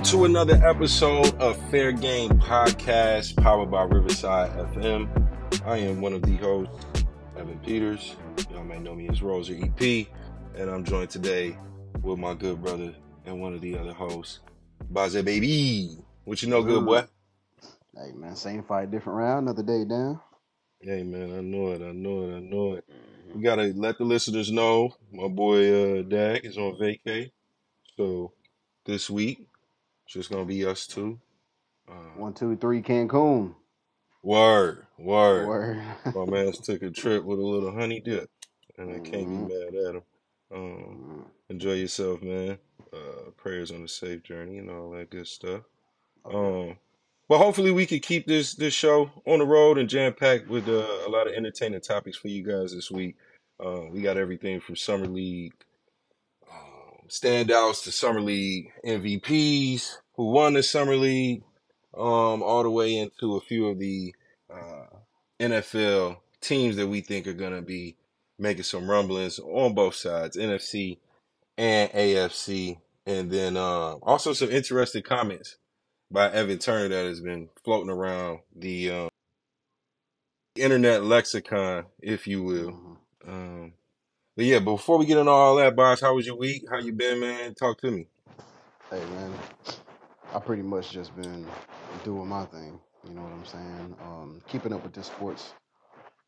welcome 0.00 0.18
to 0.18 0.24
another 0.24 0.66
episode 0.66 1.34
of 1.40 1.70
Fair 1.70 1.92
Game 1.92 2.30
Podcast, 2.30 3.36
powered 3.36 3.70
by 3.70 3.82
Riverside 3.82 4.50
FM. 4.72 5.06
I 5.66 5.76
am 5.76 6.00
one 6.00 6.14
of 6.14 6.22
the 6.22 6.36
hosts, 6.36 6.86
Evan 7.36 7.58
Peters. 7.58 8.16
Y'all 8.50 8.64
may 8.64 8.78
know 8.78 8.94
me 8.94 9.10
as 9.10 9.20
Roser 9.20 9.62
EP, 9.62 10.06
and 10.54 10.70
I'm 10.70 10.84
joined 10.84 11.10
today 11.10 11.58
with 12.00 12.18
my 12.18 12.32
good 12.32 12.62
brother 12.62 12.94
and 13.26 13.42
one 13.42 13.52
of 13.52 13.60
the 13.60 13.76
other 13.76 13.92
hosts, 13.92 14.40
Baze 14.90 15.20
Baby. 15.20 15.98
What 16.24 16.40
you 16.42 16.48
know, 16.48 16.62
good 16.62 16.86
boy? 16.86 17.04
Hey 17.94 18.12
man, 18.12 18.36
same 18.36 18.62
fight, 18.62 18.90
different 18.90 19.18
round, 19.18 19.48
another 19.48 19.62
day 19.62 19.84
down. 19.84 20.18
Hey 20.80 21.02
man, 21.02 21.36
I 21.36 21.42
know 21.42 21.72
it, 21.72 21.82
I 21.82 21.92
know 21.92 22.22
it, 22.22 22.36
I 22.36 22.40
know 22.40 22.72
it. 22.72 22.84
We 23.34 23.42
gotta 23.42 23.74
let 23.76 23.98
the 23.98 24.04
listeners 24.04 24.50
know 24.50 24.94
my 25.12 25.28
boy 25.28 25.98
uh 25.98 26.02
Dak 26.04 26.46
is 26.46 26.56
on 26.56 26.78
vacay. 26.80 27.32
So 27.98 28.32
this 28.86 29.10
week, 29.10 29.49
just 30.10 30.30
gonna 30.30 30.44
be 30.46 30.66
us 30.66 30.86
two. 30.86 31.20
Uh, 31.88 31.94
One, 32.16 32.34
two, 32.34 32.56
three, 32.56 32.82
Cancun. 32.82 33.54
word, 34.22 34.86
word. 34.98 35.46
Word. 35.48 35.82
My 36.14 36.26
man's 36.26 36.58
took 36.66 36.82
a 36.82 36.90
trip 36.90 37.24
with 37.24 37.38
a 37.38 37.42
little 37.46 37.72
honey 37.72 38.00
dip, 38.00 38.30
and 38.78 38.92
I 38.92 39.00
can't 39.00 39.28
Mhm. 39.28 39.48
be 39.48 39.54
mad 39.54 39.74
at 39.74 39.94
him. 39.96 40.02
Um, 40.52 41.26
enjoy 41.50 41.74
yourself, 41.74 42.22
man. 42.22 42.58
Uh, 42.92 43.30
prayers 43.36 43.70
on 43.70 43.82
a 43.84 43.88
safe 43.88 44.22
journey 44.24 44.58
and 44.58 44.70
all 44.70 44.90
that 44.92 45.10
good 45.10 45.28
stuff. 45.28 45.62
Um, 46.24 46.76
but 47.28 47.38
hopefully 47.38 47.70
we 47.72 47.86
can 47.86 48.00
keep 48.00 48.26
this 48.26 48.54
this 48.54 48.74
show 48.74 49.10
on 49.26 49.38
the 49.40 49.46
road 49.46 49.78
and 49.78 49.88
jam 49.88 50.14
packed 50.14 50.48
with 50.48 50.68
uh, 50.68 50.86
a 51.06 51.10
lot 51.10 51.26
of 51.28 51.34
entertaining 51.34 51.80
topics 51.80 52.16
for 52.18 52.28
you 52.28 52.42
guys 52.44 52.74
this 52.74 52.90
week. 52.90 53.16
Uh, 53.64 53.82
we 53.90 54.02
got 54.02 54.16
everything 54.18 54.60
from 54.60 54.76
summer 54.76 55.06
league 55.06 55.54
standouts 57.10 57.84
to 57.84 57.92
summer 57.92 58.20
league 58.20 58.72
MVPs 58.84 59.96
who 60.14 60.30
won 60.30 60.54
the 60.54 60.62
summer 60.62 60.96
league, 60.96 61.42
um, 61.96 62.42
all 62.42 62.62
the 62.62 62.70
way 62.70 62.96
into 62.96 63.36
a 63.36 63.40
few 63.40 63.68
of 63.68 63.78
the 63.78 64.14
uh, 64.52 64.86
NFL 65.40 66.18
teams 66.40 66.76
that 66.76 66.86
we 66.86 67.00
think 67.00 67.26
are 67.26 67.32
gonna 67.32 67.62
be 67.62 67.96
making 68.38 68.62
some 68.62 68.90
rumblings 68.90 69.38
on 69.38 69.74
both 69.74 69.94
sides, 69.94 70.36
NFC 70.36 70.98
and 71.58 71.90
AFC, 71.90 72.78
and 73.06 73.30
then 73.30 73.56
uh, 73.56 73.94
also 74.02 74.32
some 74.32 74.50
interesting 74.50 75.02
comments 75.02 75.56
by 76.10 76.30
Evan 76.30 76.58
Turner 76.58 76.88
that 76.88 77.06
has 77.06 77.20
been 77.20 77.48
floating 77.64 77.90
around 77.90 78.40
the 78.54 78.90
um, 78.90 79.08
internet 80.56 81.04
lexicon, 81.04 81.86
if 82.00 82.26
you 82.26 82.42
will. 82.42 82.72
Mhm. 82.72 82.96
Um, 83.28 83.72
but 84.40 84.46
yeah, 84.46 84.58
before 84.58 84.96
we 84.96 85.04
get 85.04 85.18
into 85.18 85.30
all 85.30 85.56
that, 85.56 85.76
boss, 85.76 86.00
how 86.00 86.14
was 86.14 86.24
your 86.24 86.34
week? 86.34 86.64
How 86.70 86.78
you 86.78 86.94
been, 86.94 87.20
man? 87.20 87.54
Talk 87.54 87.78
to 87.82 87.90
me. 87.90 88.06
Hey 88.90 89.04
man, 89.10 89.34
I 90.34 90.38
pretty 90.38 90.62
much 90.62 90.92
just 90.92 91.14
been 91.14 91.46
doing 92.04 92.26
my 92.26 92.46
thing. 92.46 92.80
You 93.06 93.14
know 93.14 93.20
what 93.20 93.32
I'm 93.32 93.44
saying? 93.44 93.96
Um, 94.02 94.40
keeping 94.48 94.72
up 94.72 94.82
with 94.82 94.94
the 94.94 95.02
sports, 95.02 95.52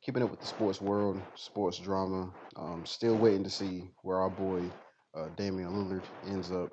keeping 0.02 0.22
up 0.22 0.30
with 0.30 0.42
the 0.42 0.46
sports 0.46 0.78
world, 0.78 1.22
sports 1.36 1.78
drama. 1.78 2.30
Um, 2.54 2.84
still 2.84 3.16
waiting 3.16 3.44
to 3.44 3.50
see 3.50 3.88
where 4.02 4.19
our 4.19 4.28
boy 4.28 4.60
uh, 5.16 5.28
Damian 5.38 5.70
Lillard 5.70 6.02
ends 6.28 6.52
up. 6.52 6.70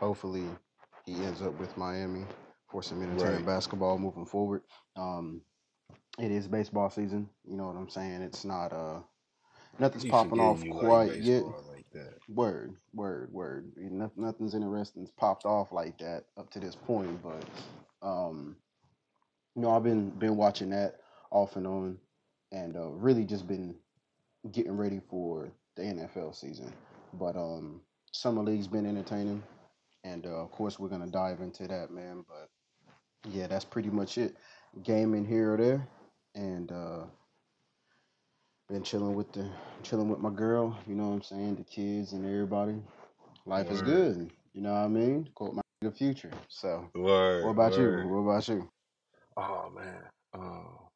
Hopefully, 0.00 0.46
he 1.04 1.12
ends 1.16 1.42
up 1.42 1.60
with 1.60 1.76
Miami 1.76 2.24
for 2.72 2.82
some 2.82 3.02
entertaining 3.02 3.44
Right. 3.44 3.46
basketball 3.46 3.98
moving 3.98 4.24
forward. 4.24 4.62
Um, 4.96 5.42
it 6.18 6.30
is 6.30 6.48
baseball 6.48 6.88
season. 6.88 7.28
You 7.46 7.58
know 7.58 7.66
what 7.66 7.76
I'm 7.76 7.90
saying? 7.90 8.22
It's 8.22 8.46
not 8.46 8.72
uh 8.72 9.00
nothing's 9.78 10.04
popping 10.04 10.40
off 10.40 10.62
quite 10.80 11.10
like 11.10 11.24
yet. 11.24 11.44
like. 11.68 11.86
Word, 12.28 12.74
word, 12.94 13.32
word. 13.32 13.72
Nothing's 14.16 14.54
interesting's 14.54 15.10
popped 15.10 15.46
off 15.46 15.72
like 15.72 15.98
that 15.98 16.24
up 16.38 16.50
to 16.50 16.60
this 16.60 16.76
point, 16.76 17.22
but 17.22 17.44
um, 18.06 18.56
you 19.54 19.62
know, 19.62 19.70
I've 19.70 19.82
been 19.82 20.10
been 20.10 20.36
watching 20.36 20.70
that 20.70 21.00
off 21.30 21.56
and 21.56 21.66
on, 21.66 21.98
and 22.52 22.76
uh, 22.76 22.90
really 22.90 23.24
just 23.24 23.48
been 23.48 23.74
getting 24.52 24.76
ready 24.76 25.00
for 25.10 25.50
the 25.76 25.82
NFL 25.82 26.34
season. 26.34 26.72
But 27.14 27.36
um, 27.36 27.80
summer 28.12 28.42
league's 28.42 28.68
been 28.68 28.86
entertaining, 28.86 29.42
and 30.04 30.26
uh, 30.26 30.42
of 30.42 30.50
course 30.52 30.78
we're 30.78 30.88
gonna 30.88 31.06
dive 31.08 31.40
into 31.40 31.66
that, 31.68 31.90
man. 31.90 32.24
But 32.28 32.50
yeah, 33.30 33.46
that's 33.46 33.64
pretty 33.64 33.90
much 33.90 34.18
it. 34.18 34.36
Gaming 34.82 35.24
here 35.24 35.54
or 35.54 35.56
there, 35.56 35.88
and 36.34 36.70
uh, 36.70 37.04
been 38.68 38.82
chilling 38.82 39.14
with 39.14 39.32
the 39.32 39.48
chilling 39.82 40.08
with 40.08 40.20
my 40.20 40.30
girl. 40.30 40.78
You 40.86 40.94
know 40.94 41.08
what 41.08 41.14
I'm 41.16 41.22
saying? 41.22 41.56
The 41.56 41.64
kids 41.64 42.12
and 42.12 42.24
everybody. 42.26 42.76
Life 43.46 43.70
is 43.70 43.82
good. 43.82 44.30
You 44.54 44.62
know 44.62 44.72
what 44.72 44.80
I 44.80 44.88
mean? 44.88 45.28
Quote 45.34 45.54
my 45.54 45.62
nigga 45.82 45.96
future. 45.96 46.30
So, 46.48 46.90
Word. 46.94 47.44
what 47.44 47.52
about 47.52 47.72
word. 47.72 47.78
you? 47.78 48.08
What 48.08 48.32
about 48.32 48.48
you? 48.48 48.68
Oh 49.36 49.70
man. 49.74 50.02
Oh. 50.34 50.88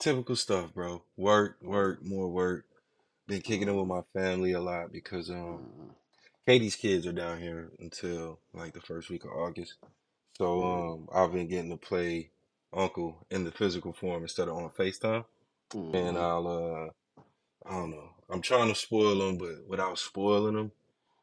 Typical 0.00 0.36
stuff, 0.36 0.74
bro. 0.74 1.02
Work, 1.16 1.58
work, 1.62 2.04
more 2.04 2.28
work. 2.28 2.66
Been 3.28 3.42
kicking 3.42 3.68
it 3.68 3.74
with 3.74 3.86
my 3.88 4.02
family 4.14 4.52
a 4.52 4.60
lot 4.60 4.92
because 4.92 5.30
um 5.30 5.60
Mm, 5.60 5.90
Katie's 6.46 6.76
kids 6.76 7.06
are 7.06 7.12
down 7.12 7.40
here 7.40 7.70
until 7.80 8.40
like 8.54 8.74
the 8.74 8.80
first 8.80 9.10
week 9.10 9.24
of 9.24 9.30
August. 9.32 9.74
So 10.38 10.62
mm, 10.62 10.92
um 10.94 11.08
I've 11.14 11.32
been 11.32 11.48
getting 11.48 11.70
to 11.70 11.76
play 11.76 12.30
Uncle 12.72 13.26
in 13.30 13.44
the 13.44 13.52
physical 13.52 13.92
form 13.92 14.22
instead 14.22 14.48
of 14.48 14.56
on 14.56 14.70
FaceTime. 14.70 15.24
And 15.94 16.18
mhm. 16.18 16.18
I'll 16.18 16.48
uh 16.48 17.04
I 17.70 17.74
don't 17.76 17.90
know. 17.92 18.10
I'm 18.30 18.42
trying 18.42 18.68
to 18.68 18.74
spoil 18.74 19.18
them 19.18 19.38
but 19.38 19.68
without 19.68 19.98
spoiling 19.98 20.56
them. 20.56 20.72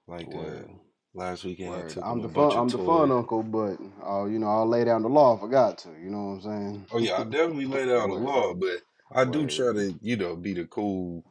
Like 0.07 0.35
uh 0.35 0.63
Word, 0.63 0.69
last 1.13 1.45
weekend 1.45 1.75
I 1.75 1.83
word. 1.83 1.89
took 1.89 2.07
I'm 2.07 2.21
them 2.21 2.21
a 2.21 2.29
the 2.29 2.29
fun. 2.29 2.57
I'm 2.57 2.71
the 2.71 2.79
fun 2.79 3.11
toys. 3.11 3.13
uncle, 3.13 3.43
but 3.43 3.77
uh, 4.07 4.25
you 4.25 4.39
know, 4.39 4.47
I'll 4.47 4.67
lay 4.69 4.85
down 4.85 5.03
the 5.03 5.09
law 5.09 5.37
if 5.37 5.43
I 5.43 5.49
got 5.51 5.79
to. 5.79 5.89
You 5.91 6.11
know 6.11 6.23
what 6.23 6.33
I'm 6.33 6.41
saying? 6.43 6.87
Oh 6.91 6.99
yeah, 6.99 7.19
I 7.19 7.23
saying? 7.23 7.25
definitely 7.25 7.65
laid 7.67 7.89
out 7.89 8.09
the 8.09 8.15
word, 8.15 8.17
law, 8.17 8.53
but 8.53 8.81
I 9.13 9.25
do 9.25 9.47
try 9.47 9.73
to, 9.73 9.95
you 10.01 10.17
know, 10.17 10.35
be 10.37 10.53
the 10.53 10.65
cool 10.65 11.25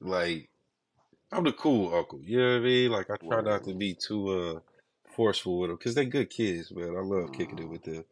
like 0.00 0.48
I'm 1.32 1.44
the 1.44 1.52
cool 1.52 1.94
uncle. 1.94 2.20
You 2.24 2.38
know 2.38 2.52
what 2.54 2.62
I 2.62 2.64
mean? 2.64 2.90
Like 2.92 3.10
I 3.10 3.16
try 3.30 3.42
not 3.42 3.64
Word. 3.64 3.66
to 3.66 3.74
be 3.74 3.94
too 3.94 4.28
uh 4.30 4.60
forceful 5.16 5.60
with 5.60 5.70
them 5.70 5.76
because 5.78 5.94
they're 5.94 6.04
good 6.06 6.30
kids, 6.30 6.72
man. 6.72 6.96
I 6.96 7.00
love 7.02 7.32
kicking 7.32 7.58
it 7.60 7.68
Mhm, 7.68 7.70
with 7.70 7.84
them, 7.84 8.04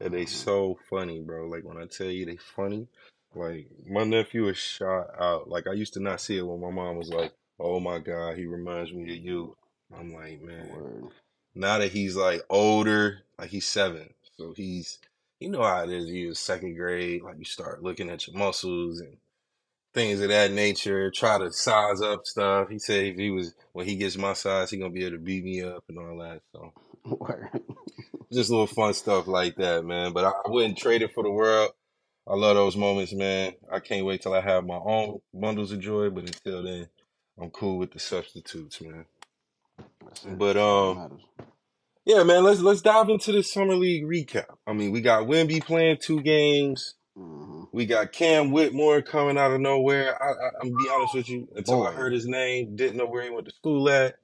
and 0.00 0.14
they 0.14 0.26
so 0.26 0.78
funny, 0.90 1.20
bro. 1.20 1.48
Like 1.48 1.64
when 1.64 1.78
I 1.78 1.86
tell 1.86 2.08
you 2.10 2.26
they 2.26 2.36
funny, 2.38 2.88
like 3.36 3.68
my 3.88 4.04
nephew 4.04 4.48
is 4.48 4.56
shot 4.56 5.08
out. 5.20 5.48
Like 5.48 5.66
I 5.66 5.72
used 5.72 5.94
to 5.94 6.00
not 6.00 6.20
see 6.20 6.38
it 6.38 6.46
when 6.46 6.60
my 6.60 6.70
mom 6.70 6.96
was 6.96 7.10
like, 7.10 7.32
"Oh 7.60 7.80
my 7.80 7.98
God, 7.98 8.36
he 8.36 8.46
reminds 8.46 8.92
me 8.92 9.04
of 9.04 9.24
you." 9.24 9.56
I'm 9.96 10.12
like, 10.12 10.42
man. 10.42 10.68
Word. 10.70 11.12
Now 11.54 11.78
that 11.78 11.92
he's 11.92 12.16
like 12.16 12.42
older, 12.50 13.22
like 13.38 13.50
he's 13.50 13.66
seven, 13.66 14.12
so 14.36 14.52
he's 14.56 14.98
you 15.40 15.50
know 15.50 15.62
how 15.62 15.84
it 15.84 15.90
is. 15.90 16.06
You're 16.10 16.34
second 16.34 16.76
grade, 16.76 17.22
like 17.22 17.38
you 17.38 17.44
start 17.44 17.82
looking 17.82 18.10
at 18.10 18.26
your 18.26 18.36
muscles 18.36 19.00
and 19.00 19.16
things 19.94 20.20
of 20.20 20.28
that 20.28 20.52
nature, 20.52 21.10
try 21.10 21.38
to 21.38 21.50
size 21.52 22.02
up 22.02 22.26
stuff. 22.26 22.68
He 22.68 22.78
said 22.78 23.04
if 23.04 23.16
he 23.16 23.30
was 23.30 23.54
when 23.72 23.86
he 23.86 23.96
gets 23.96 24.16
my 24.16 24.34
size, 24.34 24.70
he 24.70 24.76
gonna 24.76 24.90
be 24.90 25.04
able 25.04 25.16
to 25.16 25.22
beat 25.22 25.44
me 25.44 25.62
up 25.62 25.84
and 25.88 25.98
all 25.98 26.18
that. 26.18 26.42
So 26.52 26.72
Word. 27.04 27.48
just 28.32 28.50
little 28.50 28.66
fun 28.66 28.94
stuff 28.94 29.26
like 29.26 29.56
that, 29.56 29.84
man. 29.84 30.12
But 30.12 30.24
I, 30.24 30.30
I 30.30 30.50
wouldn't 30.50 30.78
trade 30.78 31.02
it 31.02 31.14
for 31.14 31.22
the 31.22 31.30
world. 31.30 31.70
I 32.28 32.34
love 32.34 32.56
those 32.56 32.76
moments, 32.76 33.12
man. 33.12 33.54
I 33.70 33.80
can't 33.80 34.06
wait 34.06 34.22
till 34.22 34.34
I 34.34 34.40
have 34.40 34.66
my 34.66 34.76
own 34.78 35.20
bundles 35.34 35.72
of 35.72 35.80
joy. 35.80 36.10
But 36.10 36.24
until 36.24 36.62
then, 36.62 36.88
I'm 37.40 37.50
cool 37.50 37.78
with 37.78 37.92
the 37.92 37.98
substitutes, 38.00 38.80
man. 38.80 39.06
But 40.24 40.54
That's 40.54 40.66
all 40.66 40.94
that 40.94 41.00
um, 41.12 41.20
yeah, 42.04 42.22
man. 42.24 42.44
Let's 42.44 42.60
let's 42.60 42.82
dive 42.82 43.08
into 43.10 43.32
the 43.32 43.42
summer 43.42 43.74
league 43.74 44.04
recap. 44.04 44.46
I 44.66 44.72
mean, 44.72 44.92
we 44.92 45.00
got 45.00 45.24
Wimby 45.26 45.64
playing 45.64 45.98
two 46.00 46.20
games. 46.22 46.94
hmm 47.16 47.64
We 47.72 47.86
got 47.86 48.12
Cam 48.12 48.50
Whitmore 48.52 49.02
coming 49.02 49.38
out 49.38 49.52
of 49.52 49.60
nowhere. 49.60 50.20
I, 50.22 50.28
I, 50.28 50.50
I'm 50.62 50.68
be 50.70 50.88
honest 50.92 51.14
with 51.14 51.28
you, 51.28 51.48
until 51.56 51.86
I 51.86 51.92
heard 51.92 52.12
his 52.12 52.26
name, 52.26 52.76
didn't 52.76 52.96
know 52.96 53.06
where 53.06 53.22
he 53.24 53.30
went 53.30 53.46
to 53.46 53.54
school 53.54 53.88
at. 53.88 54.16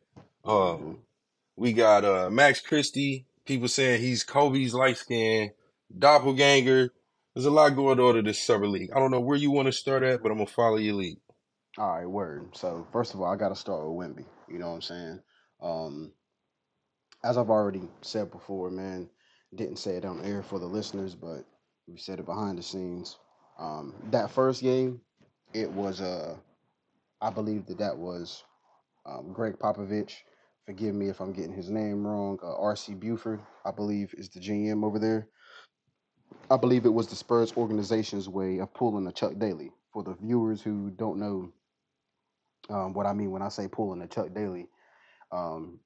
Um, 0.45 0.99
we 1.57 1.73
got 1.73 2.05
uh 2.05 2.31
Max 2.31 2.61
Christie. 2.61 3.27
People 3.45 3.69
saying 3.69 4.01
he's 4.01 4.25
Kobe's 4.25 4.75
light 4.75 4.97
skin 4.97 5.51
doppelganger. 5.97 6.91
There's 7.35 7.47
a 7.47 7.51
lot 7.51 7.71
going 7.71 7.99
on 7.99 8.19
in 8.19 8.25
this 8.27 8.43
summer 8.43 8.69
league. 8.69 8.91
I 8.95 8.99
don't 8.99 9.11
know 9.11 9.21
where 9.21 9.39
you 9.39 9.51
want 9.51 9.67
to 9.67 9.73
start 9.73 10.03
at, 10.03 10.23
but 10.23 10.31
I'm 10.31 10.39
gonna 10.39 10.47
follow 10.47 10.77
your 10.77 10.95
lead. 10.95 11.19
All 11.79 11.97
right, 11.97 12.07
word. 12.07 12.55
So 12.55 12.87
first 12.93 13.15
of 13.15 13.21
all, 13.21 13.33
I 13.33 13.37
got 13.37 13.49
to 13.49 13.57
start 13.57 13.81
with 13.83 14.07
Wimby. 14.07 14.27
You 14.51 14.59
know 14.59 14.69
what 14.69 14.75
I'm 14.75 14.83
saying? 14.83 15.21
Um, 15.63 16.13
as 17.25 17.39
I've 17.39 17.49
already 17.49 17.89
said 18.03 18.31
before, 18.31 18.71
man, 18.71 19.09
didn't 19.55 19.79
say 19.79 19.93
it 19.97 20.05
on 20.05 20.23
air 20.25 20.43
for 20.43 20.59
the 20.59 20.67
listeners, 20.67 21.15
but 21.15 21.45
we 21.87 21.97
said 21.97 22.19
it 22.19 22.27
behind 22.27 22.59
the 22.59 22.63
scenes. 22.63 23.17
Um, 23.59 23.95
that 24.11 24.31
first 24.31 24.61
game, 24.63 25.01
it 25.55 25.71
was 25.71 26.03
uh, 26.03 26.37
I 27.23 27.31
believe 27.31 27.65
that 27.67 27.79
that 27.79 27.97
was 27.97 28.45
um, 29.07 29.33
Gregg 29.33 29.59
Popovich. 29.59 30.13
Forgive 30.67 30.95
me 30.95 31.09
if 31.09 31.21
I'm 31.21 31.33
getting 31.33 31.55
his 31.55 31.71
name 31.71 32.07
wrong. 32.07 32.39
Uh, 32.43 32.57
R.C. 32.57 32.95
Buford, 32.95 33.41
I 33.65 33.71
believe, 33.71 34.15
is 34.19 34.29
the 34.29 34.41
GM 34.41 34.85
over 34.85 34.99
there. 34.99 35.29
I 36.51 36.57
believe 36.57 36.85
it 36.85 36.93
was 36.93 37.07
the 37.09 37.17
Spurs 37.17 37.53
organization's 37.57 38.29
way 38.29 38.59
of 38.59 38.73
pulling 38.75 39.07
a 39.07 39.13
Chuck 39.13 39.33
Daly. 39.39 39.71
For 39.93 40.03
the 40.03 40.15
viewers 40.15 40.63
who 40.63 40.91
don't 40.91 41.19
know 41.19 41.53
um, 42.71 42.95
what 42.95 43.07
I 43.07 43.13
mean 43.13 43.31
when 43.31 43.43
I 43.43 43.49
say 43.49 43.69
pulling 43.69 44.01
a 44.03 44.07
Chuck 44.07 44.33
Daly, 44.35 44.69
um, 45.31 45.81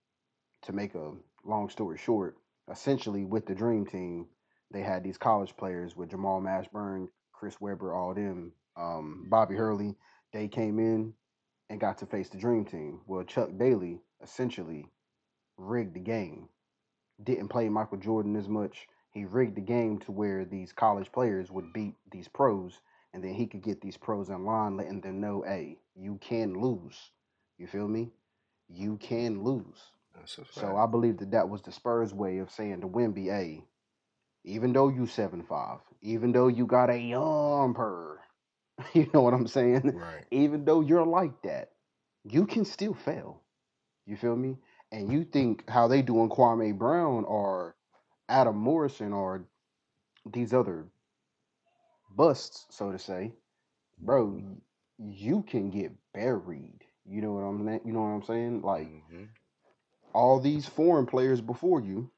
to 0.62 0.72
make 0.72 0.94
a 0.94 1.12
long 1.44 1.68
story 1.70 1.98
short, 1.98 2.36
essentially 2.70 3.24
with 3.24 3.46
the 3.46 3.54
dream 3.54 3.86
team, 3.86 4.26
they 4.72 4.82
had 4.82 5.02
these 5.02 5.18
college 5.18 5.56
players 5.56 5.96
with 5.96 6.10
Jamal 6.10 6.40
Mashburn, 6.40 7.08
Chris 7.32 7.60
Webber, 7.60 7.94
all 7.94 8.14
them, 8.14 8.52
um, 8.76 9.26
Bobby 9.28 9.54
Hurley. 9.54 9.96
They 10.32 10.48
came 10.48 10.78
in 10.78 11.14
and 11.70 11.80
got 11.80 11.98
to 11.98 12.06
face 12.06 12.28
the 12.28 12.38
dream 12.38 12.64
team. 12.64 13.00
Well, 13.06 13.24
Chuck 13.24 13.50
Daly 13.56 14.00
essentially 14.22 14.86
rigged 15.56 15.94
the 15.94 16.00
game. 16.00 16.48
Didn't 17.22 17.48
play 17.48 17.68
Michael 17.68 17.98
Jordan 17.98 18.36
as 18.36 18.48
much. 18.48 18.86
He 19.16 19.24
rigged 19.24 19.54
the 19.54 19.62
game 19.62 19.98
to 20.00 20.12
where 20.12 20.44
these 20.44 20.74
college 20.74 21.10
players 21.10 21.50
would 21.50 21.72
beat 21.72 21.94
these 22.12 22.28
pros, 22.28 22.82
and 23.14 23.24
then 23.24 23.32
he 23.32 23.46
could 23.46 23.62
get 23.62 23.80
these 23.80 23.96
pros 23.96 24.28
in 24.28 24.44
line, 24.44 24.76
letting 24.76 25.00
them 25.00 25.22
know, 25.22 25.40
hey, 25.40 25.78
you 25.94 26.18
can 26.20 26.60
lose. 26.60 27.12
You 27.56 27.66
feel 27.66 27.88
me? 27.88 28.10
You 28.68 28.98
can 28.98 29.42
lose. 29.42 29.90
A. 30.22 30.44
So 30.52 30.76
I 30.76 30.84
believe 30.84 31.16
that 31.20 31.30
that 31.30 31.48
was 31.48 31.62
the 31.62 31.72
Spurs 31.72 32.12
way 32.12 32.40
of 32.40 32.50
saying 32.50 32.82
to 32.82 32.88
Wimby, 32.88 33.28
hey, 33.28 33.64
even 34.44 34.74
though 34.74 34.88
you 34.88 35.06
seven 35.06 35.42
five, 35.42 35.78
even 36.02 36.32
though 36.32 36.48
you 36.48 36.66
got 36.66 36.90
a 36.90 36.92
yumper, 36.92 38.16
you 38.92 39.08
know 39.14 39.22
what 39.22 39.32
I'm 39.32 39.46
saying? 39.46 39.96
right. 39.96 40.26
Even 40.30 40.66
though 40.66 40.82
you're 40.82 41.06
like 41.06 41.40
that, 41.40 41.70
you 42.22 42.44
can 42.44 42.66
still 42.66 42.92
fail. 42.92 43.40
You 44.04 44.18
feel 44.18 44.36
me? 44.36 44.58
And 44.92 45.10
you 45.10 45.24
think 45.24 45.66
how 45.70 45.88
they 45.88 46.02
doing 46.02 46.28
Kwame 46.28 46.76
Brown 46.76 47.24
or 47.24 47.75
Adam 48.28 48.56
Morrison 48.56 49.12
or 49.12 49.44
these 50.32 50.52
other 50.52 50.86
busts, 52.10 52.66
so 52.70 52.90
to 52.92 52.98
say, 52.98 53.32
bro, 53.98 54.42
you 54.98 55.42
can 55.42 55.70
get 55.70 55.92
buried. 56.12 56.84
You 57.04 57.20
know 57.22 57.32
what 57.32 57.42
I'm 57.42 57.66
you 57.84 57.92
know 57.92 58.00
what 58.02 58.08
I'm 58.08 58.22
saying? 58.22 58.62
Like 58.62 58.88
hmm 59.10 59.24
all 60.12 60.40
these 60.40 60.66
foreign 60.66 61.06
players 61.06 61.40
before 61.40 61.80
you 61.80 62.10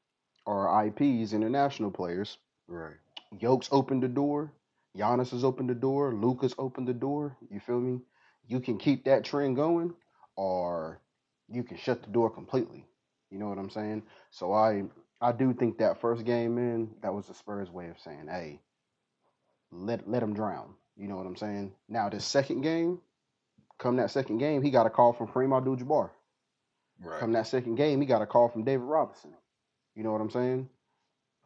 are 0.45 0.67
IPs, 0.85 1.33
international 1.33 1.91
players. 1.91 2.37
Right. 2.67 2.97
Yokes 3.39 3.69
opened 3.71 4.03
the 4.03 4.07
door. 4.07 4.51
Giannis 4.97 5.31
has 5.31 5.43
opened 5.43 5.69
the 5.69 5.75
door. 5.75 6.13
Luka's 6.13 6.55
opened 6.57 6.87
the 6.87 6.93
door. 6.93 7.37
You 7.49 7.59
feel 7.59 7.79
me? 7.79 8.01
You 8.47 8.59
can 8.59 8.77
keep 8.77 9.05
that 9.05 9.23
trend 9.23 9.55
going, 9.55 9.93
or 10.35 11.01
you 11.49 11.63
can 11.63 11.77
shut 11.77 12.03
the 12.03 12.09
door 12.09 12.29
completely. 12.29 12.85
You 13.29 13.39
know 13.39 13.49
what 13.49 13.57
I'm 13.59 13.69
saying? 13.69 14.03
So 14.31 14.53
I 14.53 14.83
I 15.21 15.31
do 15.33 15.53
think 15.53 15.79
that 15.79 16.01
first 16.01 16.25
game, 16.25 16.55
man, 16.55 16.89
that 17.01 17.13
was 17.13 17.27
the 17.27 17.33
Spurs 17.33 17.69
way 17.71 17.89
of 17.89 17.99
saying, 17.99 18.27
hey, 18.29 18.59
let 19.71 20.09
let 20.09 20.23
him 20.23 20.33
drown. 20.33 20.75
You 20.97 21.07
know 21.07 21.17
what 21.17 21.25
I'm 21.27 21.35
saying? 21.37 21.73
Now 21.89 22.09
the 22.09 22.19
second 22.19 22.61
game, 22.61 22.99
come 23.79 23.97
that 23.97 24.11
second 24.11 24.39
game, 24.39 24.61
he 24.63 24.71
got 24.71 24.87
a 24.87 24.89
call 24.89 25.13
from 25.13 25.27
Kareem 25.27 25.55
Abdul-Jabbar. 25.55 26.09
Right. 27.03 27.19
Come 27.19 27.33
that 27.33 27.47
second 27.47 27.75
game, 27.75 28.01
he 28.01 28.07
got 28.07 28.21
a 28.21 28.25
call 28.27 28.49
from 28.49 28.63
David 28.63 28.83
Robinson. 28.85 29.33
You 29.95 30.03
know 30.03 30.11
what 30.11 30.21
I'm 30.21 30.29
saying? 30.31 30.69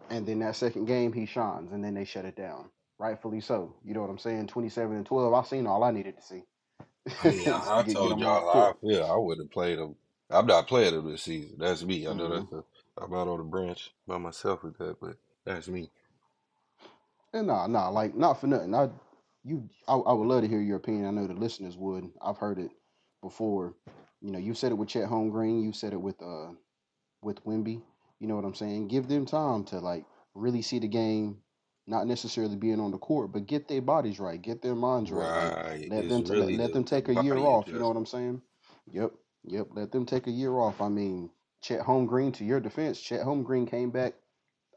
And 0.10 0.26
then 0.28 0.40
that 0.40 0.56
second 0.56 0.86
game, 0.86 1.14
he 1.14 1.26
shines, 1.26 1.72
and 1.72 1.84
then 1.84 1.94
they 1.94 2.06
shut 2.06 2.26
it 2.26 2.36
down. 2.36 2.70
Rightfully 3.00 3.42
so. 3.42 3.76
You 3.86 3.94
know 3.94 4.02
what 4.02 4.10
I'm 4.10 4.20
saying? 4.20 4.48
27 4.48 4.96
and 4.96 5.06
12. 5.06 5.34
I 5.34 5.44
seen 5.44 5.68
all 5.68 5.84
I 5.84 5.92
needed 5.92 6.18
to 6.18 6.24
see. 6.24 6.44
I 7.20 7.32
mean, 7.32 7.50
I, 7.50 7.80
I 7.80 7.84
Get- 7.84 8.00
get 8.02 8.10
told 8.10 8.20
y'all 8.20 8.42
how 8.54 8.72
I 8.72 8.74
feel. 8.82 9.06
I 9.06 9.16
would 9.18 9.40
have 9.40 9.52
played 9.52 9.80
him. 9.80 9.96
I'm 10.30 10.48
not 10.48 10.68
playing 10.68 10.96
him 10.96 11.10
this 11.12 11.24
season. 11.24 11.58
That's 11.60 11.84
me. 11.84 12.08
I 12.08 12.14
know 12.14 12.30
Mhm. 12.30 12.30
that's 12.30 12.52
a, 12.54 12.64
I'm 12.98 13.14
out 13.14 13.28
on 13.28 13.38
the 13.40 13.44
branch 13.44 13.92
by 14.08 14.18
myself 14.18 14.64
with 14.64 14.78
that, 14.78 15.00
but 15.00 15.18
that's 15.46 15.68
me. 15.68 15.90
And 17.34 17.48
nah, 17.48 17.68
nah, 17.68 17.90
like 17.90 18.16
not 18.16 18.40
for 18.40 18.48
nothing. 18.48 18.76
I 18.76 18.90
you 19.44 19.70
I, 19.88 19.96
I 19.96 20.14
would 20.14 20.28
love 20.28 20.42
to 20.44 20.48
hear 20.48 20.62
your 20.62 20.78
opinion. 20.78 21.06
I 21.06 21.12
know 21.12 21.28
the 21.28 21.34
listeners 21.34 21.78
would. 21.78 22.10
I've 22.22 22.38
heard 22.38 22.60
it 22.60 22.72
before. 23.22 23.76
You 24.22 24.32
know, 24.32 24.40
you 24.40 24.54
said 24.54 24.72
it 24.72 24.76
with 24.76 24.90
Chet 24.90 25.10
Holmgren, 25.10 25.64
you 25.64 25.74
said 25.74 25.94
it 25.94 26.02
with 26.02 26.22
uh 26.22 26.52
with 27.22 27.44
Wimby. 27.46 27.82
You 28.20 28.28
know 28.28 28.36
what 28.36 28.46
I'm 28.46 28.56
saying? 28.56 28.88
Give 28.88 29.08
them 29.08 29.26
time 29.26 29.64
to 29.66 29.80
like 29.80 30.06
really 30.36 30.62
see 30.62 30.80
the 30.80 30.88
game, 30.88 31.40
not 31.88 32.08
necessarily 32.08 32.56
being 32.56 32.80
on 32.80 32.92
the 32.92 32.98
court, 32.98 33.34
but 33.34 33.48
get 33.48 33.68
their 33.68 33.82
bodies 33.82 34.20
right, 34.20 34.42
get 34.42 34.62
their 34.62 34.76
minds 34.76 35.12
right. 35.12 35.54
Right. 35.56 35.90
let 35.90 36.06
It's 36.06 36.10
them 36.10 36.24
let, 36.24 36.30
really 36.30 36.58
let 36.58 36.68
the, 36.68 36.74
them 36.74 36.84
take 36.86 37.10
a 37.10 37.16
year 37.16 37.38
off. 37.38 37.68
You 37.68 37.80
know 37.80 37.88
what. 37.88 37.98
I'm 37.98 38.06
saying? 38.06 38.42
Yep, 38.92 39.12
yep. 39.46 39.68
Let 39.74 39.92
them 39.92 40.06
take 40.06 40.28
a 40.28 40.32
year 40.32 40.54
off. 40.54 40.82
I 40.82 40.90
mean, 40.90 41.30
Chet 41.64 41.80
Holmgren, 41.80 42.34
to 42.34 42.46
your 42.46 42.60
defense, 42.60 43.00
Chet 43.00 43.22
Holmgren 43.22 43.66
came 43.66 43.90
back. 43.90 44.16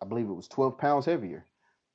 I 0.00 0.06
believe 0.06 0.29
it 0.31 0.35
was 0.35 0.47
12 0.47 0.79
pounds 0.79 1.05
heavier 1.05 1.44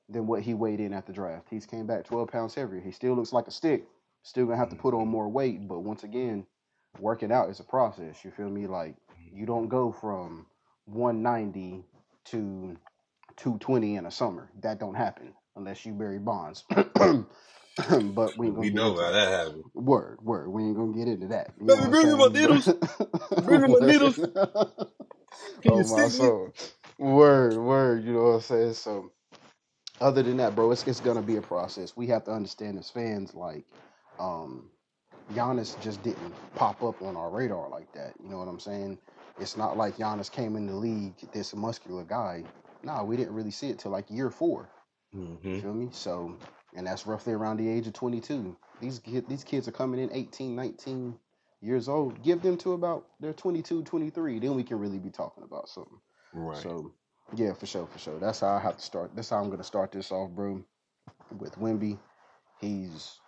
than 0.10 0.28
what 0.28 0.42
he 0.42 0.54
weighed 0.54 0.82
in 0.82 0.94
at 0.94 1.08
the 1.08 1.14
draft. 1.14 1.48
He's 1.50 1.66
came 1.66 1.88
back 1.88 2.04
12 2.04 2.28
pounds 2.28 2.56
heavier. 2.56 2.82
He 2.82 2.92
still 2.92 3.14
looks 3.16 3.32
like 3.32 3.48
a 3.48 3.52
stick. 3.52 3.88
Still 4.24 4.46
gonna 4.46 4.58
have 4.58 4.70
to 4.70 4.76
put 4.76 4.94
on 4.94 5.08
more 5.08 5.30
weight, 5.30 5.66
but 5.66 5.80
once 5.80 6.04
again, 6.04 6.46
working 7.00 7.32
out 7.32 7.50
is 7.50 7.62
a 7.62 7.64
process. 7.64 8.24
You 8.26 8.32
feel 8.32 8.50
me? 8.50 8.68
Like 8.68 8.96
you 9.32 9.46
don't 9.46 9.70
go 9.70 9.94
from 9.94 10.46
190 10.86 11.86
to 12.26 12.78
220 13.38 13.96
in 13.96 14.06
a 14.06 14.12
summer. 14.12 14.52
That 14.62 14.80
don't 14.80 14.96
happen 14.96 15.34
unless 15.56 15.86
you 15.86 15.94
Barry 15.94 16.20
Bonds. 16.20 16.66
but 18.16 18.38
we 18.38 18.52
We 18.52 18.72
know 18.72 18.96
how 18.98 19.12
that. 19.12 19.30
happened. 19.32 19.66
Word, 19.76 20.20
word. 20.24 20.50
We 20.50 20.64
ain't 20.64 20.78
gonna 20.78 20.94
get 20.94 21.08
into 21.08 21.28
that. 21.30 21.52
You 21.62 21.68
Baby, 21.68 21.88
bring 21.90 22.08
me 22.10 22.16
my 22.18 22.30
needles. 22.34 22.74
Bring 23.40 23.62
me 23.62 23.70
my 23.70 23.80
needles. 23.82 24.20
Can 25.62 25.74
oh 25.74 25.84
you 25.84 25.86
my 25.86 26.08
me? 26.10 26.10
soul. 26.10 26.54
Word, 27.00 27.58
word. 27.60 28.06
You 28.06 28.14
know 28.14 28.24
what 28.24 28.30
I'm 28.36 28.42
saying? 28.42 28.74
So 28.76 29.12
other 30.02 30.24
than 30.24 30.38
that, 30.38 30.56
bro, 30.56 30.72
it's 30.72 30.88
it's 30.88 31.02
gonna 31.02 31.22
be 31.24 31.38
a 31.38 31.42
process. 31.42 31.98
We 31.98 32.08
have 32.08 32.26
to 32.26 32.32
understand 32.32 32.80
as 32.80 32.90
fans, 32.90 33.36
like, 33.36 33.66
um, 34.20 34.70
Giannis 35.34 35.80
just 35.82 36.04
didn't 36.04 36.34
pop 36.56 36.84
up 36.84 37.02
on 37.02 37.18
our 37.18 37.30
radar 37.32 37.70
like 37.70 37.92
that. 37.94 38.14
You 38.24 38.30
know 38.30 38.40
what 38.40 38.48
I'm 38.50 38.60
saying? 38.60 39.00
It's 39.40 39.58
not 39.58 39.78
like 39.78 39.98
Giannis 39.98 40.32
came 40.32 40.56
in 40.58 40.68
the 40.68 40.76
league 40.76 41.16
this 41.34 41.56
muscular 41.56 42.04
guy. 42.06 42.44
Nah, 42.84 43.04
we 43.04 43.18
didn't 43.18 43.36
really 43.36 43.52
see 43.52 43.70
it 43.70 43.80
till 43.80 43.92
like 43.92 44.06
year 44.10 44.30
four. 44.30 44.70
You 45.50 45.54
hmm 45.54 45.60
feel 45.62 45.74
me? 45.74 45.90
So, 45.92 46.38
and 46.76 46.88
that's 46.88 47.06
roughly 47.06 47.34
around 47.34 47.58
the 47.58 47.70
age 47.70 47.88
of 47.88 47.94
22. 47.94 48.56
These 48.80 49.02
these 49.28 49.44
kids 49.44 49.68
are 49.68 49.72
coming 49.74 50.00
in 50.00 50.12
18, 50.12 50.56
19 50.56 51.18
years 51.62 51.88
old. 51.88 52.22
Give 52.24 52.42
them 52.42 52.58
to 52.58 52.74
about 52.74 53.08
they're 53.20 53.34
22, 53.34 53.84
23. 53.84 54.40
Then 54.40 54.56
we 54.56 54.64
can 54.64 54.80
really 54.80 55.00
be 55.00 55.10
talking 55.10 55.44
about 55.44 55.70
something. 55.70 56.00
Right. 56.34 56.58
So, 56.58 56.94
yeah, 57.36 57.54
for 57.54 57.66
sure, 57.66 57.88
for 57.88 58.00
sure. 58.00 58.20
That's 58.20 58.40
how 58.40 58.56
I 58.56 58.60
have 58.60 58.78
to 58.78 58.84
start. 58.84 59.12
That's 59.16 59.30
how 59.30 59.38
I'm 59.38 59.50
gonna 59.50 59.64
start 59.64 59.92
this 59.92 60.12
off, 60.12 60.32
bro. 60.32 60.64
With 61.38 61.56
Wimby, 61.56 61.98
he's 62.60 63.20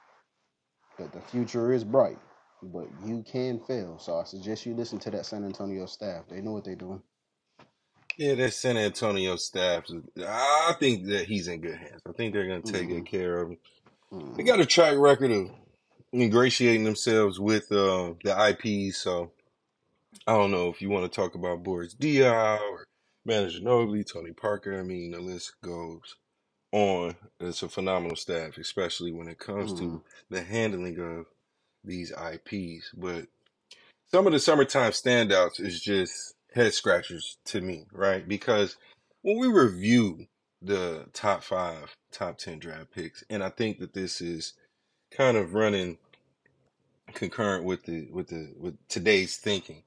that 0.97 1.11
the 1.11 1.21
future 1.21 1.73
is 1.73 1.83
bright, 1.83 2.19
but 2.61 2.87
you 3.05 3.23
can 3.23 3.59
fail. 3.59 3.97
So 3.99 4.17
I 4.17 4.23
suggest 4.23 4.65
you 4.65 4.73
listen 4.73 4.99
to 4.99 5.11
that 5.11 5.25
San 5.25 5.43
Antonio 5.43 5.85
staff. 5.85 6.25
They 6.29 6.41
know 6.41 6.51
what 6.51 6.63
they're 6.63 6.75
doing. 6.75 7.01
Yeah, 8.17 8.35
that 8.35 8.53
San 8.53 8.77
Antonio 8.77 9.37
staff. 9.37 9.85
I 10.19 10.75
think 10.79 11.07
that 11.07 11.25
he's 11.27 11.49
in 11.49 11.61
good 11.61 11.77
hands. 11.77 12.01
I 12.07 12.13
think 12.13 12.33
they're 12.33 12.47
going 12.47 12.63
to 12.63 12.71
take 12.71 12.89
good 12.89 13.05
care 13.05 13.41
of 13.41 13.51
him. 13.51 13.57
They 14.35 14.43
got 14.43 14.59
a 14.61 14.65
track 14.65 14.97
record 14.97 15.31
of 15.31 15.51
ingratiating 16.13 16.83
themselves 16.85 17.39
with 17.39 17.71
uh, 17.71 18.13
the 18.23 18.35
IPs. 18.49 18.97
So 18.97 19.31
I 20.27 20.33
don't 20.33 20.51
know 20.51 20.69
if 20.69 20.81
you 20.81 20.89
want 20.89 21.11
to 21.11 21.15
talk 21.15 21.35
about 21.35 21.63
Boris 21.63 21.95
Diaw 21.95 22.59
or 22.61 22.85
Manu 23.25 23.49
Ginobili, 23.49 24.11
Tony 24.11 24.33
Parker. 24.33 24.79
I 24.79 24.83
mean, 24.83 25.11
the 25.11 25.19
list 25.21 25.53
goes 25.63 26.15
on. 26.71 27.15
It's 27.39 27.63
a 27.63 27.69
phenomenal 27.69 28.17
staff, 28.17 28.57
especially 28.57 29.11
when 29.13 29.27
it 29.29 29.39
comes 29.39 29.73
hmm 29.73 29.75
to 29.75 30.03
the 30.29 30.41
handling 30.43 30.99
of 30.99 31.25
these 31.83 32.11
IPs. 32.11 32.91
But 32.95 33.27
some 34.11 34.27
of 34.27 34.33
the 34.33 34.39
summertime 34.39 34.91
standouts 34.91 35.59
is 35.59 35.81
just 35.81 36.35
head 36.53 36.73
scratchers 36.73 37.37
to 37.45 37.61
me, 37.61 37.85
right? 37.93 38.27
Because 38.27 38.77
when 39.23 39.39
we 39.39 39.47
review 39.47 40.27
the 40.61 41.07
top 41.13 41.43
five, 41.43 41.95
top 42.11 42.37
10 42.37 42.59
draft 42.59 42.91
picks, 42.91 43.23
and 43.29 43.43
I 43.43 43.49
think 43.49 43.79
that 43.79 43.93
this 43.93 44.21
is 44.21 44.53
kind 45.11 45.37
of 45.37 45.53
running 45.53 45.97
concurrent 47.13 47.65
with 47.65 47.83
the 47.85 48.07
with 48.11 48.27
the 48.27 48.53
with 48.59 48.75
today's 48.89 49.37
thinking 49.37 49.83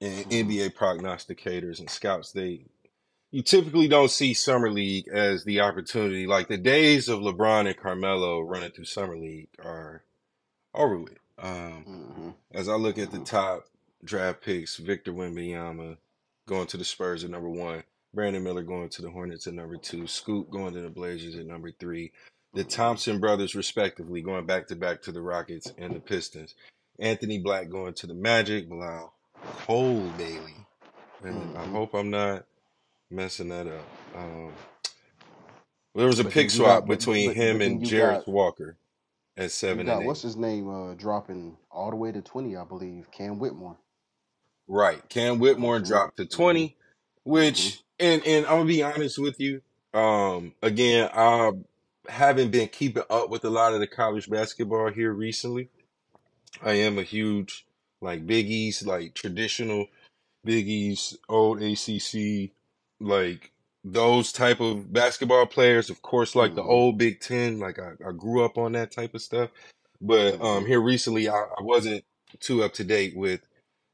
and 0.00 0.28
hmm 0.28 0.30
NBA 0.30 0.74
prognosticators 0.74 1.80
and 1.80 1.90
scouts 1.90 2.32
they 2.32 2.66
you 3.32 3.42
typically 3.42 3.88
don't 3.88 4.10
see 4.10 4.34
summer 4.34 4.70
league 4.72 5.08
as 5.08 5.44
the 5.44 5.60
opportunity. 5.60 6.26
Like 6.26 6.48
the 6.48 6.58
days 6.58 7.08
of 7.08 7.20
LeBron 7.20 7.66
and 7.66 7.76
Carmelo 7.76 8.40
running 8.40 8.72
through 8.72 8.86
summer 8.86 9.16
league 9.16 9.48
are 9.64 10.04
over 10.74 10.98
with. 10.98 11.18
Um 11.38 11.86
hmm 11.86 12.30
as 12.52 12.68
I 12.68 12.74
look 12.74 12.98
at 12.98 13.10
the 13.12 13.18
hmm 13.18 13.24
top 13.24 13.66
draft 14.04 14.42
picks 14.42 14.76
Victor 14.78 15.12
Wembanyama 15.12 15.98
going 16.50 16.68
to 16.68 16.78
the 16.78 16.84
Spurs 16.86 17.24
at 17.24 17.30
number 17.30 17.50
1 17.50 17.84
Brandon 18.14 18.44
Miller 18.44 18.64
going 18.64 18.90
to 18.90 19.02
the 19.02 19.10
Hornets 19.10 19.48
at 19.48 19.54
number 19.54 19.78
2 19.78 20.08
Scoot 20.08 20.50
going 20.50 20.74
to 20.74 20.82
the 20.82 20.90
Blazers 20.90 21.36
at 21.36 21.46
number 21.46 21.72
3 21.72 22.12
the 22.54 22.64
Thompson 22.64 23.20
brothers, 23.20 23.54
respectively, 23.54 24.22
going 24.22 24.46
back 24.46 24.66
to 24.68 24.76
back 24.76 25.02
to 25.02 25.12
the 25.12 25.22
Rockets 25.22 25.72
and 25.78 25.94
the 25.94 26.00
Pistons. 26.00 26.54
Anthony 26.98 27.38
Black 27.38 27.70
going 27.70 27.94
to 27.94 28.08
the 28.08 28.14
Magic. 28.14 28.68
Bilal 28.68 29.14
Coulibaly. 29.54 30.66
And 31.22 31.48
I 31.54 31.64
hmm 31.64 31.74
hope 31.74 31.94
I'm 31.94 32.10
not 32.10 32.46
messing 33.10 33.50
that 33.50 33.68
up. 33.68 33.90
Um, 34.14 34.58
there 35.94 36.06
was 36.08 36.20
a 36.20 36.24
But 36.24 36.34
pick 36.34 36.50
swap 36.50 36.86
got, 36.86 36.88
between 36.88 37.32
but 37.32 37.36
him 37.36 37.60
but 37.62 37.62
and 37.62 37.94
got 37.94 38.26
Walker 38.26 38.76
at 39.36 39.52
seven 39.52 39.86
got 39.86 40.04
what's 40.04 40.22
his 40.22 40.36
name 40.36 40.68
uh 40.70 40.94
dropping 40.94 41.56
all 41.70 41.90
the 41.90 41.96
way 41.96 42.12
to 42.12 42.22
20, 42.22 42.56
I 42.56 42.64
believe. 42.64 43.10
Cam 43.12 43.38
Whitmore. 43.38 43.78
Right. 44.70 45.02
Cam 45.10 45.40
Whitmore 45.40 45.80
so 45.84 45.98
dropped 45.98 46.18
to 46.18 46.26
hmm 46.32 46.36
20, 46.36 46.76
Mm-hmm. 47.40 47.68
which 47.72 47.82
and 48.00 48.26
and 48.26 48.46
I'm 48.46 48.52
gonna 48.58 48.66
be 48.66 48.82
honest 48.84 49.18
with 49.18 49.40
you. 49.40 49.62
Um, 49.94 50.54
again, 50.62 51.10
I 51.14 51.52
haven't 52.08 52.50
been 52.50 52.68
keeping 52.68 53.02
up 53.10 53.30
with 53.30 53.44
a 53.44 53.50
lot 53.50 53.74
of 53.74 53.80
the 53.80 53.86
college 53.86 54.30
basketball 54.30 54.90
here 54.90 55.12
recently. 55.12 55.70
I 56.62 56.74
am 56.74 56.98
a 56.98 57.02
huge 57.04 57.66
like 58.00 58.26
Big 58.26 58.50
East, 58.50 58.86
like 58.86 59.14
traditional 59.14 59.86
Big 60.44 60.68
East, 60.68 61.18
old 61.28 61.62
ACC, 61.62 62.50
like 63.00 63.52
those 63.84 64.32
type 64.32 64.60
of 64.60 64.92
basketball 64.92 65.46
players. 65.46 65.90
Of 65.90 66.02
course, 66.02 66.34
like 66.34 66.54
the 66.54 66.62
Mm-hmm. 66.62 66.64
old 66.64 66.98
Big 66.98 67.20
Ten, 67.20 67.58
like 67.58 67.78
I, 67.78 67.92
I 68.08 68.12
grew 68.12 68.44
up 68.44 68.58
on 68.58 68.72
that 68.72 68.90
type 68.92 69.14
of 69.14 69.22
stuff. 69.22 69.50
But 70.00 70.40
Mm-hmm. 70.40 70.42
um, 70.42 70.66
here 70.66 70.80
recently, 70.80 71.28
I, 71.28 71.34
I 71.36 71.62
wasn't 71.62 72.04
too 72.40 72.62
up 72.64 72.74
to 72.74 72.84
date 72.84 73.16
with 73.16 73.40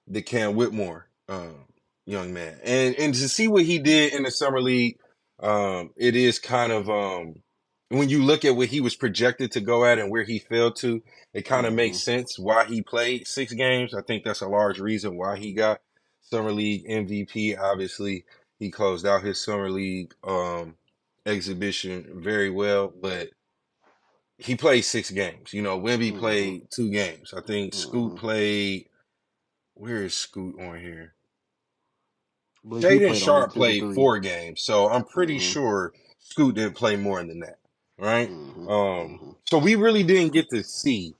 the 0.06 0.22
Cam 0.22 0.54
Whitmore 0.56 1.08
um, 1.28 1.66
young 2.06 2.32
man, 2.32 2.58
and 2.64 2.94
and 2.96 3.14
to 3.14 3.28
see 3.28 3.48
what 3.48 3.64
he 3.64 3.78
did 3.78 4.12
in 4.14 4.24
the 4.24 4.30
summer 4.30 4.60
league, 4.60 4.98
um, 5.40 5.90
it 5.96 6.16
is 6.16 6.38
kind 6.38 6.72
of 6.72 6.88
um, 6.90 7.36
when 7.90 8.08
you 8.08 8.22
look 8.24 8.44
at 8.44 8.56
what 8.56 8.68
he 8.68 8.80
was 8.80 8.96
projected 8.96 9.52
to 9.52 9.60
go 9.60 9.84
at 9.84 9.98
and 9.98 10.10
where 10.10 10.24
he 10.24 10.38
fell 10.38 10.72
to, 10.72 11.02
it 11.34 11.42
kind 11.42 11.66
of 11.66 11.72
Mm-hmm. 11.72 11.74
makes 11.74 11.98
sense 12.04 12.38
why 12.38 12.64
he 12.64 12.82
played 12.82 13.26
six 13.26 13.52
games. 13.52 13.94
I 13.94 14.02
think 14.02 14.24
that's 14.24 14.40
a 14.42 14.48
large 14.48 14.80
reason 14.80 15.16
why 15.16 15.36
he 15.38 15.52
got 15.52 15.80
summer 16.22 16.52
league 16.52 16.86
MVP. 16.88 17.58
Obviously, 17.58 18.24
he 18.58 18.70
closed 18.70 19.06
out 19.06 19.22
his 19.22 19.42
summer 19.42 19.70
league 19.70 20.14
um, 20.24 20.76
exhibition 21.26 22.06
very 22.22 22.50
well, 22.50 22.92
but 23.00 23.28
he 24.38 24.56
played 24.56 24.82
six 24.82 25.10
games. 25.10 25.52
You 25.52 25.62
know, 25.62 25.78
Wimby 25.80 26.12
Mm-hmm. 26.12 26.18
played 26.18 26.70
two 26.70 26.90
games. 26.90 27.32
I 27.36 27.40
think 27.42 27.74
Scoot 27.74 28.14
Mm-hmm. 28.14 28.16
played. 28.16 28.88
Where 29.76 30.04
is 30.04 30.14
Scoot 30.14 30.60
on 30.60 30.80
here? 30.80 31.14
I 32.64 32.68
believe 32.68 32.88
he 32.88 33.00
Shaedon 33.00 33.14
Sharpe 33.14 33.52
two 33.52 33.52
played 33.54 33.86
four 33.94 34.18
games, 34.20 34.62
so 34.62 34.88
I'm 34.90 35.04
pretty 35.04 35.38
Mm-hmm. 35.38 35.52
sure 35.52 35.94
Scoot 36.20 36.56
didn't 36.56 36.76
play 36.76 36.96
more 36.96 37.20
than 37.24 37.40
that, 37.40 37.58
right? 37.98 38.30
Mm-hmm. 38.30 38.68
Um, 38.68 39.20
Mm-hmm. 39.20 39.30
so 39.46 39.58
we 39.58 39.76
really 39.76 40.04
didn't 40.04 40.34
get 40.34 40.50
to 40.50 40.64
see 40.64 41.14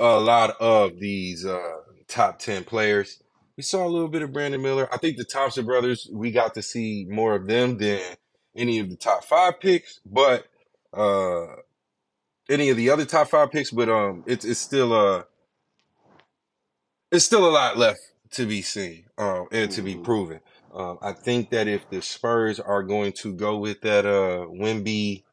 a 0.00 0.20
lot 0.20 0.56
of 0.60 0.98
these 1.00 1.46
uh, 1.46 1.60
top 2.08 2.38
ten 2.40 2.64
players. 2.64 3.20
We 3.56 3.62
saw 3.64 3.86
a 3.86 3.90
little 3.90 4.08
bit 4.08 4.22
of 4.22 4.32
Brandon 4.32 4.62
Miller. 4.62 4.88
I 4.92 4.98
think 4.98 5.18
the 5.18 5.24
Thompson 5.24 5.66
brothers, 5.66 6.08
we 6.12 6.32
got 6.32 6.54
to 6.54 6.62
see 6.62 7.06
more 7.10 7.34
of 7.36 7.46
them 7.46 7.78
than 7.78 8.00
any 8.56 8.80
of 8.80 8.90
the 8.90 8.96
top 8.96 9.24
five 9.24 9.60
picks, 9.60 10.00
but 10.06 10.46
uh, 10.94 11.46
any 12.50 12.70
of 12.70 12.76
the 12.78 12.90
other 12.90 13.04
top 13.06 13.28
five 13.30 13.52
picks. 13.52 13.70
But 13.72 13.88
um, 13.90 14.24
it's 14.26 14.44
it's 14.44 14.60
still 14.60 14.92
uh, 14.92 15.24
it's 17.12 17.26
still 17.26 17.48
a 17.48 17.52
lot 17.52 17.78
left 17.78 18.02
to 18.32 18.46
be 18.46 18.62
seen 18.62 19.06
um, 19.18 19.48
and 19.52 19.72
to 19.72 19.82
be 19.82 19.96
Mm-hmm. 19.96 19.98
proven. 19.98 20.40
Um, 20.74 20.98
I 21.02 21.14
think 21.14 21.50
that 21.52 21.68
if 21.68 21.88
the 21.90 22.02
Spurs 22.02 22.60
are 22.60 22.84
going 22.84 23.14
to 23.14 23.34
go 23.34 23.58
with 23.58 23.82
that 23.82 24.06
uh 24.06 24.46
Wimby 24.50 25.24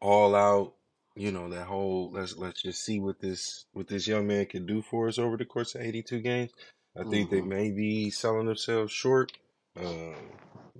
all 0.00 0.34
out, 0.36 0.74
you 1.16 1.32
know, 1.32 1.50
that 1.50 1.66
whole 1.66 2.12
let's 2.12 2.36
let's 2.38 2.62
just 2.62 2.84
see 2.84 3.00
what 3.00 3.20
this 3.20 3.66
what 3.74 3.88
this 3.88 4.08
young 4.08 4.28
man 4.28 4.46
can 4.46 4.66
do 4.66 4.82
for 4.82 5.08
us 5.08 5.18
over 5.18 5.38
the 5.38 5.46
course 5.46 5.76
of 5.76 5.82
82 5.82 6.20
games. 6.20 6.52
I 7.00 7.04
think 7.04 7.30
they 7.30 7.40
Mm-hmm. 7.40 7.42
may 7.42 7.72
be 7.72 8.10
selling 8.10 8.46
themselves 8.46 8.92
short. 8.92 9.32
Um, 9.80 10.16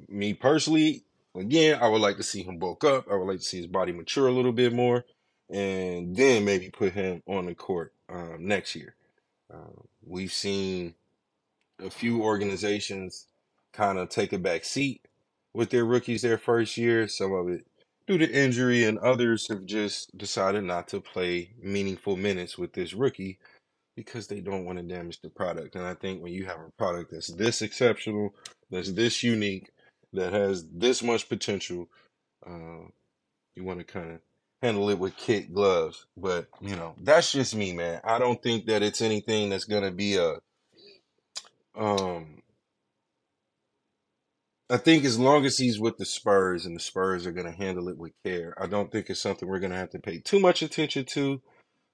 me 0.08 0.34
personally, 0.34 1.04
again, 1.36 1.80
I 1.82 1.88
would 1.88 2.02
like 2.02 2.18
to 2.18 2.24
see 2.24 2.44
him 2.44 2.58
bulk 2.58 2.84
up. 2.84 3.06
I 3.10 3.16
would 3.16 3.28
like 3.28 3.38
to 3.40 3.44
see 3.46 3.58
his 3.58 3.68
body 3.68 3.92
mature 3.92 4.28
a 4.28 4.32
little 4.32 4.52
bit 4.52 4.74
more, 4.74 5.06
and 5.50 6.16
then 6.16 6.44
maybe 6.46 6.70
put 6.70 6.94
him 6.94 7.22
on 7.28 7.46
the 7.46 7.56
court 7.56 7.93
um, 8.08 8.36
next 8.40 8.74
year. 8.74 8.94
Um, 9.52 9.86
we've 10.04 10.32
seen 10.32 10.94
a 11.84 11.90
few 11.90 12.22
organizations 12.22 13.26
kind 13.72 13.98
of 13.98 14.08
take 14.08 14.32
a 14.32 14.38
back 14.38 14.64
seat 14.64 15.02
with 15.52 15.70
their 15.70 15.84
rookies 15.84 16.22
their 16.22 16.38
first 16.38 16.76
year. 16.76 17.08
Some 17.08 17.32
of 17.32 17.48
it 17.48 17.66
due 18.06 18.18
to 18.18 18.30
injury, 18.30 18.84
and 18.84 18.98
others 18.98 19.48
have 19.48 19.64
just 19.64 20.16
decided 20.16 20.64
not 20.64 20.88
to 20.88 21.00
play 21.00 21.50
meaningful 21.62 22.16
minutes 22.16 22.58
with 22.58 22.72
this 22.72 22.92
rookie 22.92 23.38
because 23.96 24.26
they 24.26 24.40
don't 24.40 24.64
want 24.64 24.78
to 24.78 24.84
damage 24.84 25.20
the 25.20 25.30
product. 25.30 25.76
And 25.76 25.84
I 25.84 25.94
think 25.94 26.22
when 26.22 26.32
you 26.32 26.44
have 26.46 26.58
a 26.58 26.72
product 26.76 27.12
that's 27.12 27.28
this 27.28 27.62
exceptional, 27.62 28.34
that's 28.70 28.92
this 28.92 29.22
unique, 29.22 29.70
that 30.12 30.32
has 30.32 30.66
this 30.72 31.02
much 31.02 31.28
potential, 31.28 31.88
uh, 32.46 32.88
you 33.54 33.64
want 33.64 33.78
to 33.78 33.84
kind 33.84 34.12
of 34.12 34.20
handle 34.64 34.90
it 34.90 34.98
with 35.00 35.16
kid 35.16 35.54
gloves. 35.54 36.06
But 36.16 36.48
you 36.60 36.76
know, 36.76 36.96
that's 37.00 37.32
just 37.32 37.56
me, 37.56 37.74
man. 37.74 38.00
I 38.04 38.18
don't 38.18 38.42
think 38.42 38.66
that 38.66 38.82
it's 38.82 39.02
anything 39.02 39.50
that's 39.50 39.66
gonna 39.66 39.92
be 39.92 40.16
a 40.18 40.36
um 41.76 42.38
I 44.70 44.78
think 44.78 45.04
as 45.04 45.18
long 45.18 45.44
as 45.46 45.58
he's 45.58 45.78
with 45.78 45.98
the 45.98 46.04
Spurs 46.04 46.66
and 46.66 46.74
the 46.74 46.80
Spurs 46.80 47.26
are 47.26 47.32
going 47.32 47.46
to 47.46 47.56
handle 47.56 47.88
it 47.88 47.98
with 47.98 48.12
care, 48.24 48.54
I 48.60 48.66
don't 48.66 48.90
think 48.90 49.08
it's 49.10 49.20
something 49.20 49.48
we're 49.48 49.60
going 49.60 49.70
to 49.72 49.78
have 49.78 49.90
to 49.90 50.00
pay 50.00 50.18
too 50.18 50.40
much 50.40 50.62
attention 50.62 51.04
to. 51.06 51.40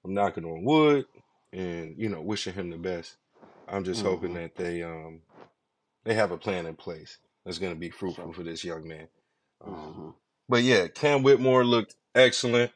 I'm 0.05 0.13
knocking 0.13 0.45
on 0.45 0.63
wood 0.65 1.05
and 1.53 1.95
you 1.97 2.09
know 2.09 2.21
wishing 2.21 2.53
him 2.53 2.69
the 2.71 2.77
best. 2.77 3.17
I'm 3.67 3.83
just 3.85 4.03
hoping 4.03 4.33
Mm-hmm. 4.33 4.35
that 4.35 4.55
they 4.57 4.83
um 4.83 5.21
they 6.05 6.15
have 6.15 6.31
a 6.31 6.37
plan 6.37 6.65
in 6.67 6.75
place 6.75 7.19
that's 7.45 7.59
going 7.59 7.73
to 7.73 7.79
be 7.79 7.91
fruitful 7.91 8.33
for 8.33 8.43
this 8.43 8.63
young 8.63 8.87
man. 8.87 9.07
Um, 9.63 9.71
Mm-hmm. 9.71 10.20
But 10.51 10.63
yeah, 10.63 10.89
Cam 10.89 11.23
Whitmore 11.23 11.65
looked 11.65 11.95
excellent. 12.15 12.73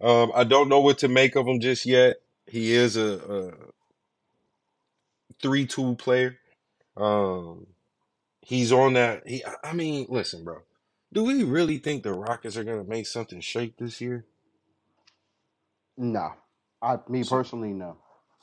Um, 0.00 0.32
I 0.34 0.44
don't 0.44 0.70
know 0.70 0.80
what 0.80 0.98
to 1.00 1.08
make 1.08 1.36
of 1.36 1.46
him 1.48 1.60
just 1.60 1.86
yet. 1.86 2.18
He 2.46 2.72
is 2.74 2.96
a, 2.96 3.18
a 3.18 3.52
three-tool 5.42 5.96
player. 5.96 6.38
Um, 6.96 7.68
he's 8.42 8.72
on 8.72 8.94
that. 8.94 9.28
He, 9.28 9.44
I 9.64 9.72
mean, 9.74 10.06
listen, 10.10 10.44
bro. 10.44 10.60
Do 11.12 11.24
we 11.24 11.44
really 11.44 11.78
think 11.78 12.02
the 12.04 12.12
Rockets 12.14 12.56
are 12.56 12.64
gonna 12.64 12.84
make 12.84 13.06
something 13.06 13.40
shake 13.40 13.78
this 13.78 14.00
year? 14.00 14.26
Nah. 15.98 16.32
I 16.82 16.98
me 17.08 17.24
So, 17.24 17.24
personally 17.24 17.72
no. 17.72 17.98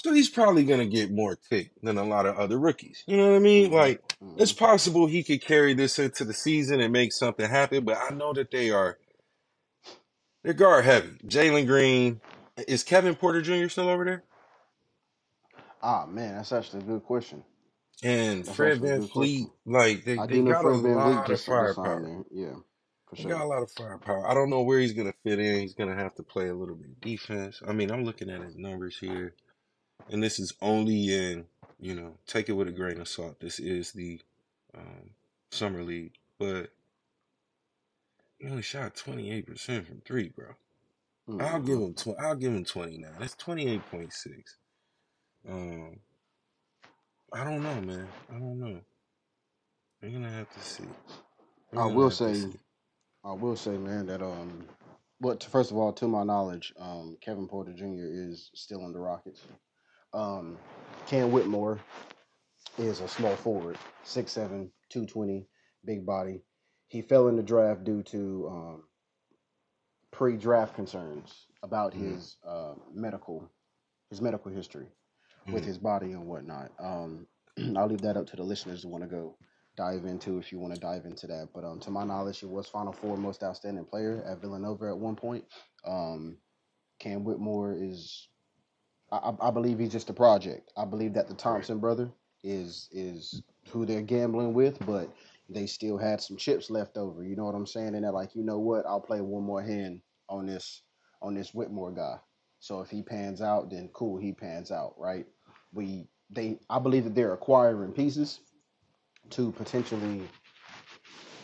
So 0.07 0.13
he's 0.13 0.29
probably 0.29 0.65
gonna 0.65 0.87
get 0.87 1.11
more 1.11 1.37
tick 1.37 1.71
than 1.83 1.97
a 1.99 2.05
lot 2.05 2.27
of 2.27 2.37
other 2.37 2.59
rookies. 2.59 3.03
You 3.07 3.17
know 3.17 3.31
what 3.31 3.37
I 3.37 3.41
mean? 3.41 3.71
Mm-hmm. 3.71 3.73
Like, 3.73 4.03
it's 4.37 4.53
Mm-hmm. 4.53 4.53
possible 4.53 5.07
he 5.07 5.23
could 5.23 5.41
carry 5.41 5.75
this 5.75 5.99
into 5.99 6.25
the 6.25 6.33
season 6.33 6.81
and 6.81 6.93
make 6.93 7.13
something 7.13 7.49
happen. 7.49 7.85
But 7.85 7.99
I 7.99 8.15
know 8.15 8.33
that 8.33 8.51
they 8.51 8.71
are 8.71 8.99
they're 10.43 10.53
guard 10.53 10.85
heavy. 10.85 11.17
Jalen 11.27 11.67
Green 11.67 12.21
is 12.67 12.83
Kevin 12.83 13.15
Porter 13.15 13.41
Jr. 13.41 13.69
still 13.69 13.89
over 13.89 14.05
there, 14.05 14.23
Ah 15.83 16.05
man, 16.07 16.35
that's 16.37 16.53
actually 16.53 16.81
a 16.81 16.85
good 16.87 17.03
question. 17.05 17.43
and 18.03 18.47
That's 18.47 18.57
Fred 18.57 18.79
VanVleet. 18.81 19.51
Like 19.65 20.05
they 20.05 20.19
they 20.19 20.41
got 20.41 20.65
a 20.65 20.75
lot 20.75 21.31
of 21.31 21.41
firepower. 21.41 22.11
Yeah, 22.31 22.55
for 23.07 23.17
They 23.17 23.25
got 23.25 23.41
a 23.41 23.47
lot 23.47 23.63
of 23.63 23.71
firepower. 23.71 24.29
I 24.29 24.33
don't 24.35 24.49
know 24.49 24.63
where 24.63 24.79
he's 24.79 24.93
gonna 24.93 25.13
fit 25.23 25.39
in. 25.39 25.61
He's 25.61 25.75
gonna 25.75 25.95
have 25.95 26.15
to 26.15 26.23
play 26.23 26.49
a 26.49 26.55
little 26.55 26.75
bit 26.75 26.89
of 26.89 27.01
defense. 27.01 27.61
I 27.67 27.73
mean, 27.73 27.91
I'm 27.91 28.05
looking 28.05 28.29
at 28.29 28.41
his 28.41 28.57
numbers 28.57 28.97
here, 28.99 29.35
and 30.11 30.23
this 30.23 30.39
is 30.39 30.53
only 30.61 31.13
in 31.13 31.45
you 31.79 31.95
know 31.95 32.15
take 32.27 32.49
it 32.49 32.53
with 32.53 32.67
a 32.69 32.73
grain 32.73 33.01
of 33.01 33.07
salt. 33.07 33.39
This 33.39 33.59
is 33.59 33.91
the 33.93 34.21
um, 34.77 35.11
summer 35.51 35.83
league, 35.83 36.13
but 36.39 36.71
he 38.39 38.49
only 38.49 38.63
shot 38.63 38.95
28 38.95 39.47
percent 39.47 39.87
from 39.87 40.01
three, 40.05 40.29
bro. 40.29 40.55
I'll 41.39 41.61
give 41.61 41.75
Mm-hmm. 41.75 41.81
him 41.81 41.93
tw- 41.93 42.19
I'll 42.19 42.35
give 42.35 42.53
him 42.53 42.65
29. 42.65 43.11
That's 43.19 43.35
28.6. 43.35 44.43
Um, 45.49 45.99
I 47.33 47.43
don't 47.43 47.63
know, 47.63 47.81
man. 47.81 48.07
I 48.29 48.33
don't 48.33 48.59
know. 48.59 48.81
We're 50.01 50.11
gonna 50.11 50.31
have 50.31 50.51
to 50.51 50.61
see. 50.61 50.85
We're 51.71 51.79
I 51.79 51.87
will 51.87 52.11
say. 52.11 52.45
I 53.25 53.33
will 53.33 53.57
say, 53.57 53.77
man, 53.77 54.07
that 54.07 54.23
um, 54.23 54.65
but 55.21 55.45
first 55.45 55.71
of 55.71 55.77
all, 55.77 55.93
to 55.95 56.09
my 56.09 56.23
knowledge, 56.25 56.73
um, 56.79 57.17
Kevin 57.21 57.47
Porter 57.47 57.73
Jr. 57.73 57.85
is 58.09 58.51
still 58.55 58.85
in 58.87 58.93
the 58.93 58.99
Rockets. 58.99 59.43
Um, 60.17 60.59
Cam 61.07 61.31
Whitmore 61.31 61.79
is 62.77 63.01
a 63.01 63.07
small 63.07 63.35
forward, 63.37 63.77
6'7", 64.05 64.71
220, 64.89 65.47
big 65.85 66.05
body. 66.05 66.43
He 66.87 67.01
fell 67.01 67.27
in 67.29 67.37
the 67.37 67.43
draft 67.43 67.83
due 67.85 68.03
to 68.03 68.47
um, 68.51 68.83
pre-draft 70.11 70.75
concerns 70.75 71.47
about 71.63 71.93
Mm, 71.95 72.21
his 72.21 72.37
uh, 72.47 72.75
medical 72.93 73.49
his 74.09 74.21
medical 74.21 74.51
history 74.51 74.87
with 75.51 75.63
mm, 75.63 75.65
his 75.65 75.77
body 75.77 76.13
and 76.13 76.27
whatnot. 76.27 76.71
Um, 76.79 77.27
I'll 77.77 77.87
leave 77.87 78.01
that 78.01 78.17
up 78.17 78.27
to 78.27 78.37
the 78.37 78.43
listeners 78.43 78.83
who 78.83 78.89
want 78.89 79.03
to 79.03 79.09
go 79.09 79.37
dive 79.77 80.05
into 80.05 80.39
if 80.39 80.51
you 80.51 80.59
want 80.59 80.73
to 80.75 80.79
dive 80.79 81.05
into 81.05 81.27
that. 81.27 81.49
But 81.53 81.65
um, 81.65 81.79
to 81.81 81.91
my 81.91 82.03
knowledge, 82.05 82.39
he 82.39 82.45
was 82.47 82.67
Final 82.67 82.93
Four 82.93 83.17
most 83.17 83.43
outstanding 83.43 83.85
player 83.85 84.23
at 84.29 84.41
Villanova 84.41 84.89
at 84.89 84.97
one 84.97 85.15
point. 85.15 85.45
Um, 85.85 86.37
Cam 86.99 87.23
Whitmore 87.25 87.75
is, 87.79 88.27
I, 89.11 89.33
I 89.41 89.51
believe 89.51 89.79
he's 89.79 89.91
just 89.91 90.09
a 90.09 90.13
project. 90.13 90.71
I 90.77 90.85
believe 90.85 91.13
that 91.13 91.27
the. 91.27 91.33
Thompson 91.33 91.79
brother 91.79 92.09
is 92.43 92.89
is 92.91 93.41
who 93.71 93.85
they're 93.85 94.01
gambling 94.01 94.53
with, 94.53 94.83
but 94.85 95.13
they 95.49 95.65
still 95.65 95.97
had 95.97 96.21
some 96.21 96.37
chips 96.37 96.69
left 96.69 96.97
over. 96.97 97.23
You 97.23 97.35
know 97.35 97.45
what 97.45 97.55
I'm 97.55 97.67
saying? 97.67 97.95
And 97.95 98.03
they're 98.03 98.11
like, 98.11 98.35
you 98.35 98.43
know 98.43 98.59
what? 98.59 98.85
I'll 98.85 99.01
play 99.01 99.21
one 99.21 99.43
more 99.43 99.61
hand 99.61 100.01
on 100.29 100.45
this 100.45 100.83
on 101.21 101.35
this 101.35 101.53
Whitmore 101.53 101.91
guy. 101.91 102.17
So 102.59 102.81
if 102.81 102.89
he 102.89 103.01
pans 103.01 103.41
out, 103.41 103.69
then 103.69 103.89
cool, 103.93 104.17
he 104.17 104.33
pans 104.33 104.71
out, 104.71 104.95
right? 104.97 105.25
We 105.73 106.07
they 106.29 106.59
I 106.69 106.79
believe 106.79 107.05
that 107.05 107.15
they're 107.15 107.33
acquiring 107.33 107.93
pieces, 107.93 108.39
to 109.31 109.51
potentially 109.53 110.21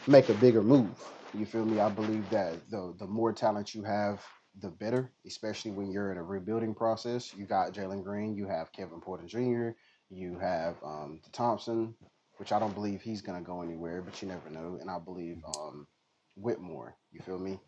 make 0.07 0.29
a 0.29 0.33
bigger 0.35 0.63
move. 0.63 0.89
You 1.33 1.45
feel 1.45 1.65
me? 1.65 1.79
I 1.79 1.89
believe 1.89 2.29
that 2.29 2.69
the 2.69 2.93
the 2.99 3.07
more 3.07 3.33
talent 3.33 3.73
you 3.73 3.83
have, 3.83 4.23
the 4.61 4.69
better, 4.69 5.11
especially 5.25 5.71
when 5.71 5.91
you're 5.91 6.11
in 6.11 6.17
a 6.17 6.23
rebuilding 6.23 6.75
process. 6.75 7.33
You 7.35 7.45
got 7.45 7.73
Jalen 7.73 8.03
Green, 8.03 8.35
you 8.35 8.47
have 8.47 8.71
Kevin 8.71 9.01
Porter 9.01 9.25
Jr., 9.25 9.69
you 10.09 10.37
have 10.39 10.75
um, 10.83 11.21
Thompson, 11.31 11.95
which 12.37 12.51
I 12.51 12.59
don't 12.59 12.75
believe 12.75 13.01
he's 13.01 13.21
gonna 13.21 13.41
go 13.41 13.61
anywhere, 13.61 14.01
but 14.01 14.21
you 14.21 14.27
never 14.27 14.49
know. 14.49 14.77
And 14.79 14.89
I 14.89 14.99
believe 14.99 15.37
um, 15.57 15.87
Whitmore. 16.35 16.95
You 17.11 17.21
feel 17.21 17.39
me? 17.39 17.59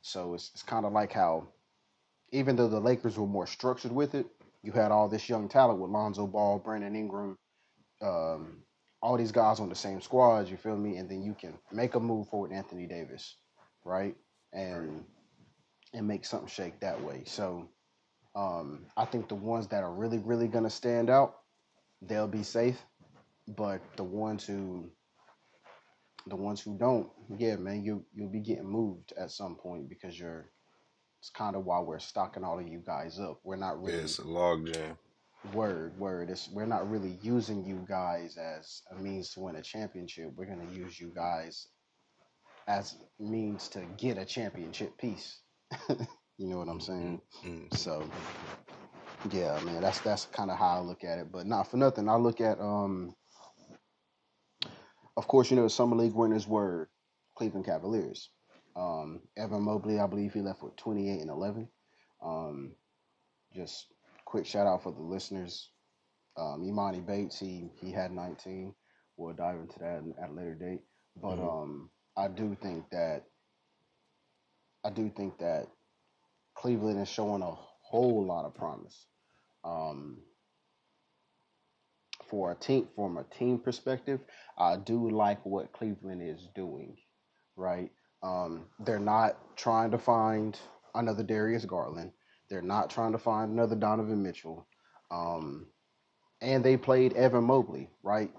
So 0.00 0.34
it's 0.34 0.50
it's 0.54 0.62
kind 0.62 0.84
of 0.84 0.92
like 0.92 1.12
how 1.12 1.48
even 2.32 2.56
though 2.56 2.68
the 2.68 2.80
Lakers 2.80 3.18
were 3.18 3.26
more 3.26 3.46
structured 3.46 3.92
with 3.92 4.14
it, 4.14 4.26
you 4.62 4.72
had 4.72 4.90
all 4.90 5.08
this 5.08 5.28
young 5.28 5.48
talent 5.48 5.80
with 5.80 5.90
Lonzo 5.90 6.26
Ball, 6.26 6.58
Brandon 6.58 6.96
Ingram, 6.96 7.38
um, 8.00 8.62
all 9.00 9.16
these 9.16 9.32
guys 9.32 9.60
on 9.60 9.68
the 9.68 9.74
same 9.74 10.00
squad. 10.00 10.48
You 10.48 10.56
feel 10.56 10.76
me? 10.76 10.96
And 10.96 11.08
then 11.10 11.22
you 11.22 11.34
can 11.34 11.58
make 11.70 11.94
a 11.94 12.00
move 12.00 12.28
forward, 12.28 12.52
Anthony 12.52 12.86
Davis, 12.86 13.36
right? 13.84 14.16
And 14.52 15.04
and 15.94 16.06
make 16.08 16.24
something 16.24 16.48
shake 16.48 16.80
that 16.80 17.02
way. 17.02 17.24
So 17.26 17.68
um, 18.34 18.86
I 18.96 19.04
think 19.06 19.28
the 19.28 19.34
ones 19.36 19.68
that 19.68 19.82
are 19.84 19.92
really, 19.92 20.18
really 20.18 20.48
gonna 20.48 20.70
stand 20.70 21.10
out, 21.10 21.36
they'll 22.02 22.28
be 22.28 22.44
safe. 22.44 22.80
But 23.48 23.82
the 23.96 24.04
ones 24.04 24.46
who 24.46 24.90
the 26.26 26.36
ones 26.36 26.60
who 26.60 26.78
don't, 26.78 27.10
yeah, 27.38 27.56
man, 27.56 27.84
you 27.84 28.04
you'll 28.14 28.30
be 28.32 28.40
getting 28.40 28.68
moved 28.68 29.12
at 29.18 29.30
some 29.30 29.56
point 29.56 29.88
because 29.88 30.18
you're 30.18 30.50
it's 31.20 31.30
kind 31.30 31.56
of 31.56 31.64
why 31.66 31.80
we're 31.80 32.00
stocking 32.00 32.44
all 32.44 32.58
of 32.60 32.68
you 32.68 32.82
guys 32.86 33.20
up. 33.20 33.40
We're 33.44 33.56
not 33.56 33.82
Yeah, 33.84 33.96
really 33.96 34.04
it's 34.04 34.18
a 34.18 34.26
log 34.28 34.66
jam. 34.66 34.98
word 35.54 35.98
word. 35.98 36.30
It's 36.30 36.48
we're 36.50 36.66
not 36.66 36.90
really 36.90 37.18
using 37.22 37.64
you 37.64 37.84
guys 37.88 38.38
as 38.38 38.82
a 38.92 38.96
means 38.96 39.30
to 39.34 39.40
win 39.40 39.56
a 39.56 39.62
championship. 39.62 40.32
We're 40.36 40.46
gonna 40.46 40.70
use 40.72 41.00
you 41.00 41.12
guys 41.14 41.68
as 42.68 42.96
means 43.20 43.68
to 43.70 43.86
get 43.98 44.18
a 44.18 44.26
championship 44.26 44.98
piece. 44.98 45.41
you 46.38 46.48
know 46.48 46.58
what 46.58 46.68
I'm 46.68 46.80
saying? 46.80 47.20
Mm. 47.44 47.74
So 47.76 48.04
yeah, 49.30 49.58
man, 49.64 49.82
that's 49.82 50.00
that's 50.00 50.26
kind 50.26 50.50
of 50.50 50.58
how 50.58 50.78
I 50.78 50.80
look 50.80 51.04
at 51.04 51.18
it. 51.18 51.32
But 51.32 51.46
not 51.46 51.70
for 51.70 51.76
nothing, 51.76 52.08
I 52.08 52.16
look 52.16 52.40
at 52.40 52.60
um, 52.60 53.14
of 55.16 55.26
course, 55.28 55.50
you 55.50 55.56
know, 55.56 55.64
the 55.64 55.70
summer 55.70 55.96
league 55.96 56.14
winners 56.14 56.46
were 56.46 56.90
Cleveland 57.36 57.66
Cavaliers. 57.66 58.30
Um, 58.76 59.22
Evan 59.36 59.62
Mobley, 59.62 59.98
I 60.00 60.06
believe 60.06 60.32
he 60.32 60.40
left 60.40 60.62
with 60.62 60.76
28 60.76 61.20
and 61.20 61.30
11. 61.30 61.68
Um, 62.24 62.74
just 63.54 63.86
quick 64.24 64.46
shout 64.46 64.66
out 64.66 64.82
for 64.82 64.92
the 64.92 65.00
listeners. 65.02 65.70
Um, 66.36 66.62
Emoni 66.62 67.04
Bates, 67.04 67.38
he 67.38 67.70
he 67.80 67.92
had 67.92 68.12
19. 68.12 68.74
We'll 69.16 69.34
dive 69.34 69.60
into 69.60 69.78
that 69.80 70.02
at 70.22 70.30
a 70.30 70.32
later 70.32 70.54
date. 70.54 70.80
But 71.16 71.38
Mhm. 71.38 71.62
um, 71.62 71.90
I 72.16 72.28
do 72.28 72.54
think 72.54 72.88
that 72.90 73.24
I 74.84 74.90
do 74.90 75.10
think 75.16 75.38
that 75.38 75.68
Cleveland 76.54 77.00
is 77.00 77.08
showing 77.08 77.42
a 77.42 77.54
whole 77.82 78.24
lot 78.24 78.44
of 78.44 78.54
promise. 78.54 79.06
Um, 79.64 80.18
for 82.28 82.52
a 82.52 82.54
team 82.54 82.88
from 82.96 83.18
a 83.18 83.24
team 83.24 83.58
perspective, 83.58 84.20
I 84.58 84.76
do 84.76 85.10
like 85.10 85.44
what 85.44 85.72
Cleveland 85.72 86.22
is 86.22 86.48
doing. 86.54 86.96
Right? 87.56 87.90
Um, 88.22 88.66
they're 88.80 88.98
not 88.98 89.56
trying 89.56 89.90
to 89.90 89.98
find 89.98 90.58
another 90.94 91.22
Darius 91.22 91.64
Garland. 91.64 92.12
They're 92.48 92.62
not 92.62 92.90
trying 92.90 93.12
to 93.12 93.18
find 93.18 93.52
another 93.52 93.76
Donovan 93.76 94.22
Mitchell. 94.22 94.66
Um, 95.10 95.66
and 96.40 96.64
they 96.64 96.76
played 96.76 97.12
Evan 97.14 97.44
Mobley, 97.44 97.90
right? 98.02 98.30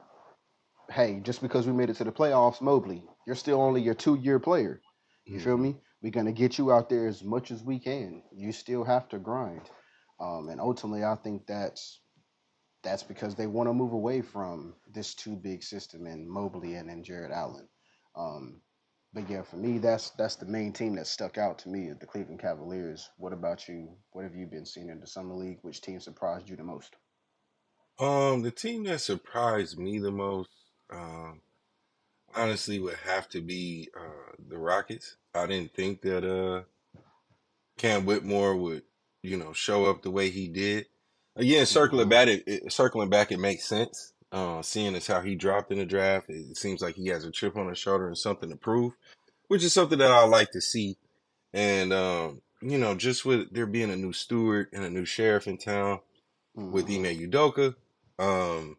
Hey, 0.91 1.19
just 1.23 1.41
because 1.41 1.65
we 1.65 1.73
made 1.73 1.89
it 1.89 1.95
to 1.97 2.03
the 2.03 2.11
playoffs, 2.11 2.61
Mobley, 2.61 3.03
you're 3.25 3.35
still 3.35 3.61
only 3.61 3.81
your 3.81 3.93
two 3.93 4.15
year 4.15 4.39
player. 4.39 4.81
You 5.25 5.39
feel 5.39 5.57
me? 5.57 5.77
We're 6.03 6.11
gonna 6.11 6.33
get 6.33 6.57
you 6.57 6.71
out 6.71 6.89
there 6.89 7.07
as 7.07 7.23
much 7.23 7.49
as 7.49 7.63
we 7.63 7.79
can. 7.79 8.21
You 8.31 8.51
still 8.51 8.83
have 8.83 9.09
to 9.09 9.17
grind, 9.17 9.69
um, 10.19 10.49
and 10.49 10.59
ultimately, 10.59 11.03
I 11.03 11.15
think 11.15 11.47
that's 11.47 12.01
that's 12.83 13.03
because 13.03 13.35
they 13.35 13.47
want 13.47 13.69
to 13.69 13.73
move 13.73 13.93
away 13.93 14.21
from 14.21 14.75
this 14.93 15.15
too 15.15 15.37
big 15.37 15.63
system 15.63 16.05
in 16.05 16.29
Mobley 16.29 16.75
and 16.75 16.89
in 16.89 17.03
Jarrett 17.03 17.31
Allen. 17.31 17.67
Um, 18.15 18.61
but 19.13 19.29
yeah, 19.29 19.43
for 19.43 19.57
me, 19.57 19.77
that's 19.77 20.09
that's 20.11 20.35
the 20.35 20.45
main 20.45 20.73
team 20.73 20.95
that 20.95 21.07
stuck 21.07 21.37
out 21.37 21.59
to 21.59 21.69
me, 21.69 21.91
the 21.97 22.05
Cleveland 22.05 22.41
Cavaliers. 22.41 23.09
What 23.17 23.31
about 23.31 23.67
you? 23.67 23.95
What 24.11 24.23
have 24.23 24.35
you 24.35 24.45
been 24.45 24.65
seeing 24.65 24.89
in 24.89 24.99
the 24.99 25.07
summer 25.07 25.35
league? 25.35 25.59
Which 25.61 25.81
team 25.81 25.99
surprised 25.99 26.49
you 26.49 26.55
the 26.55 26.63
most? 26.63 26.95
Um, 27.99 28.41
the 28.41 28.51
team 28.51 28.83
that 28.85 29.01
surprised 29.01 29.77
me 29.77 29.99
the 29.99 30.11
most, 30.11 30.49
um, 30.91 31.41
honestly, 32.35 32.79
would 32.79 32.95
have 33.05 33.29
to 33.29 33.41
be 33.41 33.89
uh, 33.97 34.33
the 34.49 34.57
Rockets. 34.57 35.17
I 35.35 35.47
didn't 35.47 35.73
think 35.73 36.01
that 36.01 36.23
uh, 36.23 36.63
Cam 37.77 38.05
Whitmore 38.05 38.55
would, 38.55 38.83
you 39.21 39.37
know, 39.37 39.53
show 39.53 39.85
up 39.85 40.01
the 40.01 40.11
way 40.11 40.29
he 40.29 40.47
did. 40.47 40.87
Again, 41.35 41.65
circling 41.65 42.07
hmm 42.07 42.09
back, 42.09 42.27
it, 42.27 42.43
it 42.45 42.73
circling 42.73 43.09
back, 43.09 43.31
it 43.31 43.39
makes 43.39 43.65
sense. 43.65 44.13
Uh, 44.31 44.61
seeing 44.61 44.95
as 44.95 45.07
how 45.07 45.21
he 45.21 45.35
dropped 45.35 45.71
in 45.71 45.77
the 45.77 45.85
draft, 45.85 46.29
it 46.29 46.57
seems 46.57 46.81
like 46.81 46.95
he 46.95 47.07
has 47.07 47.23
a 47.23 47.31
chip 47.31 47.55
on 47.55 47.69
his 47.69 47.77
shoulder 47.77 48.07
and 48.07 48.17
something 48.17 48.49
to 48.49 48.55
prove, 48.55 48.93
which 49.47 49.63
is 49.63 49.73
something 49.73 49.99
that 49.99 50.11
I 50.11 50.25
like 50.25 50.51
to 50.51 50.61
see. 50.61 50.97
And 51.53 51.93
um, 51.93 52.41
you 52.61 52.77
know, 52.77 52.95
just 52.95 53.25
with 53.25 53.53
there 53.53 53.67
being 53.67 53.91
a 53.91 53.95
new 53.95 54.13
steward 54.13 54.69
and 54.73 54.83
a 54.83 54.89
new 54.89 55.05
sheriff 55.05 55.47
in 55.47 55.57
town 55.57 55.99
with 56.69 56.89
hmm 56.89 56.89
Ime 56.89 57.05
Udoka, 57.29 57.75
um, 58.19 58.77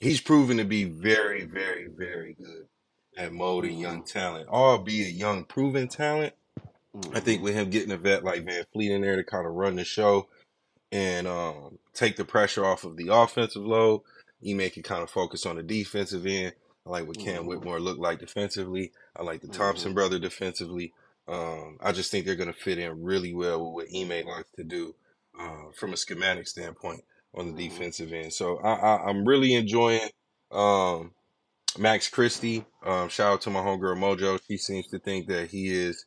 he's 0.00 0.20
proven 0.20 0.58
to 0.58 0.64
be 0.64 0.84
very, 0.84 1.44
very, 1.44 1.88
very 1.88 2.34
good 2.34 2.66
at 3.20 3.32
molding 3.32 3.78
young 3.78 4.02
talent, 4.02 4.48
albeit 4.48 5.14
young 5.14 5.44
proven 5.44 5.88
talent. 5.88 6.32
I 7.12 7.20
think 7.20 7.42
with 7.42 7.54
him 7.54 7.70
getting 7.70 7.92
a 7.92 7.96
vet 7.96 8.24
like 8.24 8.44
VanVleet 8.44 8.90
in 8.90 9.02
there 9.02 9.16
to 9.16 9.24
kind 9.24 9.46
of 9.46 9.54
run 9.54 9.76
the 9.76 9.84
show 9.84 10.28
and 10.92 11.26
um, 11.26 11.78
take 11.94 12.16
the 12.16 12.24
pressure 12.24 12.64
off 12.64 12.84
of 12.84 12.96
the 12.96 13.08
offensive 13.12 13.64
load, 13.64 14.02
Ime 14.48 14.70
can 14.70 14.82
kind 14.82 15.02
of 15.02 15.10
focus 15.10 15.46
on 15.46 15.56
the 15.56 15.62
defensive 15.62 16.26
end. 16.26 16.54
I 16.86 16.90
like 16.90 17.06
what 17.06 17.18
Cam 17.18 17.46
hmm 17.46 17.46
Whitmore 17.46 17.80
looked 17.80 18.00
like 18.00 18.20
defensively. 18.20 18.92
I 19.16 19.22
like 19.22 19.42
the 19.42 19.48
Thompson 19.48 19.94
brother 19.94 20.18
defensively. 20.18 20.92
Um, 21.28 21.78
I 21.80 21.92
just 21.92 22.10
think 22.10 22.26
they're 22.26 22.36
going 22.36 22.52
to 22.52 22.58
fit 22.58 22.78
in 22.78 23.04
really 23.04 23.34
well 23.34 23.72
with 23.72 23.88
what 23.88 23.96
Ime 23.96 24.26
likes 24.26 24.50
to 24.56 24.64
do 24.64 24.94
uh, 25.38 25.70
from 25.74 25.92
a 25.92 25.96
schematic 25.96 26.48
standpoint 26.48 27.04
on 27.34 27.46
the 27.46 27.52
hmm 27.52 27.58
defensive 27.68 28.12
end. 28.12 28.32
So 28.32 28.58
I, 28.58 28.72
I, 28.74 29.08
I'm 29.08 29.24
really 29.26 29.54
enjoying 29.54 30.08
um, 30.50 31.12
Max 31.78 32.08
Christie. 32.08 32.64
Um, 32.84 33.08
shout 33.08 33.34
out 33.34 33.40
to 33.42 33.50
my 33.50 33.60
homegirl 33.60 33.96
Mojo. 33.96 34.40
She 34.48 34.56
seems 34.56 34.86
to 34.88 34.98
think 34.98 35.28
that 35.28 35.50
he 35.50 35.68
is 35.68 36.04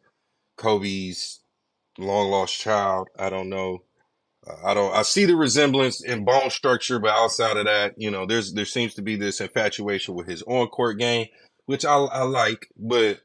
Kobe's 0.58 1.40
long 1.98 2.30
lost 2.30 2.60
child. 2.60 3.10
I 3.18 3.30
don't 3.30 3.50
know. 3.50 3.84
Uh, 4.46 4.56
I 4.66 4.74
don't. 4.74 4.94
I 4.94 5.04
see 5.04 5.26
the 5.26 5.36
resemblance 5.36 6.04
in 6.04 6.26
bone 6.26 6.50
structure, 6.50 7.00
but 7.00 7.12
outside 7.12 7.58
of 7.58 7.66
that, 7.66 7.94
you 7.98 8.12
know, 8.12 8.26
there's 8.26 8.54
there 8.54 8.66
seems 8.66 8.94
to 8.96 9.02
be 9.02 9.16
this 9.16 9.42
infatuation 9.42 10.16
with 10.16 10.28
his 10.28 10.44
on 10.44 10.68
court 10.68 10.98
game, 11.00 11.28
which 11.66 11.86
I, 11.86 11.96
I 11.96 12.24
like. 12.24 12.68
But 12.78 13.22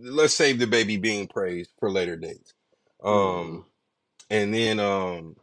let's 0.00 0.34
save 0.34 0.58
the 0.58 0.66
baby 0.66 0.96
being 0.96 1.26
praised 1.26 1.70
for 1.78 1.90
later 1.90 2.16
dates. 2.16 2.54
Um, 3.02 3.66
and 4.30 4.54
then 4.54 4.80
um, 4.80 5.36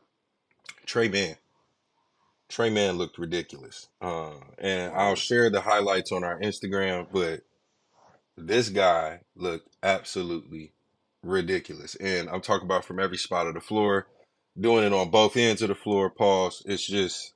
Tre 0.85 1.09
Mann. 1.09 1.35
Tre 2.49 2.69
Mann 2.69 2.97
looked 2.97 3.17
ridiculous. 3.17 3.87
Uh, 4.01 4.31
and 4.57 4.93
I'll 4.93 5.15
share 5.15 5.49
the 5.49 5.61
highlights 5.61 6.11
on 6.11 6.23
our 6.23 6.39
Instagram, 6.39 7.07
but 7.11 7.41
this 8.37 8.69
guy 8.69 9.21
looked 9.35 9.75
absolutely 9.83 10.71
ridiculous. 11.23 11.95
And 11.95 12.29
I'm 12.29 12.41
talking 12.41 12.65
about 12.65 12.85
from 12.85 12.99
every 12.99 13.17
spot 13.17 13.47
of 13.47 13.53
the 13.53 13.61
floor, 13.61 14.07
doing 14.59 14.85
it 14.85 14.93
on 14.93 15.09
both 15.09 15.35
ends 15.35 15.61
of 15.61 15.69
the 15.69 15.75
floor, 15.75 16.09
pause. 16.09 16.63
It's 16.65 16.85
just, 16.85 17.33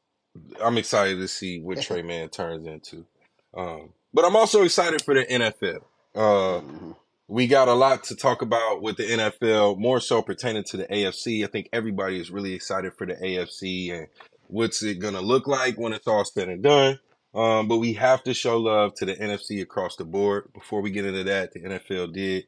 I'm 0.63 0.77
excited 0.77 1.17
to 1.17 1.27
see 1.27 1.59
what 1.59 1.81
Tre 1.81 2.01
Mann 2.01 2.29
turns 2.29 2.65
into. 2.65 3.05
Um, 3.53 3.89
but 4.13 4.25
I'm 4.25 4.35
also 4.35 4.63
excited 4.63 5.01
for 5.01 5.13
the 5.13 5.25
NFL. 5.25 5.83
Uh, 6.15 6.59
hmm 6.59 6.91
we 7.31 7.47
got 7.47 7.69
a 7.69 7.73
lot 7.73 8.03
to 8.03 8.15
talk 8.17 8.41
about 8.41 8.81
with 8.81 8.97
the 8.97 9.03
NFL, 9.03 9.77
more 9.77 10.01
so 10.01 10.21
pertaining 10.21 10.65
to 10.65 10.75
the 10.75 10.83
AFC. 10.83 11.45
I 11.45 11.47
think 11.47 11.69
everybody 11.71 12.19
is 12.19 12.29
really 12.29 12.53
excited 12.53 12.91
for 12.93 13.07
the 13.07 13.13
AFC 13.13 13.97
and 13.97 14.07
what's 14.51 14.83
it 14.83 14.99
going 14.99 15.15
to 15.15 15.21
look 15.21 15.47
like 15.47 15.77
when 15.79 15.93
it's 15.93 16.07
all 16.07 16.25
said 16.25 16.49
and 16.49 16.63
done. 16.63 16.99
Um, 17.35 17.67
but 17.69 17.79
we 17.79 17.93
have 17.93 18.23
to 18.25 18.35
show 18.35 18.59
love 18.59 18.95
to 18.95 19.05
the 19.05 19.15
NFC 19.15 19.61
across 19.61 19.97
the 19.97 20.05
board. 20.05 20.51
Before 20.53 20.81
we 20.81 20.91
get 20.91 21.05
into 21.05 21.25
that, 21.25 21.53
the 21.53 21.61
NFL 21.61 22.13
did 22.13 22.45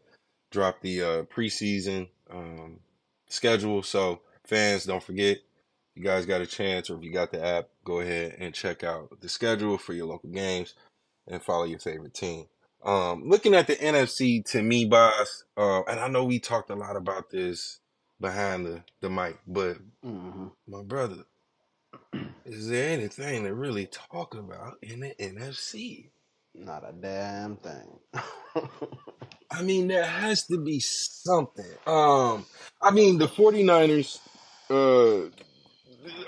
drop 0.51 0.81
the 0.81 1.03
uh, 1.03 1.23
preseason 1.23 2.09
um, 2.31 2.79
schedule. 3.29 3.83
So 3.83 4.21
fans, 4.45 4.85
don't 4.85 5.03
forget, 5.03 5.39
you 5.95 6.03
guys 6.03 6.25
got 6.25 6.41
a 6.41 6.47
chance, 6.47 6.89
or 6.89 6.97
if 6.97 7.03
you 7.03 7.13
got 7.13 7.31
the 7.31 7.45
app, 7.45 7.69
go 7.85 8.01
ahead 8.01 8.37
and 8.39 8.53
check 8.53 8.83
out 8.83 9.19
the 9.21 9.29
schedule 9.29 9.77
for 9.77 9.93
your 9.93 10.07
local 10.07 10.29
games 10.29 10.75
and 11.27 11.43
follow 11.43 11.65
your 11.65 11.79
favorite 11.79 12.13
team. 12.13 12.47
Um, 12.85 13.23
looking 13.25 13.55
at 13.55 13.67
the 13.67 13.75
NFC, 13.75 14.45
to 14.51 14.61
me, 14.61 14.85
boss, 14.85 15.45
uh, 15.57 15.83
and 15.83 15.99
I 15.99 16.07
know 16.09 16.25
we 16.25 16.39
talked 16.39 16.69
a 16.69 16.75
lot 16.75 16.97
about 16.97 17.29
this 17.31 17.79
behind 18.19 18.65
the, 18.65 18.83
the 19.01 19.09
mic, 19.09 19.39
but 19.47 19.77
hmm 20.03 20.47
my 20.67 20.83
brother, 20.83 21.23
is 22.45 22.69
there 22.69 22.89
anything 22.91 23.45
to 23.45 23.53
really 23.53 23.87
talk 23.87 24.35
about 24.35 24.77
in 24.83 25.01
the 25.01 25.15
NFC? 25.19 26.11
Not 26.55 26.83
a 26.87 26.93
damn 26.93 27.57
thing. 27.57 27.99
I 29.51 29.61
mean, 29.63 29.87
there 29.87 30.05
has 30.05 30.45
to 30.47 30.57
be 30.63 30.79
something. 30.81 31.65
Um, 31.87 32.45
I 32.81 32.91
mean, 32.91 33.17
the 33.19 33.27
49ers, 33.27 34.19
uh, 34.69 35.29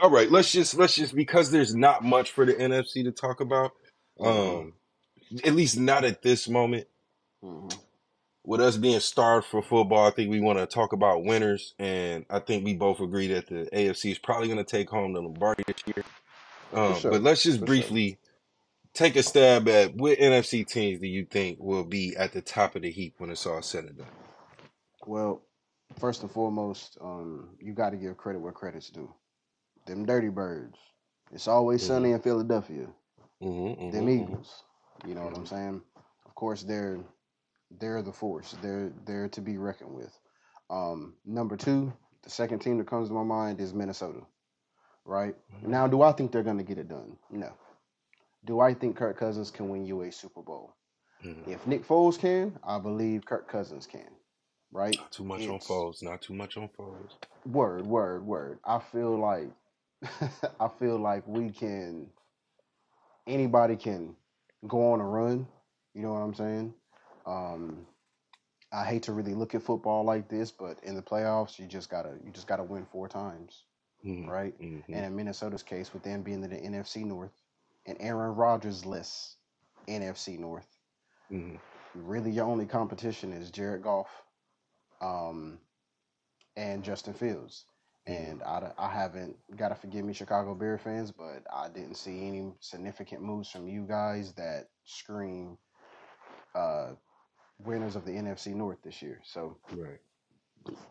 all 0.01 0.09
right, 0.11 0.31
let's 0.31 0.51
just 0.51 0.75
let's 0.75 0.95
just 0.95 1.15
because 1.15 1.51
there's 1.51 1.75
not 1.75 2.03
much 2.03 2.31
for 2.31 2.45
the 2.45 2.53
NFC 2.53 3.03
to 3.05 3.11
talk 3.11 3.41
about. 3.41 3.71
hmm 4.19 4.59
Um, 4.59 4.73
at 5.45 5.55
least 5.55 5.79
not 5.79 6.05
at 6.05 6.21
this 6.23 6.49
moment. 6.49 6.87
hmm 7.43 7.69
With 8.45 8.61
us 8.61 8.77
being 8.77 8.99
starved 8.99 9.47
for 9.47 9.61
football, 9.63 10.07
I 10.07 10.11
think 10.11 10.29
we 10.29 10.39
want 10.39 10.59
to 10.59 10.67
talk 10.67 10.93
about 10.93 11.23
winners, 11.23 11.73
and 11.79 12.25
I 12.29 12.39
think 12.39 12.63
we 12.63 12.75
both 12.75 12.99
agree 12.99 13.27
that 13.29 13.47
the 13.47 13.67
AFC 13.73 14.11
is 14.11 14.19
probably 14.19 14.47
going 14.47 14.59
to 14.59 14.63
take 14.63 14.89
home 14.89 15.13
the 15.13 15.21
Lombardi 15.21 15.63
this 15.67 15.83
year. 15.87 16.05
Um, 16.73 16.93
sure. 17.01 17.11
but 17.11 17.21
let's 17.23 17.43
just 17.43 17.59
For 17.59 17.65
sure. 17.65 17.67
briefly 17.67 18.19
take 18.93 19.15
a 19.15 19.23
stab 19.23 19.67
at 19.67 19.95
what 19.95 20.19
NFC 20.19 20.67
teams 20.67 21.01
do 21.01 21.07
you 21.07 21.25
think 21.25 21.59
will 21.59 21.83
be 21.83 22.15
at 22.17 22.33
the 22.33 22.41
top 22.41 22.75
of 22.75 22.83
the 22.83 22.91
heap 22.91 23.15
when 23.17 23.29
it's 23.31 23.45
all 23.45 23.61
said 23.61 23.85
and 23.85 23.97
done? 23.97 24.07
Well, 25.05 25.41
first 25.99 26.21
and 26.21 26.31
foremost, 26.31 26.97
um, 27.01 27.49
you 27.59 27.73
got 27.73 27.91
to 27.91 27.97
give 27.97 28.17
credit 28.17 28.39
where 28.39 28.51
credit's 28.51 28.89
due. 28.89 29.13
Them 29.87 30.05
Dirty 30.05 30.29
Birds. 30.29 30.77
It's 31.31 31.47
always 31.47 31.83
sunny 31.83 32.11
in 32.11 32.21
Philadelphia. 32.21 32.87
Mm-hmm, 33.41 33.91
Them 33.91 34.09
Eagles. 34.09 34.63
You 35.07 35.15
know 35.15 35.23
what 35.23 35.35
I'm 35.35 35.43
Mhm. 35.43 35.49
saying? 35.49 35.81
Of 36.25 36.35
course, 36.35 36.63
they're 36.63 36.99
they're 37.79 38.01
the 38.01 38.11
force. 38.13 38.55
They're 38.61 38.91
they're 39.05 39.29
to 39.29 39.41
be 39.41 39.57
reckoned 39.57 39.93
with. 39.93 40.17
Um, 40.69 41.15
number 41.25 41.57
two, 41.57 41.93
the 42.23 42.29
second 42.29 42.59
team 42.59 42.77
that 42.79 42.87
comes 42.87 43.09
to 43.09 43.13
my 43.13 43.23
mind 43.23 43.59
is 43.59 43.73
Minnesota. 43.73 44.21
Right 45.05 45.35
now, 45.61 45.87
do 45.87 46.01
I 46.01 46.11
think 46.11 46.31
they're 46.31 46.43
going 46.43 46.57
to 46.57 46.63
get 46.63 46.77
it 46.79 46.87
done? 46.89 47.17
No. 47.29 47.51
Do 48.45 48.59
I 48.59 48.73
think 48.73 48.95
Kirk 48.97 49.17
Cousins 49.17 49.51
can 49.51 49.69
win 49.69 49.85
you 49.85 50.01
a 50.01 50.11
Super 50.11 50.41
Bowl? 50.41 50.73
Mhm. 51.23 51.47
If 51.47 51.65
Nick 51.67 51.85
Foles 51.87 52.17
can, 52.19 52.57
I 52.63 52.79
believe 52.79 53.25
Kirk 53.25 53.47
Cousins 53.47 53.85
can. 53.87 54.09
Right? 54.71 54.97
Not 54.97 55.11
too 55.11 55.23
much 55.23 55.47
on 55.47 55.55
It's 55.55 55.67
foes. 55.67 56.01
Not 56.01 56.21
too 56.21 56.33
much 56.33 56.57
on 56.57 56.67
foes. 56.69 57.17
word, 57.45 57.85
word, 57.85 58.25
word. 58.25 58.59
I 58.65 58.79
feel 58.79 59.17
like 59.17 59.49
I 60.59 60.67
feel 60.79 60.97
like 60.97 61.27
we 61.27 61.51
can 61.51 62.07
anybody 63.27 63.75
can 63.75 64.15
go 64.67 64.91
on 64.93 65.01
a 65.01 65.05
run. 65.05 65.47
You 65.93 66.01
know 66.01 66.13
what 66.13 66.19
I'm 66.19 66.33
saying? 66.33 66.73
Um, 67.25 67.87
I 68.71 68.85
hate 68.85 69.03
to 69.03 69.13
really 69.13 69.33
look 69.35 69.55
at 69.55 69.63
football 69.63 70.03
like 70.03 70.29
this, 70.29 70.51
but 70.51 70.83
in 70.83 70.95
the 70.95 71.01
playoffs, 71.03 71.59
you 71.59 71.67
just 71.67 71.89
gotta 71.89 72.19
you 72.23 72.31
just 72.31 72.47
gotta 72.47 72.63
win 72.63 72.85
four 72.85 73.07
times, 73.07 73.65
Mhm, 74.03 74.25
right? 74.25 74.55
mhm, 74.59 74.85
And 74.93 75.05
in 75.05 75.15
Minnesota's 75.15 75.63
case, 75.63 75.93
with 75.93 76.03
them 76.03 76.23
being 76.23 76.43
in 76.43 76.49
the 76.49 76.57
NFC 76.57 77.03
North 77.05 77.41
and 77.85 77.97
Aaron 78.01 78.35
Rodgers 78.35 78.85
less 78.85 79.37
NFC 79.87 80.37
North, 80.37 80.77
mhm. 81.29 81.61
really 81.93 82.31
your 82.31 82.45
only 82.45 82.65
competition 82.65 83.33
is 83.33 83.51
Jared 83.51 83.83
Goff 83.83 84.23
um, 85.01 85.59
and 86.55 86.83
Justin 86.83 87.13
Fields. 87.13 87.65
Mhm. 88.07 88.35
And 88.35 88.43
I, 88.43 88.71
I 88.77 88.89
haven't 88.89 89.37
got 89.55 89.69
to 89.69 89.75
forgive 89.75 90.05
me, 90.05 90.13
Chicago 90.13 90.55
Bear 90.55 90.77
fans, 90.77 91.11
but 91.11 91.43
I 91.51 91.69
didn't 91.69 91.95
see 91.95 92.27
any 92.27 92.53
significant 92.59 93.23
moves 93.23 93.49
from 93.49 93.67
you 93.67 93.85
guys 93.87 94.33
that 94.35 94.69
scream 94.83 95.57
uh, 96.55 96.93
winners 97.63 97.95
of 97.95 98.05
the 98.05 98.11
NFC 98.11 98.53
North 98.53 98.77
this 98.83 99.01
year. 99.01 99.19
So 99.23 99.57
Right. 99.71 99.99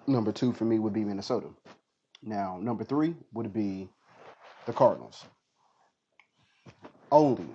number 0.07 0.33
two 0.33 0.53
for 0.53 0.65
me 0.65 0.79
would 0.79 0.93
be 0.93 1.05
Minnesota. 1.05 1.49
Now 2.23 2.59
number 2.61 2.85
three 2.85 3.17
would 3.33 3.53
be 3.53 3.89
the 4.67 4.73
Cardinals. 4.73 5.25
Only 7.13 7.47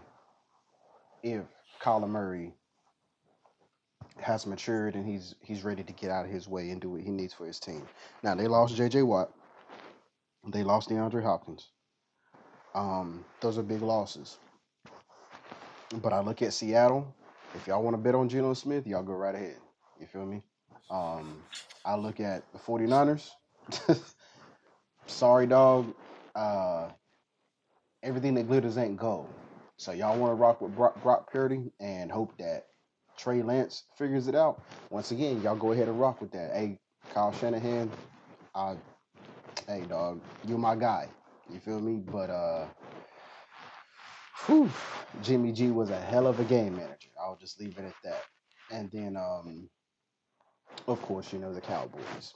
if 1.23 1.45
Kyler 1.81 2.09
Murray 2.09 2.53
has 4.19 4.45
matured 4.45 4.95
and 4.95 5.05
he's 5.05 5.35
he's 5.41 5.63
ready 5.63 5.83
to 5.83 5.93
get 5.93 6.11
out 6.11 6.25
of 6.25 6.31
his 6.31 6.47
way 6.47 6.69
and 6.69 6.81
do 6.81 6.89
what 6.91 7.01
he 7.01 7.09
needs 7.09 7.33
for 7.33 7.45
his 7.45 7.59
team. 7.59 7.87
Now 8.23 8.35
they 8.35 8.47
lost 8.47 8.75
J.J. 8.75 9.03
Watt. 9.03 9.31
They 10.47 10.63
lost 10.63 10.89
DeAndre 10.89 11.23
Hopkins. 11.23 11.69
Um, 12.75 13.25
those 13.41 13.57
are 13.57 13.63
big 13.63 13.81
losses. 13.81 14.37
But 16.01 16.13
I 16.13 16.21
look 16.21 16.41
at 16.41 16.53
Seattle. 16.53 17.13
If 17.55 17.67
y'all 17.67 17.83
want 17.83 17.95
to 17.95 17.97
bet 18.01 18.15
on 18.15 18.29
Geno 18.29 18.53
Smith, 18.53 18.85
y'all 18.85 19.03
go 19.03 19.13
right 19.13 19.35
ahead. 19.35 19.57
You 19.99 20.07
feel 20.07 20.25
me? 20.25 20.41
Um, 20.89 21.41
I 21.85 21.95
look 21.95 22.19
at 22.19 22.43
the 22.53 22.59
49ers. 22.59 23.29
Sorry, 25.07 25.47
dog. 25.47 25.93
Uh, 26.35 26.89
everything 28.03 28.35
that 28.35 28.47
glitters 28.47 28.77
ain't 28.77 28.97
gold. 28.97 29.27
So 29.77 29.91
y'all 29.91 30.17
want 30.17 30.31
to 30.31 30.35
rock 30.35 30.61
with 30.61 30.75
Brock, 30.75 31.01
Brock 31.01 31.31
Purdy 31.31 31.71
and 31.79 32.11
hope 32.11 32.37
that 32.37 32.67
Trey 33.17 33.41
Lance 33.41 33.83
figures 33.97 34.27
it 34.27 34.35
out. 34.35 34.61
Once 34.89 35.11
again, 35.11 35.41
y'all 35.41 35.55
go 35.55 35.71
ahead 35.71 35.87
and 35.87 35.99
rock 35.99 36.21
with 36.21 36.31
that. 36.31 36.51
Hey, 36.53 36.79
Kyle 37.13 37.31
Shanahan, 37.33 37.89
I, 38.53 38.75
hey 39.67 39.83
dog, 39.89 40.21
you 40.47 40.57
my 40.57 40.75
guy. 40.75 41.07
You 41.51 41.59
feel 41.59 41.79
me? 41.79 42.01
But 42.05 42.29
uh, 42.29 42.65
whew, 44.45 44.69
Jimmy 45.21 45.51
G 45.51 45.71
was 45.71 45.89
a 45.89 45.99
hell 45.99 46.27
of 46.27 46.39
a 46.39 46.43
game 46.43 46.75
manager. 46.75 47.09
I'll 47.21 47.37
just 47.37 47.59
leave 47.59 47.77
it 47.77 47.85
at 47.85 47.95
that. 48.03 48.23
And 48.71 48.89
then, 48.91 49.17
um, 49.17 49.69
of 50.87 51.01
course, 51.01 51.33
you 51.33 51.39
know 51.39 51.53
the 51.53 51.61
Cowboys. 51.61 52.33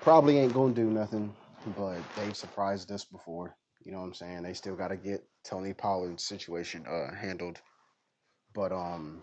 Probably 0.00 0.38
ain't 0.38 0.54
gonna 0.54 0.74
do 0.74 0.90
nothing, 0.90 1.34
but 1.76 1.98
they've 2.16 2.36
surprised 2.36 2.90
us 2.90 3.04
before. 3.04 3.56
You 3.84 3.92
know 3.92 3.98
what 3.98 4.06
I'm 4.06 4.14
saying? 4.14 4.42
They 4.42 4.54
still 4.54 4.76
got 4.76 4.88
to 4.88 4.96
get 4.96 5.24
Tony 5.44 5.72
Pollard's 5.72 6.24
situation 6.24 6.84
uh, 6.86 7.14
handled. 7.14 7.60
But 8.54 8.72
um, 8.72 9.22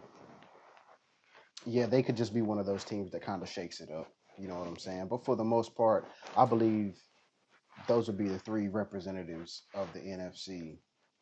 yeah, 1.66 1.86
they 1.88 2.04
could 2.04 2.18
just 2.18 2.34
be 2.34 2.42
one 2.42 2.60
of 2.60 2.66
those 2.66 2.84
teams 2.84 3.12
that 3.12 3.22
kind 3.22 3.42
of 3.42 3.50
shakes 3.50 3.82
it 3.82 3.90
up. 3.92 4.08
You 4.40 4.48
know 4.48 4.60
what 4.60 4.68
I'm 4.68 4.78
saying? 4.78 5.08
But 5.10 5.26
for 5.26 5.36
the 5.36 5.44
most 5.44 5.76
part, 5.76 6.06
I 6.36 6.46
believe 6.46 6.96
those 7.88 8.08
would 8.08 8.18
be 8.18 8.28
the 8.28 8.40
three 8.40 8.68
representatives 8.68 9.64
of 9.74 9.92
the 9.94 10.00
NFC: 10.00 10.78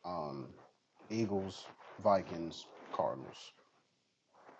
um, 0.06 0.48
Eagles, 1.10 1.66
Vikings, 2.04 2.66
Cardinals. 2.92 3.52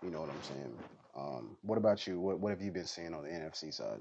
You 0.02 0.11
know 0.11 0.20
what 0.20 0.30
I'm 0.30 0.42
saying? 0.42 0.74
Um, 1.16 1.56
what 1.62 1.78
about 1.78 2.06
you? 2.06 2.20
What 2.20 2.40
What 2.40 2.50
have 2.50 2.62
you 2.62 2.72
been 2.72 2.87
seeing 2.87 3.14
on 3.14 3.24
the 3.24 3.30
NFC 3.30 3.72
side? 3.74 4.00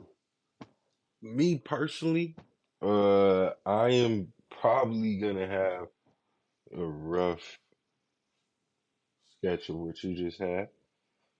Me 1.21 1.57
personally, 1.57 2.35
uh, 2.81 3.51
I 3.65 3.89
am 3.89 4.33
probably 4.51 5.17
gonna 5.17 5.47
have 5.47 5.87
a 6.77 6.83
rough 6.85 7.59
sketch 9.37 9.69
of 9.69 9.77
what 9.77 10.03
you 10.03 10.15
just 10.15 10.39
had, 10.39 10.69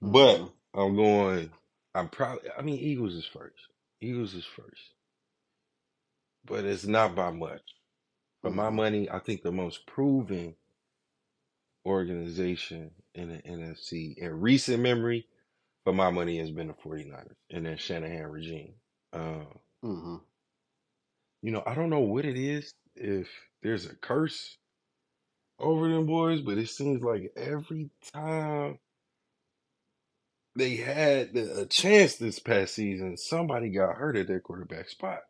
but 0.01 0.41
hmm 0.41 0.45
I'm 0.75 0.95
going. 0.95 1.51
I'm 1.95 2.09
probably. 2.09 2.49
I 2.57 2.61
mean, 2.63 2.79
Eagles 2.79 3.15
is 3.15 3.25
first. 3.25 3.55
Eagles 4.01 4.35
is 4.35 4.45
first, 4.45 4.93
but 6.45 6.65
it's 6.65 6.85
not 6.85 7.15
by 7.15 7.31
much. 7.31 7.61
For 8.45 8.51
my 8.51 8.69
money, 8.69 9.09
I 9.11 9.19
think 9.19 9.43
the 9.43 9.51
most 9.51 9.87
proven 9.87 10.55
organization 11.85 12.91
in 13.15 13.29
the 13.29 13.37
NFC 13.39 14.17
in 14.17 14.39
recent 14.41 14.81
memory, 14.83 15.27
for 15.83 15.93
my 15.93 16.11
money, 16.11 16.37
has 16.39 16.51
been 16.51 16.67
the 16.67 16.73
49ers 16.73 17.35
and 17.51 17.65
that 17.65 17.79
Shanahan 17.79 18.27
regime. 18.27 18.75
Uh, 19.13 19.45
hmm 19.83 20.17
you 21.43 21.51
know, 21.51 21.63
I 21.65 21.75
don't 21.75 21.89
know 21.91 22.01
what 22.01 22.25
it 22.25 22.37
is, 22.37 22.73
if 22.95 23.29
there's 23.63 23.85
a 23.87 23.95
curse 23.95 24.57
over 25.59 25.89
them 25.89 26.07
boys, 26.07 26.41
but 26.41 26.57
it 26.57 26.69
seems 26.69 27.03
like 27.03 27.33
every 27.37 27.89
time 28.13 28.79
they 30.55 30.77
had 30.77 31.33
the, 31.33 31.61
a 31.61 31.65
chance 31.67 32.15
this 32.17 32.39
past 32.39 32.75
season, 32.75 33.17
somebody 33.17 33.69
got 33.69 33.95
hurt 33.97 34.17
at 34.17 34.27
their 34.27 34.41
quarterback 34.41 34.89
spot. 34.89 35.21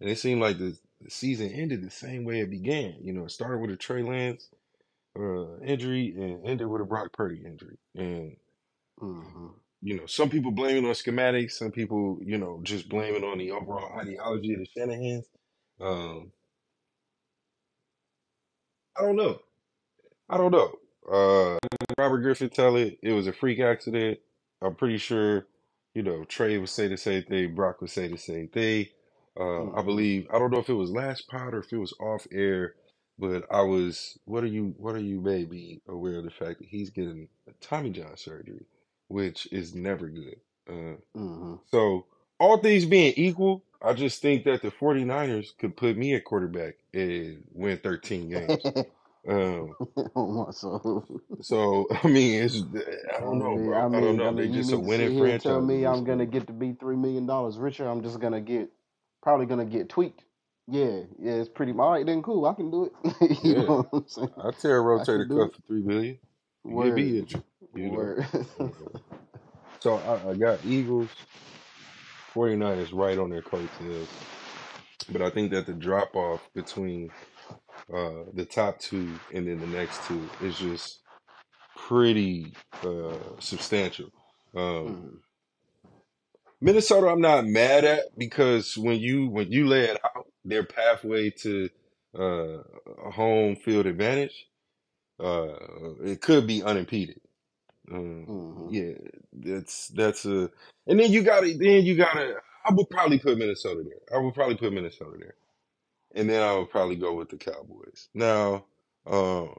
And 0.00 0.10
it 0.10 0.18
seemed 0.18 0.40
like 0.42 0.58
the, 0.58 0.78
the 1.04 1.10
season 1.10 1.50
ended 1.50 1.82
the 1.82 1.90
same 1.90 2.24
way 2.24 2.40
it 2.40 2.50
began. 2.50 2.96
You 3.02 3.12
know, 3.12 3.26
it 3.26 3.30
started 3.32 3.58
with 3.60 3.70
a 3.70 3.76
Trey 3.76 4.02
Lance 4.02 4.48
uh, 5.18 5.58
injury 5.60 6.14
and 6.16 6.46
ended 6.46 6.68
with 6.68 6.82
a 6.82 6.84
Brock 6.84 7.12
Purdy 7.12 7.42
injury. 7.44 7.78
And, 7.96 8.36
hmm 8.98 9.48
you 9.82 9.96
know, 9.98 10.06
some 10.06 10.30
people 10.30 10.50
blame 10.50 10.84
it 10.84 10.88
on 10.88 10.94
schematics, 10.94 11.52
some 11.52 11.70
people, 11.70 12.18
you 12.22 12.38
know, 12.38 12.60
just 12.62 12.88
blame 12.88 13.14
it 13.14 13.24
on 13.24 13.38
the 13.38 13.50
overall 13.50 13.98
ideology 14.00 14.54
of 14.54 14.60
the 14.60 14.68
Shanahans. 14.80 15.24
Um, 15.80 16.32
I 18.96 19.02
don't 19.02 19.16
know. 19.16 19.40
I 20.28 20.38
don't 20.38 20.52
know. 20.52 20.72
Uh, 21.10 21.58
Robert 21.98 22.20
Griffin 22.20 22.50
tell 22.50 22.76
it 22.76 22.98
it 23.02 23.12
was 23.12 23.26
a 23.26 23.32
freak 23.32 23.60
accident. 23.60 24.18
I'm 24.62 24.74
pretty 24.74 24.98
sure, 24.98 25.46
you 25.94 26.02
know, 26.02 26.24
Trey 26.24 26.58
would 26.58 26.68
say 26.68 26.88
the 26.88 26.96
same 26.96 27.24
thing. 27.24 27.54
Brock 27.54 27.80
would 27.80 27.90
say 27.90 28.08
the 28.08 28.18
same 28.18 28.48
thing. 28.48 28.86
Uh, 29.38 29.70
I 29.72 29.82
hmm 29.82 29.82
believe 29.82 30.26
I 30.32 30.38
don't 30.38 30.50
know 30.52 30.58
if 30.58 30.68
it 30.70 30.74
was 30.74 30.90
last 30.90 31.28
pod 31.28 31.54
or 31.54 31.60
if 31.60 31.72
it 31.72 31.78
was 31.78 31.94
off 32.00 32.26
air, 32.32 32.74
but 33.18 33.44
I 33.50 33.62
was. 33.62 34.18
What 34.26 34.44
are 34.44 34.48
you? 34.48 34.74
What 34.78 34.94
are 34.94 35.00
you? 35.00 35.20
Maybe 35.20 35.82
aware 35.88 36.18
of 36.18 36.24
the 36.24 36.30
fact 36.30 36.60
that 36.60 36.68
he's 36.68 36.90
getting 36.90 37.28
a 37.48 37.52
Tommy 37.60 37.90
John 37.90 38.16
surgery, 38.16 38.66
which 39.08 39.48
is 39.52 39.74
never 39.74 40.08
good. 40.08 40.36
Uh, 40.70 40.96
hmm 41.14 41.54
so 41.66 42.06
all 42.40 42.58
things 42.58 42.84
being 42.86 43.14
equal, 43.16 43.64
I 43.82 43.94
just 43.94 44.22
think 44.22 44.44
that 44.44 44.62
the 44.62 44.70
49ers 44.70 45.56
could 45.58 45.76
put 45.76 45.96
me 45.96 46.14
at 46.14 46.24
quarterback 46.24 46.76
and 46.94 47.44
win 47.52 47.78
13 47.78 48.30
games. 48.30 48.72
Um, 49.28 49.76
so 51.40 51.86
I 52.04 52.08
mean, 52.08 52.42
it's 52.42 52.62
I 53.18 53.20
I 53.20 53.20
don't 53.20 53.38
know, 53.38 53.58
bro. 53.58 53.84
I 53.84 53.88
I 53.92 54.00
don't 54.00 54.16
mean, 54.16 54.20
I 54.20 54.30
know. 54.30 54.34
They 54.34 54.48
just 54.48 54.72
a 54.72 54.78
mean 54.78 54.80
winning 54.80 55.10
and 55.10 55.38
tell 55.38 55.60
franchise 55.60 55.62
me 55.62 55.84
I'm 55.86 56.04
gonna 56.04 56.26
get 56.26 56.46
to 56.48 56.52
be 56.52 56.72
three 56.72 56.96
million 56.96 57.26
dollars 57.26 57.58
richer? 57.58 57.86
I'm 57.88 58.02
just 58.02 58.20
gonna 58.20 58.40
get 58.40 58.70
probably 59.24 59.46
gonna 59.46 59.66
get 59.66 59.90
tweaked. 59.90 60.24
Yeah, 60.68 61.02
yeah, 61.20 61.34
it's 61.34 61.50
pretty. 61.50 61.72
All 61.74 61.92
right, 61.92 62.06
then 62.06 62.22
cool. 62.22 62.46
I 62.46 62.54
can 62.54 62.70
do 62.72 62.86
it. 62.86 62.94
you 63.44 63.54
Yeah, 63.54 63.68
know 63.68 63.88
what 63.90 64.04
I'm 64.04 64.08
saying? 64.08 64.30
I 64.38 64.50
tear 64.52 64.80
a 64.80 64.82
rotator 64.84 65.28
cuff 65.30 65.52
for 65.54 65.62
three 65.68 65.82
million. 65.82 66.18
You 66.68 66.78
get 66.84 66.96
Word, 66.96 67.16
you 67.74 67.90
word. 67.92 68.26
So 69.80 69.96
I, 69.98 70.30
I 70.30 70.34
got 70.34 70.64
Eagles, 70.64 71.12
49ers 72.34 72.90
right 72.94 73.18
on 73.18 73.30
their 73.30 73.42
coattails, 73.42 74.10
but 75.10 75.22
I 75.22 75.30
think 75.30 75.52
that 75.52 75.66
the 75.66 75.74
drop 75.74 76.16
off 76.16 76.48
between 76.54 77.12
uh, 77.94 78.24
the 78.34 78.46
top 78.46 78.80
two 78.80 79.20
and 79.30 79.48
then 79.48 79.60
the 79.60 79.66
next 79.68 80.04
two 80.04 80.32
is 80.38 80.58
just 80.58 81.00
pretty 81.76 82.58
uh, 82.84 83.18
substantial. 83.40 84.10
Um, 84.56 84.96
Mhm, 84.96 85.18
Minnesota, 86.64 87.08
I'm 87.08 87.22
not 87.22 87.46
mad 87.46 87.84
at 87.84 88.18
because 88.18 88.78
when 88.78 89.00
you 89.00 89.28
when 89.30 89.52
you 89.52 89.68
lay 89.68 89.84
it 89.86 90.00
out, 90.04 90.28
their 90.44 90.64
pathway 90.64 91.30
to 91.42 91.70
uh, 92.18 92.58
home 93.12 93.56
field 93.56 93.86
advantage, 93.86 94.48
uh, 95.20 95.54
it 96.04 96.20
could 96.22 96.46
be 96.46 96.62
unimpeded. 96.62 97.20
Um, 97.92 98.26
mhm. 98.28 98.68
yeah, 98.72 98.94
that's 99.32 99.88
that's 99.88 100.26
a, 100.26 100.50
and 100.86 101.00
then 101.00 101.12
you 101.12 101.22
got 101.24 101.42
to 101.42 101.58
then 101.58 101.84
you 101.84 101.96
got 101.96 102.14
to. 102.14 102.36
I 102.64 102.72
would 102.74 102.90
probably 102.90 103.18
put 103.20 103.38
Minnesota 103.38 103.84
there. 103.84 104.18
I 104.18 104.22
would 104.22 104.34
probably 104.34 104.56
put 104.56 104.72
Minnesota 104.72 105.16
there, 105.18 105.36
and 106.14 106.30
then 106.30 106.42
I 106.42 106.56
would 106.56 106.70
probably 106.70 106.96
go 106.96 107.14
with 107.14 107.30
the 107.30 107.38
Cowboys. 107.38 108.08
Now, 108.14 108.66
um, 109.06 109.54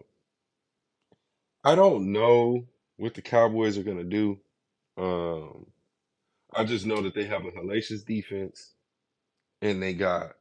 I 1.63 1.75
don't 1.75 2.11
know 2.13 2.67
what 2.97 3.15
the 3.15 3.23
Cowboys 3.23 3.77
are 3.77 3.83
gonna 3.83 4.03
do. 4.05 4.39
Um, 4.97 5.67
I 6.55 6.65
just 6.65 6.85
know 6.85 7.01
that 7.01 7.15
they 7.15 7.25
have 7.25 7.45
a 7.45 7.51
hellacious 7.51 8.05
defense 8.05 8.73
and 9.61 9.81
they 9.83 9.93
got 9.93 10.33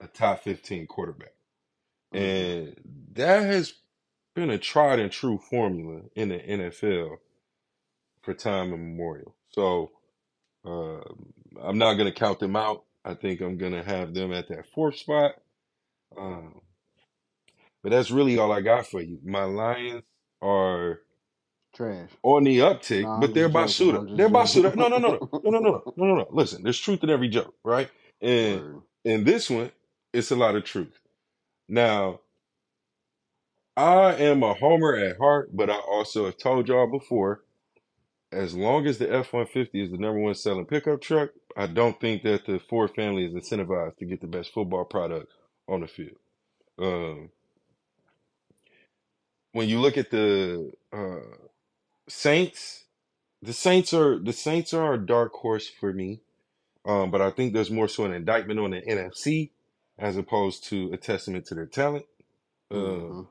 a 0.00 0.08
top 0.08 0.40
15 0.44 0.86
quarterback. 0.86 1.34
Mhm. 2.14 2.20
And 2.20 2.76
that 3.14 3.44
has 3.44 3.74
been 4.34 4.50
a 4.50 4.58
tried 4.58 5.00
and 5.00 5.12
true 5.12 5.38
formula 5.38 6.02
in 6.16 6.30
the 6.30 6.38
NFL 6.38 7.18
for 8.22 8.34
time 8.34 8.72
immemorial. 8.72 9.36
So 9.52 9.92
uh, 10.66 11.00
I'm 11.62 11.78
not 11.78 11.94
going 11.94 12.12
to 12.12 12.18
count 12.18 12.40
them 12.40 12.56
out. 12.56 12.84
I 13.04 13.14
think 13.14 13.40
I'm 13.40 13.58
going 13.58 13.72
to 13.72 13.84
have 13.84 14.14
them 14.14 14.32
at 14.32 14.48
that 14.48 14.66
fourth 14.74 14.98
spot. 14.98 15.32
Um, 16.18 16.60
but 17.82 17.90
that's 17.90 18.10
really 18.10 18.38
all 18.38 18.52
I 18.52 18.62
got 18.62 18.86
for 18.86 19.02
you. 19.02 19.20
My 19.24 19.44
Lions 19.44 20.04
are 20.42 21.00
Trash. 21.74 22.10
on 22.22 22.44
the 22.44 22.60
uptick, 22.60 23.02
Nah, 23.02 23.20
but 23.20 23.34
they're 23.34 23.46
about. 23.46 23.70
I'm 23.90 24.16
They're 24.16 24.26
about 24.26 24.48
joking. 24.50 24.78
No, 24.78 24.88
no, 24.88 24.98
no, 24.98 24.98
no, 24.98 25.18
no, 25.32 25.40
no, 25.44 25.50
no, 25.50 25.60
no, 25.60 25.94
no, 25.96 26.06
no, 26.06 26.14
no. 26.16 26.28
Listen, 26.32 26.62
there's 26.64 26.80
truth 26.80 27.04
in 27.04 27.10
every 27.10 27.28
joke, 27.28 27.54
right? 27.64 27.90
And 28.22 28.62
Word. 28.62 28.82
in 29.04 29.24
this 29.24 29.50
one, 29.50 29.72
it's 30.12 30.30
a 30.32 30.36
lot 30.36 30.56
of 30.56 30.64
truth. 30.64 30.98
Now, 31.68 32.20
I 33.76 34.14
am 34.16 34.44
a 34.44 34.54
homer 34.54 34.96
at 34.96 35.18
heart, 35.18 35.50
but 35.56 35.70
I 35.70 35.76
also 35.78 36.26
have 36.26 36.38
told 36.38 36.68
y'all 36.68 36.88
before, 36.90 37.42
as 38.32 38.54
long 38.54 38.86
as 38.86 38.98
the 38.98 39.12
F-150 39.14 39.68
is 39.74 39.90
the 39.92 39.98
number 39.98 40.20
one 40.20 40.34
selling 40.34 40.66
pickup 40.66 41.02
truck, 41.02 41.30
I 41.56 41.66
don't 41.68 42.00
think 42.00 42.22
that 42.24 42.46
the 42.46 42.60
Ford 42.70 42.92
family 42.96 43.26
is 43.26 43.34
incentivized 43.34 43.98
to 43.98 44.06
get 44.06 44.20
the 44.20 44.28
best 44.28 44.52
football 44.52 44.84
product 44.84 45.32
on 45.68 45.80
the 45.82 45.88
field. 45.88 46.16
Um, 46.80 47.30
when 49.52 49.68
you 49.68 49.80
look 49.80 49.98
at 49.98 50.10
the 50.10 50.72
uh, 50.92 51.43
Saints, 52.08 52.84
the 53.42 53.52
Saints 53.54 53.94
are 53.94 54.18
the 54.18 54.32
Saints 54.32 54.74
are 54.74 54.94
a 54.94 55.06
dark 55.06 55.32
horse 55.34 55.68
for 55.68 55.92
me. 55.92 56.22
Um, 56.86 57.10
but 57.10 57.20
I 57.22 57.30
think 57.30 57.54
there's 57.54 57.70
more 57.70 57.88
so 57.88 58.04
an 58.06 58.14
indictment 58.14 58.60
on 58.60 58.72
the 58.72 58.82
NFC 58.82 59.50
as 59.98 60.16
opposed 60.16 60.64
to 60.66 60.92
a 60.92 60.98
testament 60.98 61.46
to 61.46 61.54
their 61.56 61.66
talent. 61.66 62.06
Uh, 62.70 63.12
Mhm, 63.12 63.28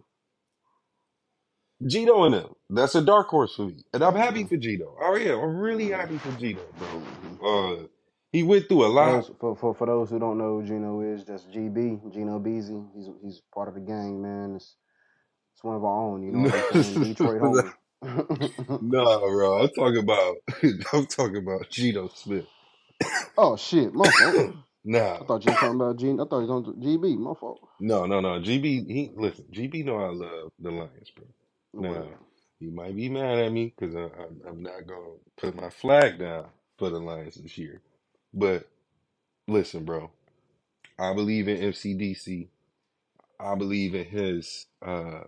Geno 1.87 2.25
and 2.25 2.35
them, 2.35 2.55
that's 2.69 2.95
a 2.95 3.01
dark 3.01 3.29
horse 3.29 3.55
for 3.55 3.67
me, 3.67 3.85
and 3.93 4.03
I'm 4.03 4.15
happy 4.15 4.43
mhm, 4.43 4.49
for 4.49 4.57
Geno. 4.57 4.97
Oh 5.01 5.15
yeah, 5.15 5.33
I'm 5.35 5.57
really 5.57 5.89
mhm, 5.91 5.91
happy 5.91 6.17
for 6.19 6.31
Geno, 6.33 6.61
bro. 6.77 7.07
Uh, 7.43 7.87
he 8.31 8.43
went 8.43 8.67
through 8.69 8.85
a 8.85 8.89
For 8.97 9.05
lot. 9.05 9.25
those 9.25 9.31
for, 9.39 9.55
for 9.55 9.75
for 9.75 9.87
those 9.87 10.09
who 10.11 10.19
don't 10.19 10.37
know 10.37 10.61
who 10.61 10.67
Gino 10.67 11.01
is, 11.01 11.25
that's 11.25 11.45
GB, 11.45 12.13
Gino 12.13 12.39
Beasy. 12.39 12.87
He's 12.95 13.09
he's 13.23 13.41
part 13.53 13.69
of 13.69 13.75
the 13.75 13.81
gang, 13.81 14.21
man. 14.21 14.55
It's 14.55 14.77
it's 15.55 15.63
one 15.63 15.75
of 15.77 15.85
our 15.85 16.01
own, 16.03 16.23
you 16.23 16.31
know 16.31 16.41
what 16.41 16.53
I'm 16.53 16.63
saying? 16.63 16.99
Detroit 17.01 17.41
homie. 17.41 17.73
nah, 18.81 19.19
bro, 19.19 19.63
I'm 19.63 19.69
talking 19.69 19.99
about 19.99 20.37
I'm 20.93 21.07
talking 21.07 21.37
about 21.37 21.69
Geno 21.69 22.09
Smith. 22.09 22.47
oh 23.37 23.57
shit, 23.57 23.93
my 23.93 24.11
fault. 24.11 24.55
nah, 24.85 25.21
I 25.21 25.25
thought 25.25 25.45
you 25.45 25.51
were 25.51 25.57
talking 25.57 25.75
about 25.81 25.97
Gino. 25.97 26.25
I 26.25 26.29
thought 26.29 26.39
you 26.41 26.47
was 26.47 26.67
on 26.67 26.75
GB, 26.81 27.17
my 27.17 27.33
fault. 27.39 27.61
no, 27.79 28.05
no, 28.05 28.21
no. 28.21 28.39
GB, 28.41 28.87
he 28.87 29.11
listen. 29.15 29.45
GB 29.53 29.85
know 29.85 29.97
I 29.97 30.09
love 30.09 30.51
the 30.59 30.71
Lions, 30.71 31.11
bro. 31.15 31.25
Now 31.77 32.07
he 32.59 32.69
might 32.69 32.95
be 32.95 33.09
mad 33.09 33.39
at 33.39 33.51
me 33.51 33.73
because 33.77 33.95
I'm 33.95 34.41
I'm 34.47 34.63
not 34.63 34.87
gonna 34.87 35.15
put 35.37 35.55
my 35.55 35.69
flag 35.69 36.19
down 36.19 36.47
for 36.79 36.89
the 36.89 36.99
Lions 36.99 37.35
this 37.35 37.57
year. 37.57 37.81
But 38.33 38.67
listen, 39.47 39.85
bro, 39.85 40.11
I 40.99 41.13
believe 41.13 41.47
in 41.47 41.57
MCDC. 41.57 42.49
I 43.39 43.55
believe 43.55 43.95
in 43.95 44.05
his. 44.05 44.67
uh 44.85 45.21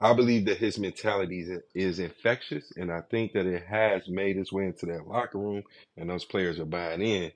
I 0.00 0.14
believe 0.14 0.46
that 0.46 0.58
his 0.58 0.78
mentality 0.78 1.40
is, 1.42 1.62
is 1.74 2.00
infectious, 2.00 2.72
and 2.76 2.92
I 2.92 3.02
think 3.02 3.34
that 3.34 3.46
it 3.46 3.64
has 3.66 4.08
made 4.08 4.38
its 4.38 4.52
way 4.52 4.66
into 4.66 4.86
that 4.86 5.08
locker 5.08 5.38
room, 5.38 5.64
and 5.98 6.10
those 6.10 6.24
players 6.24 6.60
are 6.60 6.66
buying 6.66 7.02
in. 7.02 7.32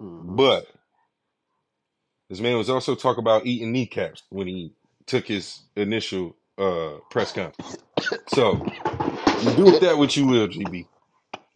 hmm 0.00 0.36
But 0.36 0.66
this 2.30 2.40
man 2.40 2.58
was 2.58 2.70
also 2.70 2.94
talking 2.96 3.20
about 3.22 3.46
eating 3.46 3.72
kneecaps 3.72 4.24
when 4.30 4.48
he 4.48 4.74
took 5.06 5.26
his 5.26 5.60
initial 5.76 6.36
uh 6.58 6.98
press 7.10 7.32
conference. 7.32 7.78
So 8.26 8.66
you 9.38 9.54
do 9.54 9.66
with 9.66 9.80
that 9.80 9.98
what 9.98 10.16
you 10.16 10.26
will, 10.26 10.48
GB. 10.48 10.88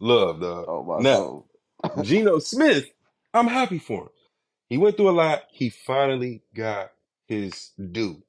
Love, 0.01 0.41
dog. 0.41 0.67
Oh 0.67 0.83
my 0.83 1.03
Now, 1.03 1.03
soul. 1.03 1.47
Geno 1.99 2.39
Smith, 2.39 2.87
I'm 3.33 3.47
happy 3.47 3.79
for 3.79 4.03
him. 4.03 4.09
He 4.69 4.77
went 4.79 4.97
through 4.97 5.11
a 5.11 5.11
lot. 5.13 5.43
He 5.51 5.69
finally 5.71 6.43
got 6.55 6.91
his 7.27 7.71
due. 7.93 8.23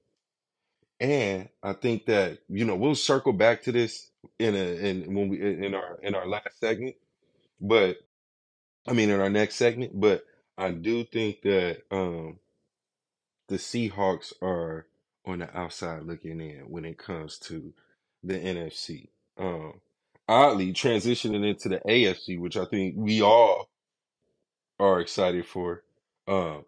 And 1.00 1.48
I 1.62 1.74
think 1.74 2.06
that, 2.06 2.38
you 2.48 2.64
know, 2.64 2.76
we'll 2.76 2.94
circle 2.94 3.32
back 3.34 3.62
to 3.64 3.72
this 3.72 4.10
in 4.38 4.54
a 4.54 4.58
in 4.58 5.14
when 5.14 5.28
we 5.28 5.40
in 5.40 5.74
our 5.74 5.98
in 6.02 6.14
our 6.14 6.26
last 6.26 6.58
segment. 6.58 6.96
But 7.60 7.98
I 8.88 8.92
mean 8.92 9.10
in 9.10 9.20
our 9.20 9.30
next 9.30 9.56
segment, 9.56 10.00
but 10.00 10.24
I 10.58 10.70
do 10.72 11.04
think 11.04 11.42
that 11.42 11.82
um 11.90 12.38
the 13.48 13.56
Seahawks 13.56 14.32
are 14.42 14.86
on 15.26 15.40
the 15.40 15.58
outside 15.58 16.04
looking 16.04 16.40
in 16.40 16.70
when 16.70 16.84
it 16.84 16.98
comes 16.98 17.38
to 17.40 17.74
the 18.24 18.34
NFC. 18.34 19.08
Um 19.38 19.80
oddly 20.28 20.72
transitioning 20.72 21.48
into 21.48 21.68
the 21.68 21.80
AFC, 21.80 22.38
which 22.40 22.56
I 22.56 22.64
think 22.64 22.94
we 22.96 23.22
all 23.22 23.68
are 24.80 25.00
excited 25.00 25.46
for. 25.46 25.84
Um 26.26 26.64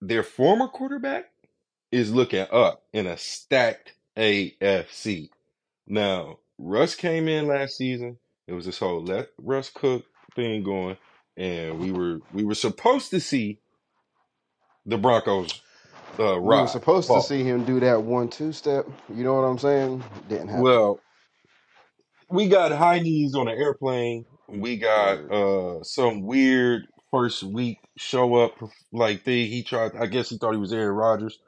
their 0.00 0.22
former 0.24 0.68
quarterback 0.68 1.26
is 1.94 2.14
looking 2.14 2.46
up 2.52 2.84
in 2.92 3.06
a 3.06 3.18
stacked 3.18 3.94
AFC. 4.18 5.30
Now, 5.86 6.38
Russ 6.58 6.94
came 6.96 7.28
in 7.28 7.48
last 7.48 7.76
season. 7.76 8.18
It 8.48 8.54
was 8.54 8.66
this 8.66 8.78
whole 8.80 9.02
let 9.04 9.28
Russ 9.38 9.70
cook 9.70 10.04
thing 10.36 10.64
going, 10.64 10.98
and 11.36 11.80
we 11.80 11.92
were 11.92 12.20
we 12.32 12.44
were 12.44 12.54
supposed 12.56 13.10
to 13.12 13.20
see 13.20 13.60
the 14.86 14.98
Broncos 14.98 15.62
uh, 16.18 16.40
We 16.40 16.58
were 16.60 16.66
supposed 16.66 17.12
to 17.14 17.20
see 17.20 17.44
him 17.44 17.64
do 17.64 17.80
that 17.80 18.02
one 18.02 18.28
two 18.28 18.52
step. 18.52 18.86
You 19.14 19.24
know 19.24 19.34
what 19.34 19.42
I'm 19.42 19.58
saying? 19.58 20.04
Didn't 20.28 20.48
happen. 20.48 20.62
Well, 20.62 21.00
we 22.30 22.48
got 22.48 22.72
high 22.72 23.00
knees 23.00 23.34
on 23.34 23.48
an 23.48 23.58
airplane. 23.58 24.26
We 24.48 24.78
got 24.78 25.18
uh 25.30 25.84
some 25.84 26.22
weird 26.22 26.86
first 27.10 27.42
week 27.44 27.78
show 27.98 28.36
up 28.36 28.54
like 28.92 29.24
thing. 29.24 29.48
He 29.50 29.62
tried. 29.64 29.96
I 29.96 30.06
guess 30.06 30.30
he 30.30 30.38
thought 30.38 30.52
he 30.52 30.58
was 30.58 30.72
Aaron 30.72 30.96
Rodgers, 30.96 31.38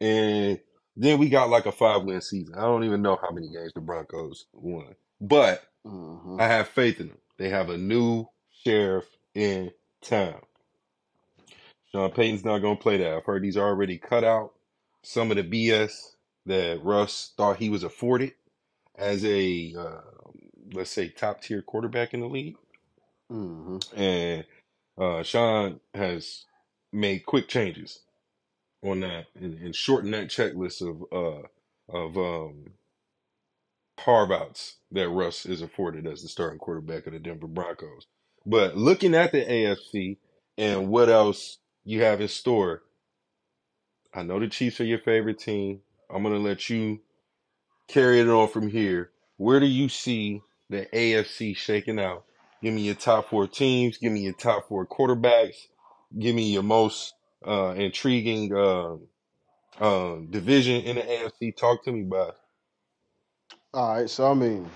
and 0.00 0.60
then 0.96 1.18
we 1.18 1.28
got 1.30 1.50
like 1.50 1.66
a 1.66 1.72
five 1.72 2.04
win 2.04 2.20
season. 2.22 2.54
I 2.56 2.62
don't 2.62 2.84
even 2.84 3.02
know 3.02 3.18
how 3.22 3.30
many 3.32 3.48
games 3.50 3.72
the 3.74 3.80
Broncos 3.82 4.46
won, 4.52 4.94
but 5.20 5.64
hmm 5.84 6.38
I 6.38 6.48
have 6.48 6.68
faith 6.68 7.00
in 7.00 7.08
them. 7.08 7.18
They 7.38 7.50
have 7.50 7.70
a 7.70 7.78
new 7.78 8.26
sheriff 8.64 9.06
in 9.34 9.72
town. 10.02 10.40
Sean 11.92 12.10
Payton's 12.12 12.44
not 12.44 12.60
going 12.60 12.76
to 12.76 12.82
play 12.82 12.98
that. 12.98 13.14
I've 13.14 13.24
heard 13.26 13.44
he's 13.44 13.56
already 13.56 13.98
cut 13.98 14.24
out 14.24 14.54
some 15.02 15.30
of 15.30 15.38
the 15.38 15.44
BS 15.44 15.92
that 16.46 16.82
Russ 16.84 17.32
thought 17.36 17.58
he 17.58 17.70
was 17.70 17.84
afforded 17.84 18.34
as 18.96 19.24
a, 19.24 19.74
uh, 19.78 20.00
let's 20.74 20.90
say, 20.90 21.08
top 21.10 21.42
tier 21.42 21.62
quarterback 21.62 22.14
in 22.14 22.20
the 22.20 22.28
league. 22.28 22.56
hmm 23.30 23.78
And 23.96 24.46
uh, 24.98 25.22
Sean 25.24 25.80
has 25.94 26.46
made 26.92 27.26
quick 27.26 27.48
changes. 27.48 28.00
On 28.84 29.00
that 29.00 29.26
and, 29.40 29.54
and 29.60 29.76
shorten 29.76 30.12
that 30.12 30.28
checklist 30.28 30.82
of 30.82 31.04
uh 31.12 31.48
of 31.96 32.18
um 32.18 32.66
carve 33.98 34.32
outs 34.32 34.78
that 34.92 35.08
Russ 35.10 35.46
is 35.46 35.62
afforded 35.62 36.06
as 36.06 36.22
the 36.22 36.28
starting 36.28 36.60
quarterback 36.60 37.06
of 37.06 37.14
the 37.14 37.20
Denver 37.20 37.48
Broncos. 37.48 38.06
But 38.46 38.76
looking 38.76 39.14
at 39.14 39.32
the 39.32 39.44
AFC 39.44 40.18
and 40.58 40.88
what 40.90 41.08
else 41.10 41.58
you 41.84 42.02
have 42.02 42.20
in 42.20 42.28
store, 42.28 42.82
I 44.14 44.22
know 44.22 44.40
the 44.40 44.48
Chiefs 44.48 44.80
are 44.80 44.84
your 44.86 44.98
favorite 45.00 45.38
team. 45.38 45.80
I'm 46.10 46.22
gonna 46.22 46.38
let 46.38 46.70
you 46.70 47.00
carry 47.88 48.20
it 48.20 48.28
on 48.28 48.48
from 48.48 48.68
here. 48.68 49.10
Where 49.36 49.60
do 49.60 49.66
you 49.66 49.88
see 49.88 50.42
the 50.70 50.86
AFC 50.92 51.56
shaking 51.56 51.98
out? 52.00 52.24
Give 52.62 52.74
me 52.74 52.82
your 52.82 52.94
top 52.94 53.28
four 53.30 53.46
teams. 53.46 53.98
Give 53.98 54.12
me 54.12 54.20
your 54.20 54.32
top 54.34 54.68
four 54.68 54.86
quarterbacks. 54.86 55.66
Give 56.18 56.34
me 56.34 56.52
your 56.52 56.62
most 56.62 57.14
uh, 57.46 57.74
intriguing 57.76 58.54
uh, 58.54 58.96
uh, 59.80 60.16
division 60.30 60.82
in 60.82 60.96
the 60.96 61.02
AFC. 61.02 61.56
Talk 61.56 61.84
to 61.84 61.92
me 61.92 62.02
about. 62.02 62.28
it. 62.30 62.34
All 63.72 63.94
right, 63.96 64.08
so 64.08 64.30
I 64.30 64.34
mean, 64.34 64.70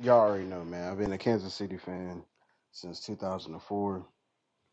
y'all 0.00 0.20
already 0.20 0.44
know, 0.44 0.64
man. 0.64 0.90
I've 0.90 0.98
been 0.98 1.12
a 1.12 1.18
Kansas 1.18 1.54
City 1.54 1.76
fan 1.76 2.22
since 2.72 3.00
2004 3.00 4.06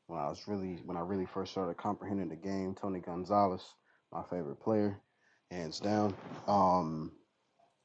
when 0.07 0.19
I 0.19 0.29
was 0.29 0.47
really 0.47 0.81
when 0.85 0.97
I 0.97 1.01
really 1.01 1.25
first 1.25 1.51
started 1.51 1.77
comprehending 1.77 2.29
the 2.29 2.35
game. 2.35 2.75
Tony 2.75 2.99
Gonzalez, 2.99 3.63
my 4.11 4.23
favorite 4.23 4.61
player, 4.61 4.99
hands 5.51 5.79
down. 5.79 6.15
Um, 6.47 7.11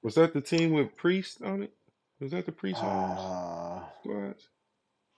Was 0.02 0.14
that 0.14 0.32
the 0.34 0.40
team 0.40 0.72
with 0.72 0.96
Priest 0.96 1.42
on 1.42 1.62
it? 1.64 1.72
Was 2.20 2.30
that 2.30 2.46
the 2.46 2.52
Priest 2.52 2.80
uh, 2.82 3.80
squads? 4.00 4.48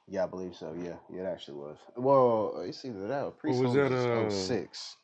Yeah, 0.09 0.25
I 0.25 0.27
believe 0.27 0.55
so. 0.57 0.75
Yeah, 0.79 0.97
yeah, 1.12 1.23
it 1.23 1.27
actually 1.27 1.59
was. 1.59 1.79
Well, 1.97 2.62
it's 2.66 2.85
either 2.85 3.09
that 3.09 3.23
or 3.25 3.33
Priest 3.33 3.59
was 3.59 3.73
Holmes 3.73 3.83
that 3.83 3.92
was 3.92 4.07
uh? 4.07 4.45
06. 4.47 4.97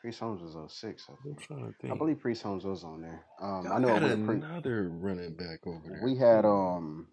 Priest 0.00 0.20
Holmes 0.20 0.42
was 0.42 0.72
06, 0.72 1.06
I 1.08 1.14
I'm 1.28 1.36
trying 1.36 1.74
to 1.80 1.88
I 1.92 1.94
believe 1.98 2.20
Priest 2.20 2.42
Holmes 2.42 2.64
was 2.64 2.84
on 2.84 3.02
there. 3.02 3.24
Um, 3.40 3.66
I 3.72 3.78
know 3.78 3.96
it 3.96 4.22
pre. 4.22 4.36
another 4.36 4.88
running 4.88 5.34
back 5.34 5.66
over 5.66 5.82
there 5.88 6.02
We 6.04 6.16
had 6.16 6.44
um, 6.44 7.08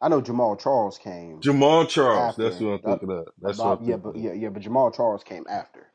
I 0.00 0.08
know 0.08 0.20
Jamaal 0.22 0.60
Charles 0.60 0.98
came 0.98 1.44
Jamaal 1.44 1.88
Charles. 1.88 2.36
That's 2.36 2.56
after 2.56 2.58
who 2.58 2.72
I'm 2.72 2.80
that. 2.84 3.00
thinking 3.00 3.10
of. 3.10 3.26
That's 3.40 3.62
who 3.62 3.70
I'm 3.70 3.78
yeah, 3.82 3.96
but 3.96 4.16
yeah, 4.16 4.32
yeah, 4.32 4.48
but 4.50 4.62
Jamaal 4.62 4.94
Charles 4.94 5.24
came 5.24 5.46
after. 5.48 5.86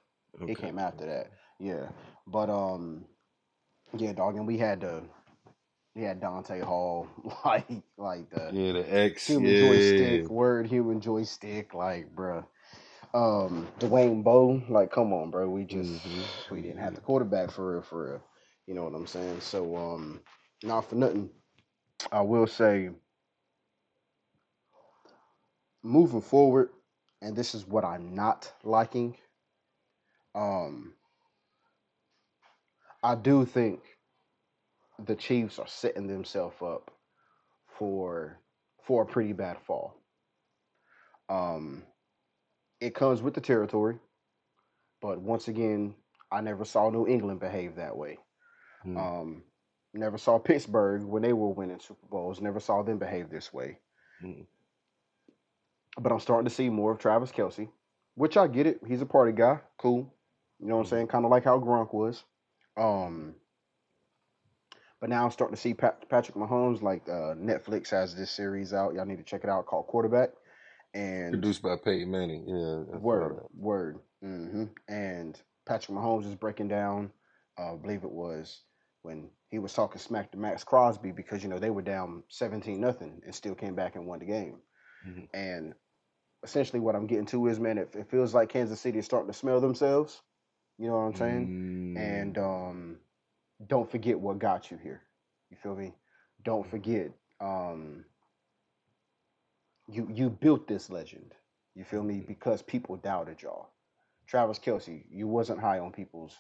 He 0.46 0.56
Okay. 0.56 0.56
came 0.56 0.80
after 0.80 1.06
that. 1.08 1.32
Yeah, 1.60 1.90
but 2.28 2.50
um, 2.50 3.06
yeah, 3.98 4.14
dog, 4.14 4.36
and 4.38 4.48
we 4.48 4.58
had 4.58 4.82
the 4.82 5.04
had 6.04 6.22
Dante 6.22 6.62
Hall, 6.62 7.08
like 7.46 7.70
like 7.98 8.30
the 8.32 8.56
Yeah, 8.56 8.74
the 8.74 8.94
X. 8.96 9.38
human 9.38 9.56
Yeah. 9.56 9.56
joystick 9.56 10.30
word, 10.30 10.68
human 10.68 11.02
joystick, 11.02 11.74
like 11.74 12.16
bruh. 12.16 12.46
Um, 13.14 13.68
Dwayne 13.80 14.24
Bowe, 14.24 14.62
like 14.70 14.92
come 14.92 15.14
on, 15.14 15.32
bro. 15.32 15.50
We 15.50 15.66
just 15.66 16.04
Mm-hmm. 16.06 16.24
we 16.52 16.62
didn't 16.62 16.80
have 16.80 16.94
Mm-hmm. 16.94 16.96
the 16.96 17.02
quarterback 17.02 17.52
for 17.52 17.74
real, 17.74 17.82
for 17.82 18.12
real. 18.12 18.24
You 18.68 18.76
know 18.76 18.84
what 18.86 18.96
I'm 18.96 19.08
saying? 19.08 19.42
So 19.42 19.76
um, 19.78 20.22
not 20.64 20.90
for 20.90 20.96
nothing, 20.96 21.30
I 22.12 22.22
will 22.22 22.48
say 22.48 22.90
moving 25.84 26.22
forward, 26.22 26.72
and 27.22 27.36
this 27.36 27.56
is 27.56 27.68
what 27.68 27.86
I'm 27.86 28.16
not 28.16 28.52
liking. 28.64 29.18
Um, 30.36 30.94
I 33.04 33.16
do 33.16 33.46
think 33.46 33.82
the 35.06 35.16
Chiefs 35.16 35.60
are 35.60 35.68
setting 35.68 36.08
themselves 36.08 36.56
up 36.62 36.92
for 37.78 38.40
for 38.84 39.04
a 39.04 39.06
pretty 39.06 39.34
bad 39.34 39.58
fall. 39.60 39.96
Um, 41.30 41.84
it 42.80 42.96
comes 42.96 43.22
with 43.22 43.34
the 43.34 43.42
territory, 43.42 44.00
but 45.02 45.20
once 45.20 45.48
again, 45.50 45.94
I 46.32 46.42
never 46.42 46.64
saw 46.64 46.90
New 46.90 47.06
England 47.08 47.40
behave 47.40 47.76
that 47.76 47.98
way. 47.98 48.18
Mm. 48.86 48.98
Um, 48.98 49.44
never 49.94 50.18
saw 50.18 50.40
Pittsburgh 50.40 51.04
when 51.04 51.22
they 51.22 51.34
were 51.34 51.50
winning 51.50 51.80
Super 51.80 52.06
Bowls. 52.10 52.40
Never 52.40 52.60
saw 52.60 52.82
them 52.84 52.98
behave 52.98 53.30
this 53.30 53.52
way. 53.54 53.80
Mm. 54.24 54.46
But 56.00 56.12
I'm 56.12 56.20
starting 56.20 56.48
to 56.48 56.54
see 56.54 56.70
more 56.70 56.92
of 56.92 57.00
Travis 57.00 57.32
Kelce, 57.32 57.70
which 58.16 58.38
I 58.38 58.48
get 58.48 58.68
it. 58.68 58.80
He's 58.88 59.02
a 59.02 59.06
party 59.06 59.32
guy. 59.32 59.60
Cool. 59.78 60.14
You 60.60 60.68
know 60.68 60.76
what 60.78 60.82
I'm 60.82 60.86
Mhm. 60.86 60.90
saying? 60.90 61.08
Kind 61.08 61.26
of 61.26 61.32
like 61.32 61.44
how 61.44 61.60
Gronk 61.60 61.94
was. 61.94 62.24
Um, 62.78 63.36
but 65.00 65.10
now 65.10 65.24
I'm 65.26 65.32
starting 65.32 65.56
to 65.56 65.62
see 65.62 65.74
Pat- 65.74 66.10
Patrick 66.10 66.36
Mahomes. 66.36 66.82
Like 66.82 67.08
uh, 67.08 67.36
Netflix 67.36 67.90
has 67.92 68.16
this 68.16 68.32
series 68.32 68.74
out. 68.74 68.94
Y'all 68.94 69.06
need 69.06 69.18
to 69.18 69.24
check 69.24 69.44
it 69.44 69.50
out 69.50 69.66
called 69.66 69.88
Quarterback. 69.88 70.30
And 70.94 71.32
Produced 71.34 71.62
by 71.62 71.76
Peyton 71.76 72.10
Manning. 72.10 72.46
Yeah, 72.48 72.98
word, 72.98 73.40
word. 73.54 74.00
hmm 74.22 74.66
And 74.88 75.40
Patrick 75.66 75.98
Mahomes 75.98 76.26
is 76.26 76.36
breaking 76.36 76.70
down. 76.70 77.12
Uh, 77.60 77.74
I 77.74 77.78
believe 77.78 78.04
it 78.04 78.12
was 78.12 78.62
when 79.04 79.30
he 79.50 79.60
was 79.60 79.74
talking 79.74 80.00
smack 80.00 80.32
to 80.32 80.38
Maxx 80.38 80.64
Crosby 80.64 81.12
because 81.12 81.44
you 81.44 81.50
know 81.50 81.60
they 81.60 81.70
were 81.70 81.82
down 81.82 82.24
17 82.30 82.80
nothing 82.80 83.22
and 83.26 83.34
still 83.36 83.56
came 83.56 83.76
back 83.76 83.96
and 83.96 84.06
won 84.08 84.20
the 84.20 84.26
game. 84.26 84.58
Mhm. 85.08 85.28
And 85.34 85.74
essentially, 86.44 86.80
what 86.80 86.96
I'm 86.96 87.08
getting 87.08 87.26
to 87.28 87.48
is, 87.48 87.60
man, 87.60 87.78
it, 87.78 87.94
it 87.96 88.10
feels 88.10 88.34
like 88.34 88.50
Kansas 88.50 88.80
City 88.80 89.00
is 89.00 89.06
starting 89.06 89.32
to 89.32 89.38
smell 89.38 89.60
themselves. 89.62 90.22
You 90.78 90.88
know 90.88 90.94
what 90.98 91.02
I'm 91.02 91.16
saying? 91.16 91.96
And 91.98 92.36
Mm. 92.36 92.70
um, 92.70 92.98
don't 93.65 93.89
forget 93.89 94.20
what 94.20 94.39
got 94.39 94.70
you 94.70 94.78
here. 94.78 95.02
You 95.50 95.58
feel 95.58 95.76
me? 95.76 95.93
Don't 96.43 96.70
forget. 96.70 97.12
Um, 97.39 98.06
you 99.89 100.08
you 100.13 100.30
built 100.30 100.67
this 100.67 100.89
legend. 100.89 101.34
You 101.76 101.84
feel 101.84 102.04
me? 102.04 102.24
Because 102.28 102.62
people 102.62 102.98
doubted 102.98 103.41
y'all. 103.41 103.70
Travis 104.28 104.60
Kelce, 104.60 105.04
you 105.10 105.28
wasn't 105.28 105.60
high 105.60 105.80
on 105.80 105.91
people's 105.91 106.36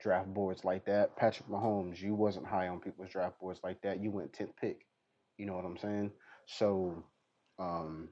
draft 0.00 0.32
boards 0.32 0.64
like 0.64 0.84
that. 0.86 1.16
Patrick 1.16 1.48
Mahomes, 1.48 2.00
you 2.00 2.14
wasn't 2.14 2.46
high 2.46 2.68
on 2.68 2.78
people's 2.78 3.10
draft 3.10 3.40
boards 3.40 3.60
like 3.64 3.82
that. 3.82 4.00
You 4.00 4.10
went 4.10 4.32
tenth 4.32 4.56
pick. 4.60 4.86
You 5.36 5.46
know 5.46 5.54
what 5.54 5.64
I'm 5.64 5.76
saying? 5.76 6.12
So, 6.46 7.02
um, 7.58 8.08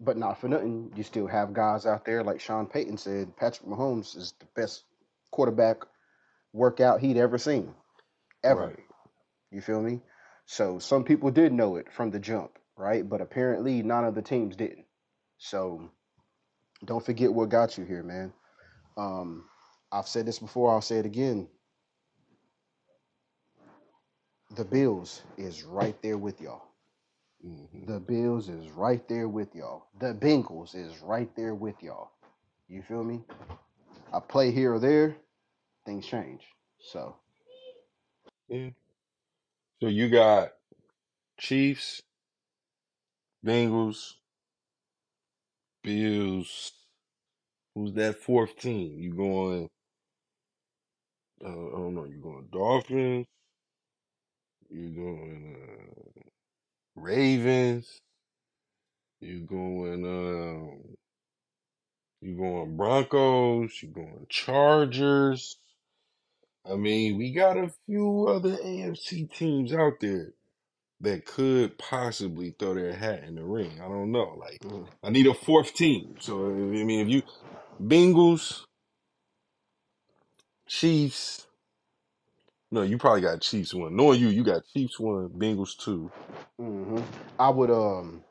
but 0.00 0.16
not 0.16 0.40
for 0.40 0.48
nothing, 0.48 0.92
you 0.96 1.02
still 1.02 1.26
have 1.26 1.52
guys 1.52 1.86
out 1.86 2.04
there 2.04 2.24
like 2.24 2.40
Sean 2.40 2.66
Payton 2.66 2.98
said. 2.98 3.36
Patrick 3.36 3.68
Mahomes 3.68 4.16
is 4.16 4.34
the 4.40 4.46
best 4.56 4.84
quarterback 5.30 5.78
workout 6.54 7.00
he'd 7.00 7.18
ever 7.18 7.36
seen, 7.36 7.74
ever. 8.42 8.68
Right. 8.68 8.84
You 9.50 9.60
feel 9.60 9.82
me? 9.82 10.00
So 10.46 10.78
some 10.78 11.04
people 11.04 11.30
did 11.30 11.52
know 11.52 11.76
it 11.76 11.92
from 11.92 12.10
the 12.10 12.20
jump, 12.20 12.52
right? 12.76 13.06
But 13.08 13.20
apparently 13.20 13.82
none 13.82 14.04
of 14.06 14.14
the 14.14 14.22
teams 14.22 14.56
didn't. 14.56 14.86
So 15.38 15.90
don't 16.84 17.04
forget 17.04 17.32
what 17.32 17.50
got 17.50 17.76
you 17.76 17.84
here, 17.84 18.02
man. 18.02 18.32
Um, 18.96 19.44
I've 19.92 20.08
said 20.08 20.26
this 20.26 20.38
before, 20.38 20.72
I'll 20.72 20.80
say 20.80 20.98
it 20.98 21.06
again. 21.06 21.48
The 24.56 24.64
Bills 24.64 25.22
is 25.36 25.64
right 25.64 26.00
there 26.02 26.18
with 26.18 26.40
y'all. 26.40 26.62
Mhm. 27.44 27.86
The 27.86 28.00
Bills 28.00 28.48
is 28.48 28.70
right 28.70 29.06
there 29.08 29.28
with 29.28 29.54
y'all. 29.54 29.88
The 29.98 30.14
Bengals 30.14 30.74
is 30.74 31.00
right 31.02 31.34
there 31.36 31.54
with 31.54 31.82
y'all. 31.82 32.10
You 32.68 32.82
feel 32.82 33.04
me? 33.04 33.24
I 34.12 34.20
play 34.20 34.50
here 34.52 34.74
or 34.74 34.78
there, 34.78 35.16
things 35.86 36.06
change. 36.06 36.42
So 36.80 37.16
Yeah. 38.48 38.70
So 39.80 39.88
you 39.88 40.08
got 40.10 40.50
Chiefs, 41.38 42.02
Bengals, 43.46 44.14
Bills. 45.82 46.72
Who's 47.74 47.94
that 47.94 48.16
fourth 48.20 48.58
team? 48.58 48.98
You 48.98 49.14
going? 49.14 49.68
Uh, 51.44 51.48
I 51.48 51.78
don't 51.78 51.94
know. 51.94 52.04
You 52.04 52.18
going 52.22 52.48
Dolphins? 52.52 53.26
You 54.70 54.90
going 54.90 55.56
uh, 55.56 56.20
Ravens? 56.96 58.00
You 59.20 59.40
going? 59.40 60.04
Um, 60.04 60.96
you 62.22 62.36
going 62.36 62.76
Broncos? 62.76 63.82
You 63.82 63.88
going 63.90 64.26
Chargers? 64.30 65.56
I 66.70 66.76
mean, 66.76 67.18
we 67.18 67.32
got 67.32 67.56
a 67.58 67.72
few 67.86 68.28
other 68.28 68.56
AFC 68.56 69.32
teams 69.32 69.72
out 69.74 69.94
there 70.00 70.32
that 71.00 71.26
could 71.26 71.78
possibly 71.78 72.54
throw 72.58 72.74
their 72.74 72.94
hat 72.94 73.24
in 73.24 73.36
the 73.36 73.44
ring. 73.44 73.80
I 73.82 73.88
don't 73.88 74.12
know. 74.12 74.36
Like, 74.40 74.62
mhm. 74.64 74.88
I 75.04 75.10
need 75.10 75.26
a 75.26 75.34
fourth 75.34 75.74
team. 75.74 76.16
So, 76.20 76.46
I 76.46 76.50
mean, 76.52 77.00
if 77.00 77.08
you 77.08 77.22
Bengals, 77.82 78.62
Chiefs, 80.68 81.46
no, 82.70 82.82
you 82.82 82.98
probably 82.98 83.22
got 83.22 83.42
Chiefs 83.42 83.74
one. 83.74 83.96
Knowing 83.96 84.20
you, 84.20 84.28
you 84.28 84.44
got 84.44 84.62
Chiefs 84.74 85.00
one, 85.00 85.30
Bengals 85.30 85.76
two. 85.78 86.12
hmm 86.58 87.00
I 87.38 87.50
would 87.50 87.70
um 87.70 88.24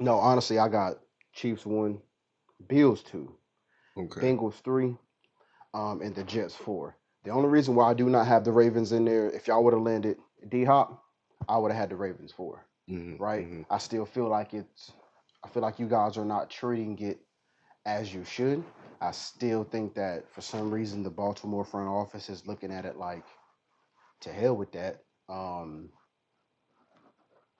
no, 0.00 0.16
honestly, 0.18 0.58
I 0.58 0.68
got 0.68 0.94
Chiefs 1.34 1.66
one, 1.66 2.00
Bills 2.68 3.02
two, 3.02 3.34
Okay. 3.98 4.22
Bengals 4.22 4.62
three, 4.64 4.96
um, 5.74 6.02
and 6.02 6.14
the 6.14 6.24
Jets 6.24 6.54
four. 6.56 6.96
The 7.24 7.30
only 7.30 7.48
reason 7.48 7.74
why 7.74 7.90
I 7.90 7.94
do 7.94 8.08
not 8.08 8.26
have 8.26 8.44
the 8.44 8.52
Ravens 8.52 8.92
in 8.92 9.04
there, 9.04 9.30
if 9.30 9.46
y'all 9.46 9.62
would 9.64 9.74
have 9.74 9.82
landed 9.82 10.18
D 10.48 10.64
Hop, 10.64 11.02
I 11.48 11.58
would 11.58 11.70
have 11.70 11.80
had 11.80 11.90
the 11.90 11.96
Ravens 11.96 12.32
four. 12.32 12.64
hmm 12.88 13.16
Right? 13.16 13.46
hmm 13.46 13.62
I 13.70 13.78
still 13.78 14.06
feel 14.06 14.28
like 14.28 14.54
it's 14.54 14.92
I 15.44 15.48
feel 15.48 15.62
like 15.62 15.78
you 15.78 15.88
guys 15.88 16.16
are 16.18 16.24
not 16.24 16.50
treating 16.50 16.98
it 17.00 17.20
as 17.86 18.12
you 18.12 18.24
should. 18.24 18.62
I 19.00 19.12
still 19.12 19.64
think 19.64 19.94
that 19.94 20.30
for 20.32 20.42
some 20.42 20.70
reason 20.70 21.02
the 21.02 21.10
Baltimore 21.10 21.64
front 21.64 21.88
office 21.88 22.28
is 22.28 22.46
looking 22.46 22.72
at 22.72 22.84
it 22.84 22.96
like 22.96 23.24
to 24.20 24.32
hell 24.32 24.56
with 24.56 24.72
that. 24.72 25.02
Um, 25.28 25.90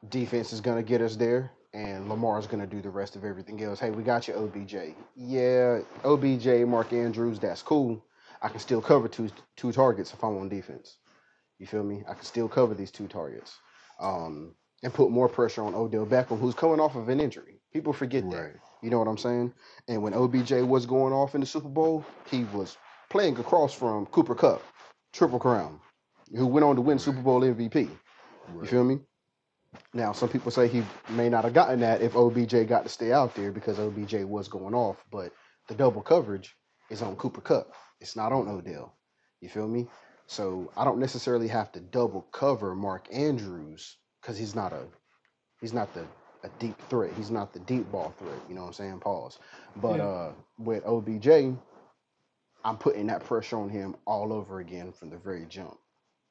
defense 0.09 0.53
is 0.53 0.61
going 0.61 0.77
to 0.77 0.89
get 0.89 1.01
us 1.01 1.17
there, 1.17 1.53
and 1.73 2.09
Lamar 2.09 2.39
is 2.39 2.47
going 2.47 2.61
to 2.61 2.67
do 2.67 2.83
the 2.83 2.91
rest 2.91 3.17
of 3.17 3.25
everything 3.25 3.63
else. 3.63 3.81
Hey, 3.81 3.91
we 3.91 4.03
got 4.03 4.29
you, 4.29 4.35
OBJ. 4.35 4.95
Yeah, 5.17 5.81
OBJ, 6.05 6.67
Mark 6.67 6.93
Andrews, 6.93 7.39
that's 7.39 7.63
cool. 7.63 8.05
I 8.43 8.49
can 8.49 8.61
still 8.61 8.81
cover 8.83 9.09
two 9.09 9.31
two 9.57 9.73
targets 9.73 10.13
if 10.13 10.23
I'm 10.25 10.39
on 10.39 10.49
defense. 10.49 10.99
You 11.59 11.67
feel 11.67 11.83
me? 11.85 12.03
I 12.09 12.15
can 12.15 12.25
still 12.25 12.49
cover 12.49 12.75
these 12.75 12.91
two 12.91 13.07
targets, 13.07 13.59
um, 14.01 14.55
and 14.83 14.95
put 14.95 15.11
more 15.11 15.29
pressure 15.29 15.63
on 15.63 15.75
Odell 15.75 16.07
Beckham, 16.07 16.39
who's 16.41 16.55
coming 16.55 16.81
off 16.81 16.97
of 16.97 17.09
an 17.09 17.21
injury. 17.21 17.61
People 17.73 17.93
forget 17.93 18.25
that. 18.31 18.55
You 18.83 18.91
know 18.91 18.99
what 18.99 19.09
I'm 19.09 19.19
saying? 19.19 19.53
And 19.89 20.03
when 20.03 20.15
OBJ 20.15 20.53
was 20.63 20.87
going 20.87 21.13
off 21.13 21.35
in 21.35 21.41
the 21.43 21.47
Super 21.47 21.69
Bowl, 21.69 22.05
he 22.31 22.45
was 22.45 22.79
playing 23.11 23.39
across 23.39 23.75
from 23.75 24.07
Cooper 24.07 24.35
Kupp, 24.35 24.63
Triple 25.13 25.39
Crown, 25.39 25.81
who 26.35 26.47
went 26.47 26.65
on 26.65 26.77
to 26.77 26.83
win 26.83 26.99
Super 26.99 27.21
Bowl 27.21 27.43
MVP. 27.43 27.91
You 28.63 28.67
feel 28.67 28.85
me? 28.85 29.01
Now, 29.95 30.13
some 30.13 30.29
people 30.29 30.51
say 30.51 30.69
he 30.69 30.83
may 31.11 31.29
not 31.29 31.45
have 31.45 31.55
gotten 31.55 31.81
that 31.81 32.01
if 32.03 32.17
OBJ 32.17 32.67
got 32.69 32.85
to 32.85 32.89
stay 32.89 33.13
out 33.13 33.35
there 33.35 33.53
because 33.53 33.79
OBJ 33.79 34.25
was 34.25 34.49
going 34.49 34.75
off, 34.75 35.05
but 35.11 35.33
the 35.69 35.75
double 35.75 36.03
coverage 36.03 36.57
is 36.91 37.03
on 37.03 37.17
Cooper 37.17 37.41
Kupp. 37.41 37.73
It's 38.01 38.17
not 38.17 38.33
on 38.33 38.49
Odell. 38.49 38.95
You 39.41 39.49
feel 39.51 39.69
me? 39.69 39.89
So 40.27 40.73
I 40.77 40.85
don't 40.85 41.01
necessarily 41.01 41.49
have 41.49 41.73
to 41.73 41.81
double 41.81 42.23
cover 42.33 42.75
Mark 42.75 43.09
Andrews 43.13 43.99
because 44.21 44.39
he's 44.39 44.55
not 44.57 44.73
a 44.73 44.89
he's 45.61 45.75
not 45.75 45.95
the 45.95 46.09
a 46.45 46.51
deep 46.59 46.83
threat. 46.83 47.15
He's 47.15 47.31
not 47.31 47.53
the 47.53 47.61
deep 47.61 47.91
ball 47.91 48.15
threat. 48.19 48.43
You 48.49 48.55
know 48.55 48.63
what 48.63 48.69
I'm 48.69 48.73
saying? 48.75 49.01
Pause. 49.01 49.41
But 49.77 49.97
Yeah. 49.97 50.05
uh 50.05 50.33
with 50.59 50.85
OBJ, 50.87 51.29
I'm 52.65 52.79
putting 52.79 53.07
that 53.09 53.25
pressure 53.25 53.59
on 53.59 53.69
him 53.71 53.97
all 54.07 54.33
over 54.33 54.61
again 54.61 54.93
from 54.93 55.11
the 55.11 55.19
very 55.19 55.47
jump, 55.47 55.79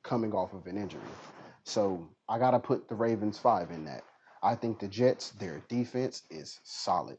coming 0.03 0.33
off 0.33 0.53
of 0.53 0.67
an 0.67 0.77
injury. 0.77 1.19
So 1.65 2.09
I 2.29 2.39
gotta 2.39 2.59
put 2.59 2.87
the 2.89 2.95
Ravens 2.95 3.39
five 3.39 3.71
in 3.71 3.85
that. 3.85 4.03
I 4.43 4.55
think 4.55 4.79
the 4.79 4.87
Jets, 4.87 5.31
their 5.31 5.61
defense 5.69 6.23
is 6.29 6.59
solid. 6.63 7.17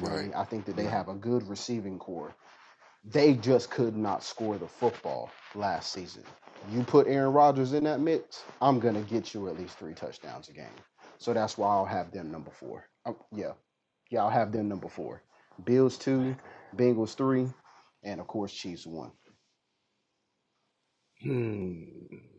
Right. 0.00 0.32
I 0.36 0.44
think 0.44 0.66
that 0.66 0.76
they 0.76 0.86
Right. 0.86 0.90
have 0.90 1.08
a 1.08 1.14
good 1.14 1.48
receiving 1.48 1.98
core. 1.98 2.36
They 3.04 3.34
just 3.34 3.70
could 3.70 3.96
not 3.96 4.24
score 4.24 4.58
the 4.58 4.68
football 4.68 5.30
last 5.54 5.92
season. 5.92 6.24
You 6.70 6.84
put 6.84 7.08
Aaron 7.08 7.32
Rodgers 7.34 7.72
in 7.74 7.84
that 7.84 8.00
mix, 8.00 8.44
I'm 8.62 8.80
gonna 8.80 9.02
get 9.02 9.34
you 9.34 9.48
at 9.48 9.58
least 9.58 9.78
three 9.78 9.94
touchdowns 9.94 10.48
a 10.50 10.54
game. 10.54 10.66
So 11.18 11.34
that's 11.34 11.58
why 11.58 11.68
I'll 11.68 11.86
have 11.86 12.12
them 12.12 12.30
number 12.32 12.50
four. 12.52 12.88
Um, 13.06 13.16
yeah, 13.32 13.52
yeah, 14.10 14.22
I'll 14.22 14.30
have 14.30 14.52
them 14.52 14.68
number 14.68 14.88
four. 14.88 15.22
Bills 15.64 15.98
two, 15.98 16.36
Bengals 16.76 17.14
three, 17.16 17.48
and 18.04 18.20
of 18.20 18.28
course 18.28 18.52
Chiefs 18.52 18.86
one. 18.86 19.12
Hmm. 21.22 21.84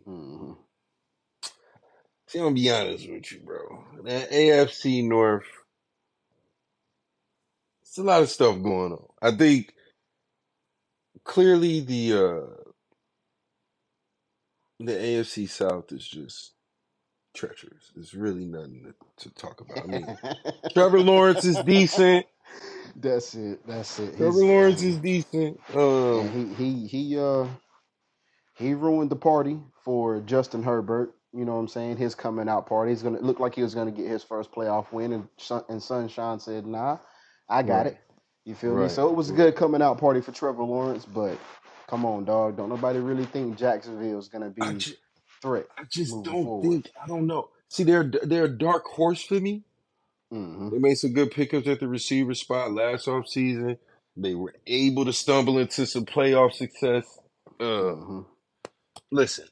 hmm 0.06 0.54
See, 2.28 2.40
I'm 2.40 2.46
gonna 2.46 2.56
be 2.56 2.72
honest 2.72 3.10
with 3.10 3.32
you, 3.32 3.40
bro. 3.42 3.86
That 4.06 4.32
AFC 4.32 5.08
North, 5.08 5.46
it's 7.84 7.98
a 7.98 8.04
lot 8.04 8.24
of 8.24 8.30
stuff 8.30 8.62
going 8.64 8.94
on. 8.94 9.08
I 9.22 9.32
think 9.36 9.74
clearly 11.26 11.82
the 11.82 12.14
uh 12.14 12.72
the 14.80 14.94
AFC 14.94 15.50
South 15.50 15.92
is 15.92 16.08
just 16.08 16.54
treacherous. 17.36 17.92
There's 17.96 18.14
really 18.16 18.46
nothing 18.46 18.94
to, 19.20 19.30
to 19.30 19.36
talk 19.36 19.62
about. 19.62 19.84
I 19.84 19.88
mean, 19.88 20.18
Trevor 20.74 21.02
Lawrence 21.02 21.46
is 21.46 21.60
decent. 21.62 22.26
That's 22.96 23.36
it. 23.36 23.66
That's 23.68 24.00
it. 24.00 24.16
Trevor 24.18 24.34
He's 24.34 24.44
Lawrence 24.46 24.84
um, 24.84 24.84
is 24.84 24.98
decent. 25.00 25.60
Um, 25.76 26.30
he 26.30 26.54
he 26.56 26.88
he 26.88 27.20
uh 27.20 27.48
he 28.56 28.74
ruined 28.74 29.12
the 29.12 29.16
party 29.18 29.60
for 29.84 30.22
Justin 30.22 30.64
Herbert. 30.64 31.14
You 31.34 31.46
know 31.46 31.54
what 31.54 31.60
I'm 31.62 31.68
saying? 31.70 31.98
His 31.98 32.16
coming 32.16 32.50
out 32.50 32.68
party. 32.68 32.92
He's 32.92 33.04
gonna 33.04 33.22
look 33.22 33.40
like 33.40 33.56
he 33.56 33.64
was 33.64 33.76
gonna 33.76 33.92
get 33.92 34.08
his 34.08 34.24
first 34.24 34.52
playoff 34.52 34.92
win, 34.92 35.14
and 35.14 35.28
Sun, 35.38 35.64
and 35.70 35.82
Sunshine 35.84 36.40
said, 36.40 36.68
"Nah, 36.68 37.00
I 37.50 37.64
got 37.64 37.88
right, 37.88 37.88
it." 37.88 37.98
You 38.46 38.56
feel 38.56 38.76
me? 38.76 38.90
So 38.90 39.10
it 39.10 39.16
was 39.16 39.30
a 39.30 39.34
good 39.34 39.56
coming 39.56 39.82
out 39.82 40.00
party 40.00 40.22
for 40.22 40.32
Trevor 40.32 40.64
Lawrence, 40.64 41.06
but 41.06 41.38
come 41.88 42.06
on, 42.06 42.26
dog. 42.26 42.58
Don't 42.58 42.70
nobody 42.70 43.00
really 43.00 43.26
think 43.26 43.58
Jacksonville 43.58 44.20
is 44.20 44.30
gonna 44.30 44.50
I 44.62 44.74
be 44.74 44.74
just, 44.74 44.98
threat 45.42 45.68
I 45.78 45.84
just 45.92 46.24
don't 46.24 46.38
forward. 46.42 46.62
think. 46.62 46.92
I 47.04 47.08
don't 47.08 47.28
know. 47.28 47.50
See, 47.70 47.84
they're 47.84 48.12
they're 48.24 48.46
a 48.46 48.50
dark 48.58 48.86
horse 48.86 49.24
for 49.24 49.40
me. 49.40 49.64
hmm 50.32 50.70
They 50.72 50.80
made 50.80 50.96
some 50.96 51.14
good 51.14 51.32
pickups 51.32 51.68
at 51.68 51.80
the 51.82 51.88
receiver 51.88 52.34
spot 52.36 52.74
last 52.74 53.08
offseason. 53.08 53.78
They 54.18 54.36
were 54.36 54.56
able 54.68 55.06
to 55.06 55.14
stumble 55.14 55.60
into 55.60 55.86
some 55.86 56.06
playoff 56.06 56.54
success. 56.54 57.06
Uh, 57.60 57.96
hmm 57.96 58.22
listen, 59.12 59.48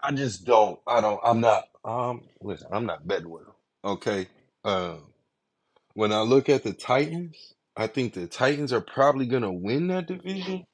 I 0.00 0.12
just 0.12 0.44
don't. 0.46 0.80
I 0.86 1.00
don't. 1.00 1.20
I'm 1.24 1.40
not. 1.40 1.64
Um, 1.84 2.22
listen, 2.42 2.68
I'm 2.72 2.86
not 2.86 3.06
betting 3.06 3.30
with 3.30 3.44
them. 3.44 3.54
Okay. 3.84 4.28
Um, 4.64 5.04
when 5.94 6.12
I 6.12 6.20
look 6.22 6.48
at 6.48 6.64
the 6.64 6.72
Titans, 6.74 7.54
I 7.76 7.88
think 7.88 8.14
the 8.14 8.26
Titans 8.28 8.72
are 8.72 8.80
probably 8.82 9.26
gonna 9.26 9.52
win 9.52 9.88
that 9.88 10.08
division, 10.08 10.64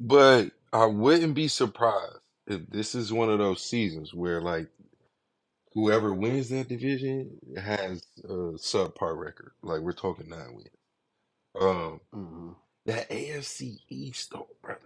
but 0.00 0.52
I 0.72 0.86
wouldn't 0.86 1.34
be 1.34 1.48
surprised 1.48 2.18
if 2.46 2.66
this 2.68 2.94
is 2.94 3.12
one 3.12 3.30
of 3.30 3.38
those 3.38 3.64
seasons 3.64 4.14
where 4.14 4.40
like 4.42 4.68
whoever 5.74 6.14
wins 6.14 6.50
that 6.50 6.68
division 6.68 7.38
has 7.56 8.04
a 8.24 8.28
subpar 8.28 9.18
record. 9.18 9.52
Like 9.62 9.80
we're 9.82 9.92
talking 9.92 10.28
nine 10.30 10.54
wins. 10.54 10.68
Um, 11.60 12.00
hmm 12.12 12.52
that 12.86 13.10
AFC 13.10 13.78
East 13.90 14.30
though, 14.32 14.48
brother. 14.62 14.80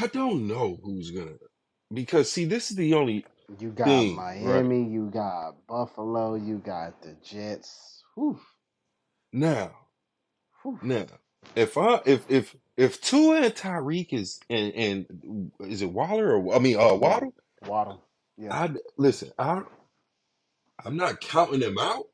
I 0.00 0.08
don't 0.08 0.48
know 0.48 0.78
who's 0.82 1.10
gonna 1.10 1.36
because 1.92 2.30
see, 2.30 2.44
this 2.46 2.70
is 2.70 2.76
the 2.76 2.94
only 2.94 3.26
You 3.60 3.70
got 3.70 4.08
thing, 4.08 4.26
right? 4.40 4.66
Miami. 4.66 4.84
You 4.84 5.10
got 5.12 5.66
Buffalo. 5.68 6.36
You 6.36 6.58
got 6.58 7.02
the 7.02 7.16
Jets. 7.24 8.04
Whew, 8.16 8.40
Now, 9.32 9.72
whew. 10.62 10.80
now, 10.82 11.06
if 11.56 11.78
I 11.78 12.00
if 12.06 12.24
if 12.30 12.56
if 12.76 13.00
Tua 13.02 13.42
and 13.42 13.54
Tyreek 13.54 14.12
is 14.12 14.40
and 14.50 14.72
and 14.74 15.52
is 15.60 15.82
it 15.82 15.92
Waller 15.92 16.36
or 16.36 16.54
I 16.56 16.60
mean 16.60 16.78
uh 16.78 16.94
Waddle. 16.94 17.34
Waddle. 17.60 18.02
Yeah. 18.38 18.52
I 18.52 18.70
listen. 18.98 19.32
I 19.38 19.62
I'm 20.84 20.96
not 20.96 21.20
counting 21.20 21.60
them 21.60 21.78
out. 21.78 22.04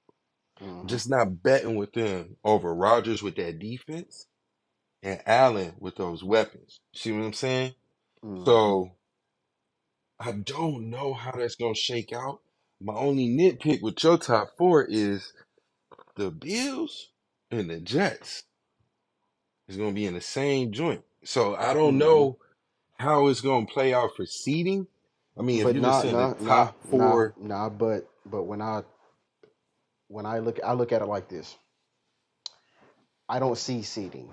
hmm 0.60 0.86
Just 0.86 1.10
not 1.10 1.42
betting 1.42 1.76
with 1.76 1.92
them 1.92 2.36
over 2.44 2.74
Rodgers 2.74 3.22
with 3.22 3.36
that 3.36 3.58
defense 3.60 4.26
and 5.02 5.20
Allen 5.26 5.74
with 5.80 5.96
those 5.96 6.24
weapons. 6.24 6.80
See 6.94 7.12
what 7.12 7.24
I'm 7.24 7.34
saying? 7.34 7.74
hmm 8.22 8.46
So 8.46 8.92
I 10.20 10.32
don't 10.32 10.90
know 10.90 11.14
how 11.14 11.32
that's 11.32 11.56
gonna 11.56 11.76
shake 11.76 12.12
out. 12.14 12.40
My 12.82 12.94
only 12.94 13.28
nitpick 13.28 13.82
with 13.82 14.02
your 14.04 14.18
top 14.18 14.50
four 14.58 14.84
is 14.84 15.32
the 16.16 16.30
Bills 16.30 17.10
and 17.50 17.70
the 17.70 17.80
Jets 17.80 18.44
is 19.68 19.76
gonna 19.76 19.92
be 19.92 20.06
in 20.06 20.14
the 20.14 20.20
same 20.22 20.72
joint. 20.72 21.02
So 21.24 21.56
I 21.56 21.74
don't 21.74 21.98
hmm 21.98 21.98
know 21.98 22.38
how 22.98 23.28
it's 23.28 23.40
gonna 23.42 23.66
play 23.66 23.94
out 23.94 24.16
for 24.16 24.26
seeding. 24.26 24.86
I 25.38 25.42
mean, 25.42 25.62
if 25.62 25.72
But 25.72 25.74
you're 25.74 25.82
just 25.82 26.02
nah, 26.02 26.02
the 26.02 26.14
nah, 26.14 26.34
nah, 26.40 26.70
top 26.70 26.76
nah, 26.90 27.18
four, 27.18 27.36
nah. 27.40 27.68
But 27.70 28.08
but 28.26 28.44
when 28.44 28.62
I 28.62 28.82
when 30.08 30.26
I 30.26 30.40
look 30.40 30.60
I 30.64 30.74
look 30.74 30.92
at 30.92 31.02
it 31.02 31.06
like 31.06 31.28
this, 31.28 31.56
I 33.28 33.38
don't 33.40 33.58
see 33.58 33.82
seeding. 33.82 34.30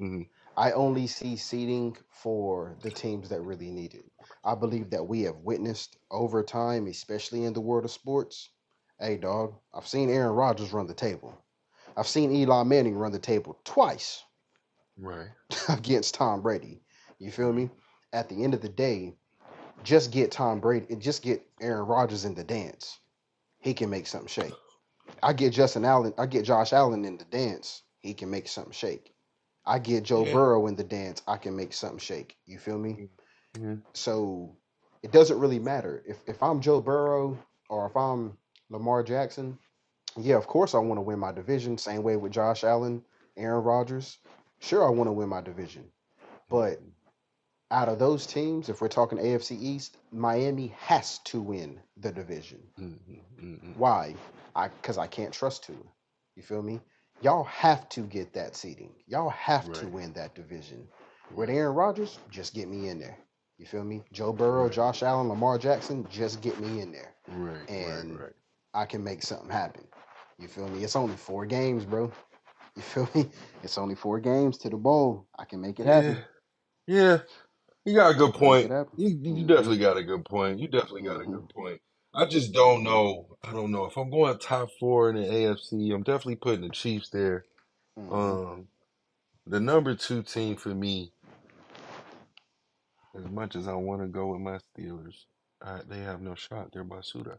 mhm, 0.00 0.28
I 0.58 0.72
only 0.72 1.06
see 1.06 1.36
seeding 1.36 1.96
for 2.10 2.76
the 2.82 2.90
teams 2.90 3.28
that 3.28 3.42
really 3.42 3.70
need 3.70 3.94
it. 3.94 4.04
I 4.42 4.56
believe 4.56 4.90
that 4.90 5.06
we 5.06 5.22
have 5.22 5.36
witnessed 5.36 5.96
over 6.10 6.42
time, 6.42 6.88
especially 6.88 7.44
in 7.44 7.52
the 7.52 7.60
world 7.60 7.84
of 7.84 7.92
sports. 7.92 8.50
Hey, 8.98 9.18
dog, 9.18 9.54
I've 9.72 9.86
seen 9.86 10.10
Aaron 10.10 10.34
Rodgers 10.34 10.72
run 10.72 10.88
the 10.88 10.94
table. 10.94 11.32
I've 11.96 12.08
seen 12.08 12.34
Eli 12.34 12.64
Manning 12.64 12.98
run 12.98 13.12
the 13.12 13.20
table 13.20 13.60
twice 13.62 14.24
right, 14.96 15.28
against 15.68 16.14
Tom 16.14 16.42
Brady. 16.42 16.82
You 17.20 17.30
feel 17.30 17.52
me? 17.52 17.70
At 18.12 18.28
the 18.28 18.42
end 18.42 18.52
of 18.52 18.60
the 18.60 18.68
day, 18.68 19.14
just 19.84 20.10
get 20.10 20.32
Tom 20.32 20.58
Brady, 20.58 20.96
just 20.96 21.22
get 21.22 21.46
Aaron 21.60 21.86
Rodgers 21.86 22.24
in 22.24 22.34
the 22.34 22.42
dance. 22.42 22.98
He 23.60 23.74
can 23.74 23.90
make 23.90 24.08
something 24.08 24.26
shake. 24.26 24.54
I 25.22 25.34
get 25.34 25.52
Justin 25.52 25.84
Allen, 25.84 26.14
I 26.18 26.26
get 26.26 26.44
Josh 26.44 26.72
Allen 26.72 27.04
in 27.04 27.16
the 27.16 27.26
dance. 27.26 27.82
He 28.00 28.12
can 28.12 28.28
make 28.28 28.48
something 28.48 28.72
shake. 28.72 29.14
I 29.68 29.78
get 29.78 30.04
Joe 30.04 30.24
yeah, 30.24 30.32
Burrow 30.32 30.66
in 30.66 30.76
the 30.76 30.84
dance. 30.84 31.22
I 31.28 31.36
can 31.36 31.56
make 31.56 31.72
something 31.72 31.98
shake. 31.98 32.36
You 32.46 32.58
feel 32.58 32.78
me? 32.78 33.08
mhm, 33.56 33.82
So 33.94 34.56
it 35.02 35.12
doesn't 35.12 35.38
really 35.38 35.60
matter 35.60 36.02
if 36.06 36.18
if 36.28 36.42
I'm 36.42 36.60
Joe 36.60 36.80
Burrow 36.80 37.38
or 37.68 37.86
if 37.86 37.96
I'm 37.96 38.38
Lamar 38.70 39.02
Jackson. 39.04 39.58
Yeah, 40.16 40.36
of 40.36 40.46
course 40.46 40.74
I 40.74 40.78
want 40.78 40.98
to 40.98 41.02
win 41.02 41.18
my 41.20 41.32
division. 41.32 41.78
Same 41.78 42.02
way 42.02 42.16
with 42.16 42.32
Josh 42.32 42.64
Allen, 42.64 43.04
Aaron 43.36 43.64
Rodgers. 43.64 44.18
Sure, 44.60 44.86
I 44.86 44.90
want 44.90 45.08
to 45.08 45.12
win 45.12 45.28
my 45.28 45.40
division. 45.40 45.92
But 46.50 46.80
out 47.70 47.88
of 47.88 47.98
those 47.98 48.26
teams, 48.26 48.68
if 48.68 48.80
we're 48.80 48.88
talking 48.88 49.18
AFC 49.18 49.56
East, 49.56 49.98
Miami 50.12 50.68
has 50.78 51.18
to 51.20 51.40
win 51.40 51.80
the 51.96 52.12
division. 52.12 52.62
mhm, 52.78 53.22
mhm, 53.40 53.76
Why? 53.76 54.14
I 54.54 54.68
because 54.68 54.98
I 54.98 55.06
can't 55.06 55.32
trust 55.34 55.64
Tua. 55.64 55.76
You 56.36 56.42
feel 56.42 56.62
me? 56.62 56.80
Y'all 57.22 57.44
have 57.44 57.88
to 57.90 58.02
get 58.02 58.32
that 58.34 58.56
seating. 58.56 58.94
Y'all 59.08 59.30
have 59.30 59.72
to 59.72 59.86
Right. 59.86 59.88
win 59.88 60.12
that 60.14 60.34
division. 60.34 60.86
With 61.34 61.50
Aaron 61.50 61.74
Rodgers, 61.74 62.18
just 62.30 62.54
get 62.54 62.68
me 62.68 62.88
in 62.88 62.98
there. 63.00 63.18
You 63.58 63.66
feel 63.66 63.84
me? 63.84 64.04
Joe 64.12 64.32
Burrow, 64.32 64.68
Right. 64.68 64.70
Josh 64.70 65.02
Allen, 65.02 65.28
Lamar 65.28 65.58
Jackson, 65.58 66.06
just 66.10 66.40
get 66.42 66.58
me 66.60 66.80
in 66.80 66.92
there. 66.92 67.14
Right. 67.28 67.68
And 67.68 68.20
Right. 68.20 68.32
I 68.74 68.86
can 68.86 69.02
make 69.04 69.22
something 69.22 69.50
happen. 69.50 69.86
You 70.38 70.48
feel 70.48 70.68
me? 70.68 70.84
It's 70.84 70.96
only 70.96 71.16
four 71.16 71.46
games, 71.46 71.84
bro. 71.84 72.12
You 72.76 72.82
feel 72.82 73.08
me? 73.14 73.28
It's 73.62 73.78
only 73.78 73.96
four 73.96 74.20
games 74.20 74.58
to 74.58 74.70
the 74.70 74.76
bowl. 74.76 75.26
I 75.38 75.44
can 75.46 75.60
make 75.60 75.80
it 75.80 75.86
happen. 75.86 76.18
Yeah. 76.86 76.88
Yeah. 76.88 77.18
You 77.84 77.94
got 77.94 78.12
a 78.12 78.18
good 78.18 78.34
can 78.34 78.46
make 78.46 78.64
it 78.64 78.70
point. 78.70 78.72
happen. 78.72 78.98
You 78.98 79.08
you 79.22 79.44
hmm 79.44 79.46
definitely 79.46 79.78
got 79.78 79.96
a 79.98 80.04
good 80.04 80.24
point. 80.24 80.60
You 80.60 80.68
definitely 80.68 81.02
got 81.02 81.20
a 81.20 81.26
hmm 81.26 81.38
good 81.38 81.48
point. 81.50 81.80
I 82.14 82.26
just 82.26 82.52
don't 82.52 82.82
know. 82.84 83.38
I 83.44 83.52
don't 83.52 83.72
know 83.72 83.86
if 83.86 83.96
I'm 83.96 84.10
going 84.10 84.38
top 84.38 84.70
four 84.80 85.10
in 85.10 85.16
the 85.16 85.28
AFC. 85.28 85.94
I'm 85.94 86.02
definitely 86.02 86.36
putting 86.36 86.62
the 86.62 86.70
Chiefs 86.70 87.10
there. 87.10 87.46
hmm 87.96 88.12
Um, 88.12 88.68
the 89.46 89.60
number 89.60 89.94
two 89.94 90.22
team 90.22 90.56
for 90.56 90.70
me, 90.74 91.12
as 93.16 93.24
much 93.30 93.56
as 93.56 93.68
I 93.68 93.74
want 93.74 94.02
to 94.02 94.08
go 94.08 94.28
with 94.28 94.40
my 94.42 94.58
Steelers, 94.58 95.24
I, 95.62 95.80
they 95.88 96.00
have 96.00 96.22
no 96.22 96.34
shot. 96.36 96.70
They're 96.72 96.84
Basuda. 96.84 97.38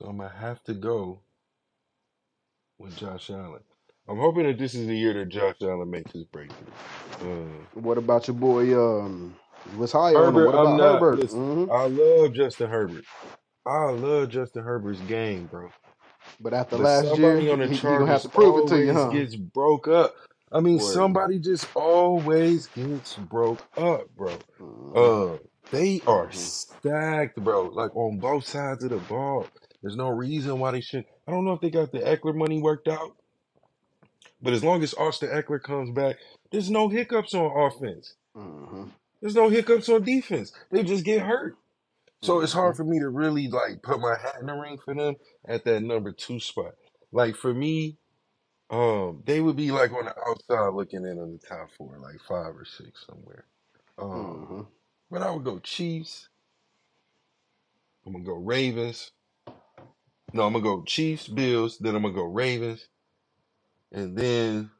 So 0.00 0.08
I'm 0.08 0.18
gonna 0.18 0.30
have 0.30 0.62
to 0.64 0.74
go 0.74 1.22
with 2.78 2.96
Josh 2.96 3.30
Allen. 3.30 3.62
I'm 4.08 4.18
hoping 4.18 4.44
that 4.46 4.58
this 4.58 4.74
is 4.74 4.86
the 4.86 4.96
year 4.96 5.14
that 5.14 5.30
Josh 5.30 5.56
Allen 5.62 5.90
makes 5.90 6.12
his 6.12 6.24
breakthrough. 6.24 6.74
Um, 7.20 7.68
What 7.74 7.98
about 7.98 8.28
your 8.28 8.36
boy? 8.36 8.74
Um, 8.78 9.36
was 9.64 9.92
high 9.92 10.16
on 10.16 10.36
him. 10.36 10.42
Herbert, 10.42 10.44
What 10.44 10.54
I'm 10.54 10.56
about 10.56 10.78
not. 10.78 11.10
Herbert? 11.10 11.12
Listen, 11.12 11.40
hmm 11.40 11.66
I 11.70 11.86
love 11.88 12.34
Justin 12.34 12.70
Herbert. 12.70 13.06
I 13.66 13.90
love 13.90 14.30
Justin 14.30 14.64
Herbert's 14.64 15.02
game, 15.02 15.46
bro. 15.46 15.70
But 16.40 16.54
after 16.54 16.76
But 16.76 16.78
last 16.78 17.16
year, 17.16 17.38
on 17.50 17.60
the 17.60 17.68
he, 17.68 17.78
he 17.78 17.96
gonna 17.96 18.12
have 18.12 18.22
to 18.22 18.30
prove 18.30 18.58
it 18.58 18.66
to 18.68 18.78
you, 18.80 18.92
huh? 18.94 19.22
gets 19.22 19.36
broke 19.36 19.88
up. 19.88 20.14
I 20.52 20.60
mean, 20.60 20.80
Word. 20.80 20.80
somebody 20.80 21.38
just 21.40 21.68
always 21.74 22.68
gets 22.68 23.16
broke 23.16 23.62
up, 23.76 24.08
bro. 24.16 24.44
hmm 24.58 24.94
Uh, 24.94 25.38
they 25.72 26.02
are 26.06 26.30
hmm 26.30 26.30
stacked, 26.32 27.36
bro. 27.42 27.68
Like 27.68 27.96
on 27.96 28.20
both 28.20 28.46
sides 28.46 28.84
of 28.84 28.90
the 28.90 28.98
ball. 28.98 29.50
There's 29.82 29.96
no 29.96 30.10
reason 30.10 30.58
why 30.60 30.72
they 30.72 30.80
should. 30.82 31.04
I 31.28 31.32
don't 31.32 31.44
know 31.46 31.52
if 31.54 31.60
they 31.62 31.70
got 31.70 31.92
the 31.92 32.00
Ekeler 32.00 32.34
money 32.36 32.60
worked 32.60 32.88
out, 32.88 33.16
but 34.42 34.54
as 34.54 34.64
long 34.64 34.82
as 34.82 34.94
Austin 34.94 35.30
Ekeler 35.30 35.62
comes 35.62 35.90
back, 35.90 36.16
there's 36.52 36.70
no 36.70 36.88
hiccups 36.88 37.34
on 37.34 37.50
offense. 37.66 38.14
hmm 38.36 38.84
There's 39.22 39.34
no 39.36 39.48
hiccups 39.50 39.88
on 39.88 40.04
defense. 40.04 40.52
They 40.72 40.84
just 40.84 41.04
get 41.04 41.22
hurt. 41.22 41.56
So 42.22 42.40
it's 42.40 42.52
hmm 42.52 42.54
hard 42.54 42.76
for 42.76 42.84
me 42.84 42.98
to 43.00 43.08
really 43.08 43.48
like 43.48 43.82
put 43.82 44.00
my 44.00 44.16
hat 44.20 44.36
in 44.40 44.46
the 44.46 44.54
ring 44.54 44.78
for 44.84 44.94
them 44.94 45.16
at 45.46 45.64
that 45.64 45.82
number 45.82 46.12
two 46.12 46.40
spot. 46.40 46.74
Like 47.12 47.36
for 47.36 47.54
me, 47.54 47.98
um, 48.70 49.22
they 49.26 49.40
would 49.40 49.56
be 49.56 49.72
like 49.72 49.92
on 49.92 50.06
the 50.06 50.14
outside 50.28 50.74
looking 50.74 51.04
in 51.06 51.18
on 51.18 51.32
the 51.40 51.46
top 51.46 51.70
four, 51.76 51.98
like 52.00 52.20
five 52.28 52.56
or 52.56 52.64
six 52.64 53.06
somewhere. 53.06 53.46
Um, 53.98 54.48
hmm 54.48 54.62
but 55.10 55.22
I 55.22 55.30
would 55.30 55.44
go 55.44 55.58
Chiefs. 55.60 56.28
I'm 58.06 58.12
gonna 58.12 58.24
go 58.24 58.34
Ravens. 58.34 59.12
No, 60.32 60.44
I'm 60.46 60.52
gonna 60.52 60.64
go 60.64 60.84
Chiefs, 60.84 61.28
Bills. 61.28 61.78
Then 61.78 61.94
I'm 61.96 62.02
gonna 62.02 62.14
go 62.14 62.24
Ravens, 62.24 62.88
and 63.92 64.16
then 64.16 64.70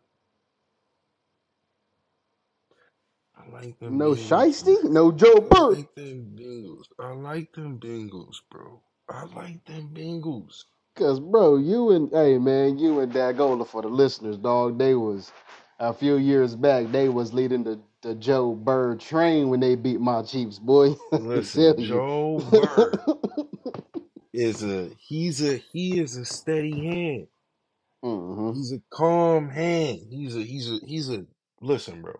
I 3.47 3.51
like 3.51 3.79
them 3.81 4.01
No 4.01 4.11
Bengals, 4.11 4.51
shiesty, 4.51 4.85
no 4.85 5.13
Joe 5.13 5.41
I 5.51 5.51
Burrow. 5.51 5.77
like 5.77 5.95
them 5.95 6.37
Bengals. 6.37 6.87
I 7.01 7.13
like 7.13 7.53
them 7.55 7.81
Bengals, 7.81 8.37
bro. 8.51 8.83
I 9.09 9.25
like 9.25 9.65
them 9.67 9.91
Bengals. 9.95 10.65
Cause 10.97 11.21
bro, 11.21 11.57
you 11.57 11.91
and 11.93 12.11
hey 12.13 12.39
man, 12.39 12.79
you 12.79 13.01
and 13.01 13.13
Dagola 13.13 13.67
for 13.67 13.83
the 13.83 13.89
listeners, 13.89 14.39
dog. 14.39 14.79
They 14.79 14.95
was 14.95 15.33
a 15.81 15.93
few 15.95 16.17
years 16.17 16.55
back. 16.57 16.93
They 16.93 17.09
was 17.09 17.33
leading 17.35 17.65
the 17.65 17.81
the 18.03 18.15
Joe 18.15 18.55
Bird 18.55 19.01
train 19.01 19.49
when 19.49 19.61
they 19.61 19.75
beat 19.75 20.01
my 20.01 20.23
Chiefs, 20.23 20.59
boy. 20.59 20.91
Listen, 21.15 21.77
tell 21.77 21.81
you. 21.81 22.05
Joe 22.05 22.43
Burr 22.51 22.99
is 24.33 24.65
a 24.65 24.91
he's 24.99 25.43
a 25.43 25.57
he 25.59 26.01
is 26.01 26.17
a 26.17 26.25
steady 26.27 26.85
hand. 26.87 27.29
hmm 28.03 28.53
He's 28.53 28.73
a 28.73 28.81
calm 28.91 29.51
hand. 29.51 30.01
He's 30.11 30.37
a 30.37 30.43
he's 30.43 30.71
a 30.71 30.79
he's 30.87 31.11
a 31.11 31.27
listen, 31.61 32.03
bro. 32.03 32.15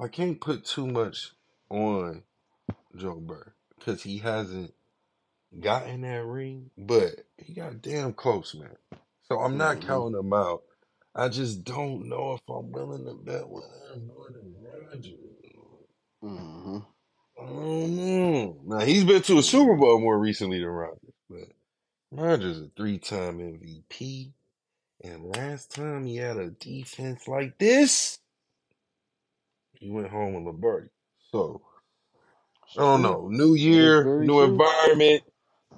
I 0.00 0.08
can't 0.08 0.40
put 0.40 0.64
too 0.64 0.86
much 0.86 1.32
on 1.70 2.22
Joe 2.96 3.20
Burr 3.20 3.52
because 3.78 4.02
he 4.02 4.18
hasn't 4.18 4.72
gotten 5.60 6.02
that 6.02 6.24
ring, 6.24 6.70
but 6.76 7.26
he 7.38 7.54
got 7.54 7.82
damn 7.82 8.12
close, 8.12 8.54
man. 8.54 8.76
So 9.28 9.38
I'm 9.40 9.56
not 9.56 9.80
hmm 9.80 9.86
counting 9.86 10.18
him 10.18 10.32
out. 10.32 10.62
I 11.14 11.28
just 11.28 11.64
don't 11.64 12.08
know 12.08 12.34
if 12.34 12.40
I'm 12.48 12.72
willing 12.72 13.04
to 13.06 13.14
bet 13.14 13.48
with 13.48 13.64
him 13.92 14.06
more 14.08 14.30
than 14.32 14.54
Rodgers. 14.62 15.14
hmm 16.22 16.78
I 17.40 17.46
don't 17.46 17.96
know. 17.96 18.60
Now 18.64 18.80
he's 18.84 19.04
been 19.04 19.22
to 19.22 19.38
a 19.38 19.42
Super 19.42 19.76
Bowl 19.76 20.00
more 20.00 20.18
recently 20.18 20.58
than 20.60 20.68
Rodgers, 20.68 21.14
but 21.30 21.48
Rodgers 22.10 22.60
a 22.60 22.68
three-time 22.76 23.38
MVP, 23.38 24.32
and 25.02 25.24
last 25.36 25.72
time 25.74 26.06
he 26.06 26.16
had 26.16 26.36
a 26.36 26.50
defense 26.50 27.28
like 27.28 27.58
this, 27.58 28.18
he 29.84 29.90
went 29.90 30.08
home 30.10 30.34
with 30.34 30.44
Lombardi. 30.46 30.88
So 31.32 31.62
I 32.76 32.82
don't 32.82 33.02
true. 33.02 33.02
know. 33.02 33.28
New 33.30 33.54
That 33.68 33.82
is 33.82 33.94
year, 33.94 34.00
very 34.00 34.28
new 34.28 34.40
true. 34.40 34.64
environment, 34.82 35.24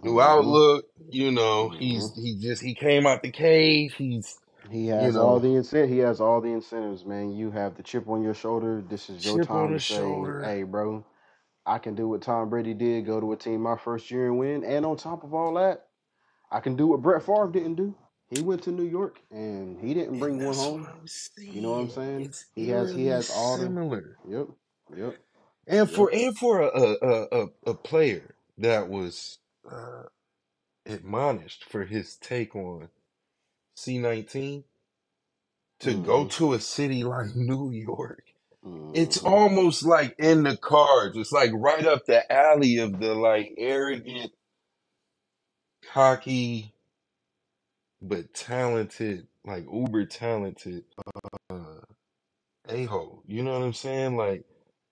new 0.02 0.20
hmm 0.20 0.20
outlook. 0.20 0.86
You 1.10 1.32
know, 1.32 1.70
hmm 1.70 1.78
he's 1.78 2.14
he 2.14 2.38
just 2.40 2.62
he 2.62 2.74
came 2.74 3.06
out 3.06 3.22
the 3.22 3.30
cave. 3.32 3.94
He's 3.98 4.38
He 4.70 4.88
you 4.94 5.12
has 5.12 5.18
all 5.18 5.40
know 5.40 5.40
the 5.40 5.54
incentive. 5.56 5.90
He 5.90 5.98
has 5.98 6.20
all 6.20 6.40
the 6.40 6.50
incentives, 6.50 7.04
man. 7.04 7.32
You 7.36 7.50
have 7.52 7.76
the 7.76 7.82
chip 7.84 8.08
on 8.08 8.22
your 8.22 8.34
shoulder. 8.34 8.82
This 8.88 9.10
is 9.10 9.24
your 9.24 9.38
chip 9.38 9.54
on 9.54 9.70
time 9.70 9.74
to 9.74 9.78
his 9.78 9.82
say, 9.82 10.30
shoulder. 10.30 10.40
"Hey, 10.40 10.64
bro, 10.64 11.04
I 11.66 11.78
can 11.78 11.94
do 11.94 12.08
what 12.08 12.22
Tom 12.22 12.50
Brady 12.50 12.74
did. 12.74 13.06
Go 13.06 13.20
to 13.20 13.32
a 13.32 13.36
team 13.36 13.62
my 13.62 13.76
first 13.76 14.10
year 14.10 14.26
and 14.26 14.38
win. 14.38 14.64
And 14.64 14.86
on 14.86 14.96
top 14.96 15.24
of 15.24 15.34
all 15.34 15.54
that, 15.54 15.88
I 16.50 16.60
can 16.60 16.76
do 16.76 16.88
what 16.88 17.02
Brett 17.02 17.22
Favre 17.24 17.50
didn't 17.52 17.76
do. 17.76 17.94
He 18.30 18.40
went 18.42 18.62
to 18.64 18.72
New 18.72 18.84
York 18.84 19.20
and 19.30 19.78
he 19.80 19.94
didn't 19.94 20.18
bring 20.18 20.44
one 20.44 20.56
home. 20.56 20.88
You 21.52 21.60
know 21.62 21.70
what 21.72 21.78
I'm 21.78 21.90
saying. 21.90 22.26
It's 22.26 22.46
He 22.56 22.68
has 22.70 22.92
he 22.92 23.06
has 23.06 23.30
all 23.30 23.58
the 23.58 23.74
similar. 23.74 24.18
yep, 24.28 24.48
yep, 24.96 25.16
And 25.66 25.90
for 25.90 26.10
yep. 26.12 26.14
and 26.14 26.36
for 26.38 26.60
a 26.60 26.68
a, 27.02 27.26
a, 27.42 27.46
a 27.68 27.74
player 27.74 28.36
that 28.58 28.88
was 28.88 29.38
uh, 29.70 30.04
admonished 30.86 31.64
for 31.64 31.84
his 31.86 32.16
take 32.16 32.56
on 32.56 32.90
C19 33.78 34.64
to 35.80 35.94
go 35.94 36.24
Mm-hmm. 36.24 36.26
to 36.26 36.54
a 36.54 36.60
city 36.60 37.04
like 37.04 37.28
New 37.36 37.70
York, 37.72 38.24
it's 38.92 39.18
Mm-hmm. 39.18 39.24
almost 39.24 39.84
like 39.84 40.16
in 40.18 40.44
the 40.44 40.56
cards. 40.56 41.16
It's 41.18 41.32
like 41.32 41.52
right 41.54 41.86
up 41.86 42.06
the 42.06 42.30
alley 42.32 42.78
of 42.78 42.98
the 43.00 43.14
like 43.14 43.54
arrogant, 43.58 44.32
cocky, 45.92 46.74
but 48.02 48.34
talented, 48.34 49.26
like 49.44 49.66
uber 49.72 50.06
talented 50.06 50.84
uh, 51.50 51.80
a 52.68 52.84
hole. 52.86 53.22
You 53.26 53.42
know 53.44 53.52
what 53.58 53.66
I'm 53.66 53.74
saying? 53.74 54.16
Like, 54.16 54.44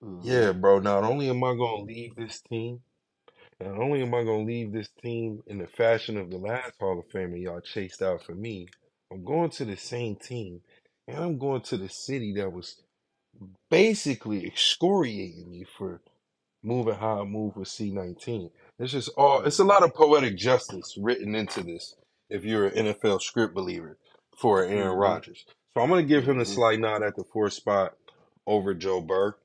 Mm-hmm. 0.03 0.23
yeah, 0.23 0.53
bro. 0.53 0.79
Not 0.79 1.03
only 1.03 1.29
am 1.29 1.43
I 1.43 1.55
gonna 1.55 1.83
leave 1.83 2.15
this 2.15 2.41
team, 2.41 2.81
not 3.61 3.79
only 3.79 4.01
am 4.03 4.13
I 4.15 4.23
gonna 4.23 4.45
leave 4.45 4.73
this 4.73 4.89
team 5.03 5.43
in 5.47 5.59
the 5.59 5.67
fashion 5.67 6.17
of 6.17 6.31
the 6.31 6.37
last 6.37 6.73
Hall 6.79 6.99
of 6.99 7.09
Famer 7.09 7.41
y'all 7.41 7.61
chased 7.61 8.01
out 8.01 8.23
for 8.23 8.35
me, 8.35 8.67
I'm 9.11 9.23
going 9.25 9.51
to 9.51 9.65
the 9.65 9.77
same 9.77 10.15
team, 10.17 10.61
and 11.07 11.17
I'm 11.17 11.37
going 11.39 11.61
to 11.63 11.77
the 11.77 11.89
city 11.89 12.33
that 12.37 12.51
was 12.53 12.81
basically 13.71 14.45
excoriating 14.47 15.49
me 15.51 15.65
for 15.77 16.01
moving 16.63 16.95
how 16.95 17.21
I 17.21 17.23
move 17.25 17.55
with 17.55 17.67
C19. 17.69 18.51
It's 18.79 18.91
just 18.91 19.09
all, 19.17 19.43
it's 19.43 19.59
a 19.59 19.63
lot 19.63 19.83
of 19.83 19.93
poetic 19.93 20.37
justice 20.37 20.97
written 20.99 21.35
into 21.35 21.63
this 21.63 21.95
if 22.29 22.43
you're 22.45 22.67
an 22.67 22.87
NFL 22.87 23.21
script 23.21 23.53
believer 23.53 23.97
for 24.37 24.63
Aaron 24.63 24.97
Mm-hmm. 24.97 24.99
Rodgers. 24.99 25.45
So 25.73 25.81
I'm 25.81 25.89
going 25.89 26.03
to 26.05 26.07
give 26.09 26.25
him 26.27 26.37
the 26.39 26.45
Mm-hmm. 26.45 26.53
slight 26.53 26.79
nod 26.79 27.03
at 27.03 27.15
the 27.15 27.23
fourth 27.23 27.53
spot 27.53 27.95
over 28.47 28.73
Joe 28.73 29.01
Burr. 29.01 29.35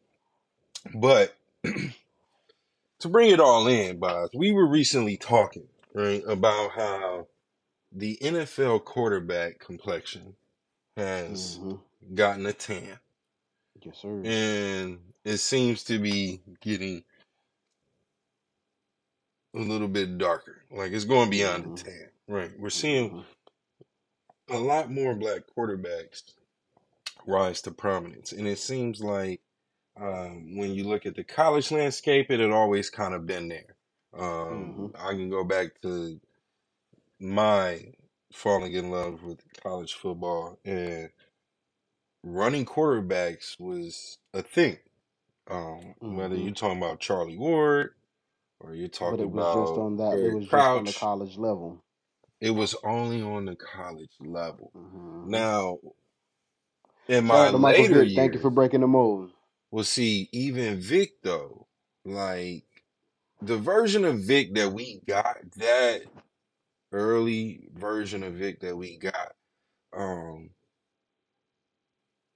But 0.94 1.36
to 1.64 3.08
bring 3.08 3.30
it 3.30 3.40
all 3.40 3.66
in, 3.66 3.98
Boz, 3.98 4.30
we 4.34 4.52
were 4.52 4.66
recently 4.66 5.16
talking, 5.16 5.68
right, 5.94 6.22
about 6.26 6.72
how 6.72 7.26
the 7.92 8.18
NFL 8.22 8.84
quarterback 8.84 9.58
complexion 9.58 10.34
has 10.96 11.60
Mm-hmm. 11.60 12.14
gotten 12.14 12.46
a 12.46 12.52
tan. 12.52 12.98
Yes, 13.82 13.98
sir. 14.02 14.22
And 14.24 14.98
it 15.24 15.38
seems 15.38 15.84
to 15.84 15.98
be 15.98 16.40
getting 16.60 17.04
a 19.54 19.58
little 19.60 19.88
bit 19.88 20.18
darker. 20.18 20.64
Like 20.70 20.92
it's 20.92 21.04
going 21.06 21.30
beyond 21.30 21.64
Mm-hmm. 21.64 21.74
the 21.76 21.82
tan. 21.84 22.09
Right. 22.30 22.52
We're 22.58 22.70
seeing 22.70 23.12
Mm-hmm. 23.12 23.20
a 24.50 24.58
lot 24.58 24.90
more 24.92 25.14
black 25.16 25.42
quarterbacks 25.56 26.22
rise 27.26 27.62
to 27.62 27.72
prominence. 27.72 28.32
And 28.32 28.48
it 28.48 28.58
seems 28.58 29.00
like 29.02 29.40
um, 30.00 30.56
when 30.56 30.74
you 30.74 30.84
look 30.88 31.06
at 31.06 31.16
the 31.16 31.24
college 31.24 31.70
landscape, 31.72 32.30
it 32.30 32.40
had 32.40 32.50
always 32.52 32.90
kind 32.90 33.14
of 33.14 33.26
been 33.26 33.48
there. 33.48 33.76
Um, 34.18 34.84
Mm-hmm. 34.84 34.88
I 34.98 35.12
can 35.12 35.30
go 35.30 35.44
back 35.44 35.80
to 35.82 36.20
my 37.20 37.92
falling 38.32 38.74
in 38.74 38.90
love 38.90 39.22
with 39.24 39.40
college 39.62 39.94
football 39.94 40.58
and 40.64 41.10
running 42.24 42.66
quarterbacks 42.66 43.60
was 43.60 44.18
a 44.34 44.42
thing. 44.42 44.78
Um, 45.50 45.94
whether 46.06 46.36
hmm 46.36 46.36
you're 46.36 46.52
talking 46.52 46.78
about 46.78 47.00
Charlie 47.00 47.38
Ward 47.38 47.90
or 48.60 48.74
you're 48.74 48.88
talking 48.88 49.24
it 49.24 49.30
was 49.30 49.48
just 49.50 49.76
about 49.76 49.78
on 49.78 49.96
that. 49.98 50.20
It 50.22 50.28
was 50.30 50.46
just 50.48 50.74
on 50.76 50.86
the 50.86 50.92
college 50.94 51.38
level. 51.38 51.84
It 52.40 52.50
was 52.52 52.76
only 52.84 53.22
on 53.22 53.46
the 53.46 53.56
college 53.56 54.12
level. 54.20 54.72
hmm 54.74 55.24
Now, 55.24 55.78
in 57.08 57.24
my 57.26 57.50
Michael 57.52 57.86
later 57.86 57.86
Vick. 57.86 58.14
Thank 58.14 58.34
you 58.34 58.40
for 58.40 58.50
breaking 58.50 58.80
the 58.82 58.88
mold. 58.88 59.30
well, 59.70 59.84
see, 59.84 60.28
even 60.32 60.80
Vick 60.80 61.22
though, 61.22 61.68
like 62.04 62.64
the 63.42 63.58
version 63.58 64.04
of 64.04 64.20
Vick 64.20 64.54
that 64.54 64.72
we 64.72 65.00
got, 65.06 65.38
that 65.58 66.02
early 66.92 67.68
version 67.74 68.22
of 68.24 68.34
Vick 68.34 68.60
that 68.60 68.76
we 68.76 68.98
got, 68.98 69.32
um, 69.96 70.50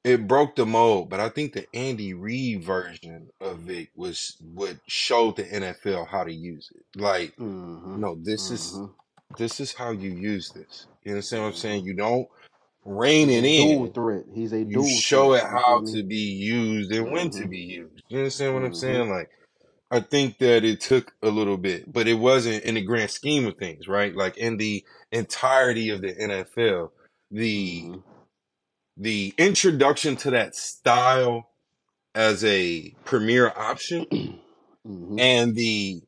it 0.05 0.29
broke 0.29 0.57
the 0.57 0.67
mold. 0.67 1.11
But 1.11 1.21
I 1.21 1.29
think 1.31 1.53
the 1.55 1.67
Andy 1.75 2.15
Reid 2.15 2.65
version 2.65 3.31
of 3.41 3.61
Vick 3.61 3.91
was 3.97 4.37
what 4.43 4.77
showed 4.89 5.37
the 5.37 5.45
NFL 5.45 6.09
how 6.09 6.25
to 6.25 6.33
use 6.33 6.71
it. 6.75 7.01
Like, 7.01 7.35
hmm 7.39 7.97
no, 7.97 8.17
this 8.23 8.51
is 8.51 8.81
hmm 8.81 8.87
this 9.37 9.61
is 9.61 9.75
how 9.75 9.93
you 9.93 10.11
use 10.11 10.53
this. 10.53 10.87
You 11.05 11.13
understand 11.13 11.43
what 11.45 11.49
I'm 11.51 11.55
hmm 11.55 11.57
saying? 11.57 11.85
You 11.85 11.95
don't 11.95 12.29
rein 12.85 13.31
it 13.31 13.45
dual 13.55 13.87
in. 13.87 13.95
threat. 13.95 14.25
He's 14.35 14.53
a 14.53 14.65
You 14.69 14.83
dual 14.83 15.03
show 15.03 15.33
threat. 15.33 15.35
it 15.35 15.45
You 15.49 15.61
how 15.67 15.83
to 15.89 16.05
be 16.05 16.17
used 16.17 16.93
and 16.93 17.11
when 17.11 17.31
to 17.33 17.47
hmm 17.47 17.49
be 17.49 17.59
used. 17.59 18.03
You 18.09 18.19
understand 18.21 18.55
what 18.55 18.65
I'm 18.65 18.73
hmm 18.73 18.75
saying? 18.75 19.11
Like, 19.11 19.31
I 19.91 20.01
think 20.01 20.39
that 20.39 20.65
it 20.65 20.81
took 20.83 21.15
a 21.23 21.29
little 21.31 21.57
bit, 21.59 21.93
but 21.93 22.09
it 22.09 22.15
wasn't 22.15 22.65
in 22.65 22.77
the 22.77 22.83
grand 22.83 23.11
scheme 23.11 23.47
of 23.47 23.57
things, 23.57 23.89
right? 23.89 24.15
Like 24.15 24.37
in 24.39 24.59
the 24.59 24.85
entirety 25.13 25.91
of 25.91 26.03
the 26.03 26.15
NFL, 26.15 26.91
the 27.31 27.89
hmm 27.89 27.99
the 28.99 29.35
introduction 29.39 30.17
to 30.19 30.31
that 30.33 30.55
style 30.57 31.51
as 32.15 32.45
a 32.45 32.95
premier 33.05 33.53
option 33.57 34.07
hmm 34.87 35.19
and 35.19 35.55
the 35.57 36.03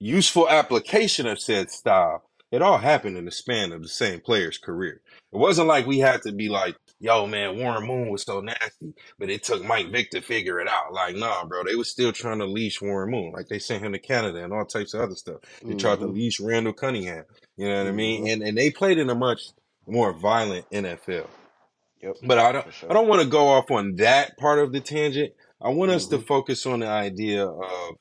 useful 0.00 0.48
application 0.48 1.26
of 1.26 1.40
said 1.40 1.70
style, 1.70 2.25
it 2.52 2.62
all 2.62 2.78
happened 2.78 3.16
in 3.16 3.24
the 3.24 3.30
span 3.30 3.72
of 3.72 3.82
the 3.82 3.88
same 3.88 4.20
player's 4.20 4.58
career. 4.58 5.00
It 5.32 5.38
wasn't 5.38 5.68
like 5.68 5.86
we 5.86 5.98
had 5.98 6.22
to 6.22 6.32
be 6.32 6.48
like, 6.48 6.76
yo, 7.00 7.26
man, 7.26 7.58
Warren 7.58 7.86
Moon 7.86 8.10
was 8.10 8.22
so 8.22 8.40
nasty, 8.40 8.94
but 9.18 9.30
it 9.30 9.42
took 9.42 9.64
Mike 9.64 9.90
Vick 9.92 10.10
to 10.10 10.20
figure 10.22 10.60
it 10.60 10.68
out. 10.68 10.92
Like, 10.92 11.16
nah, 11.16 11.44
bro, 11.44 11.64
they 11.64 11.74
was 11.74 11.90
still 11.90 12.12
trying 12.12 12.38
to 12.38 12.46
leash 12.46 12.80
Warren 12.80 13.10
Moon. 13.10 13.32
Like 13.32 13.48
they 13.48 13.58
sent 13.58 13.84
him 13.84 13.92
to 13.92 13.98
Canada 13.98 14.42
and 14.44 14.52
all 14.52 14.64
types 14.64 14.94
of 14.94 15.00
other 15.02 15.14
stuff. 15.16 15.38
They 15.66 15.74
tried 15.74 16.00
to 16.00 16.06
hmm 16.06 16.12
leash 16.12 16.40
Randall 16.40 16.72
Cunningham. 16.72 17.24
You 17.56 17.68
know 17.68 17.82
what 17.84 17.88
I 17.88 17.92
mean? 17.92 18.20
hmm 18.20 18.26
And 18.26 18.42
and 18.42 18.56
they 18.56 18.70
played 18.70 18.98
in 18.98 19.10
a 19.10 19.14
much 19.14 19.42
more 19.86 20.12
violent 20.12 20.66
NFL. 20.72 21.28
Yep, 22.02 22.16
But 22.22 22.38
I 22.38 22.52
don't 22.52 22.66
for 22.66 22.72
I 22.88 22.94
don't 22.94 23.08
want 23.08 23.22
to 23.22 23.28
go 23.28 23.48
off 23.48 23.70
on 23.70 23.96
that 23.96 24.36
part 24.38 24.58
of 24.58 24.72
the 24.72 24.80
tangent. 24.80 25.32
I 25.62 25.70
want 25.70 25.90
us 25.92 26.06
to 26.08 26.18
hmm 26.18 26.20
focus 26.20 26.66
on 26.66 26.80
the 26.80 26.88
idea 26.88 27.46
of 27.46 27.96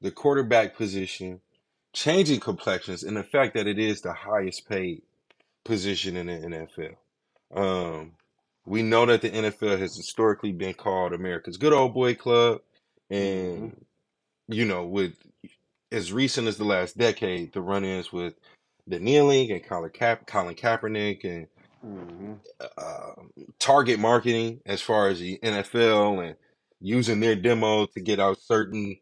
the 0.00 0.10
quarterback 0.10 0.76
position 0.76 1.40
changing 1.92 2.40
complexions 2.40 3.04
and 3.04 3.16
the 3.16 3.24
fact 3.24 3.54
that 3.54 3.66
it 3.66 3.78
is 3.78 4.00
the 4.02 4.12
highest 4.12 4.68
paid 4.68 5.02
position 5.64 6.16
in 6.16 6.26
the 6.26 6.32
NFL. 6.34 6.96
Um, 7.54 8.12
we 8.66 8.82
know 8.82 9.06
that 9.06 9.22
the 9.22 9.30
NFL 9.30 9.78
has 9.78 9.96
historically 9.96 10.52
been 10.52 10.74
called 10.74 11.12
America's 11.12 11.56
good 11.56 11.72
old 11.72 11.94
boy 11.94 12.14
club, 12.14 12.60
and 13.10 13.74
you 14.48 14.64
know, 14.64 14.86
with 14.86 15.14
as 15.92 16.12
recent 16.12 16.48
as 16.48 16.56
the 16.58 16.64
last 16.64 16.98
decade, 16.98 17.52
the 17.52 17.60
run-ins 17.60 18.12
with 18.12 18.34
the 18.86 18.98
kneeling 19.00 19.52
and 19.52 19.64
Colin, 19.64 19.90
Ka- 19.90 20.18
Colin 20.26 20.54
Kaepernick 20.54 21.24
and 21.24 21.46
hmm 21.82 22.34
uh, 22.78 23.12
target 23.58 23.98
marketing 23.98 24.60
as 24.66 24.80
far 24.80 25.08
as 25.08 25.20
the 25.20 25.38
NFL 25.42 26.26
and 26.26 26.36
using 26.80 27.20
their 27.20 27.36
demo 27.36 27.86
to 27.86 28.00
get 28.00 28.20
out 28.20 28.40
certain 28.40 28.96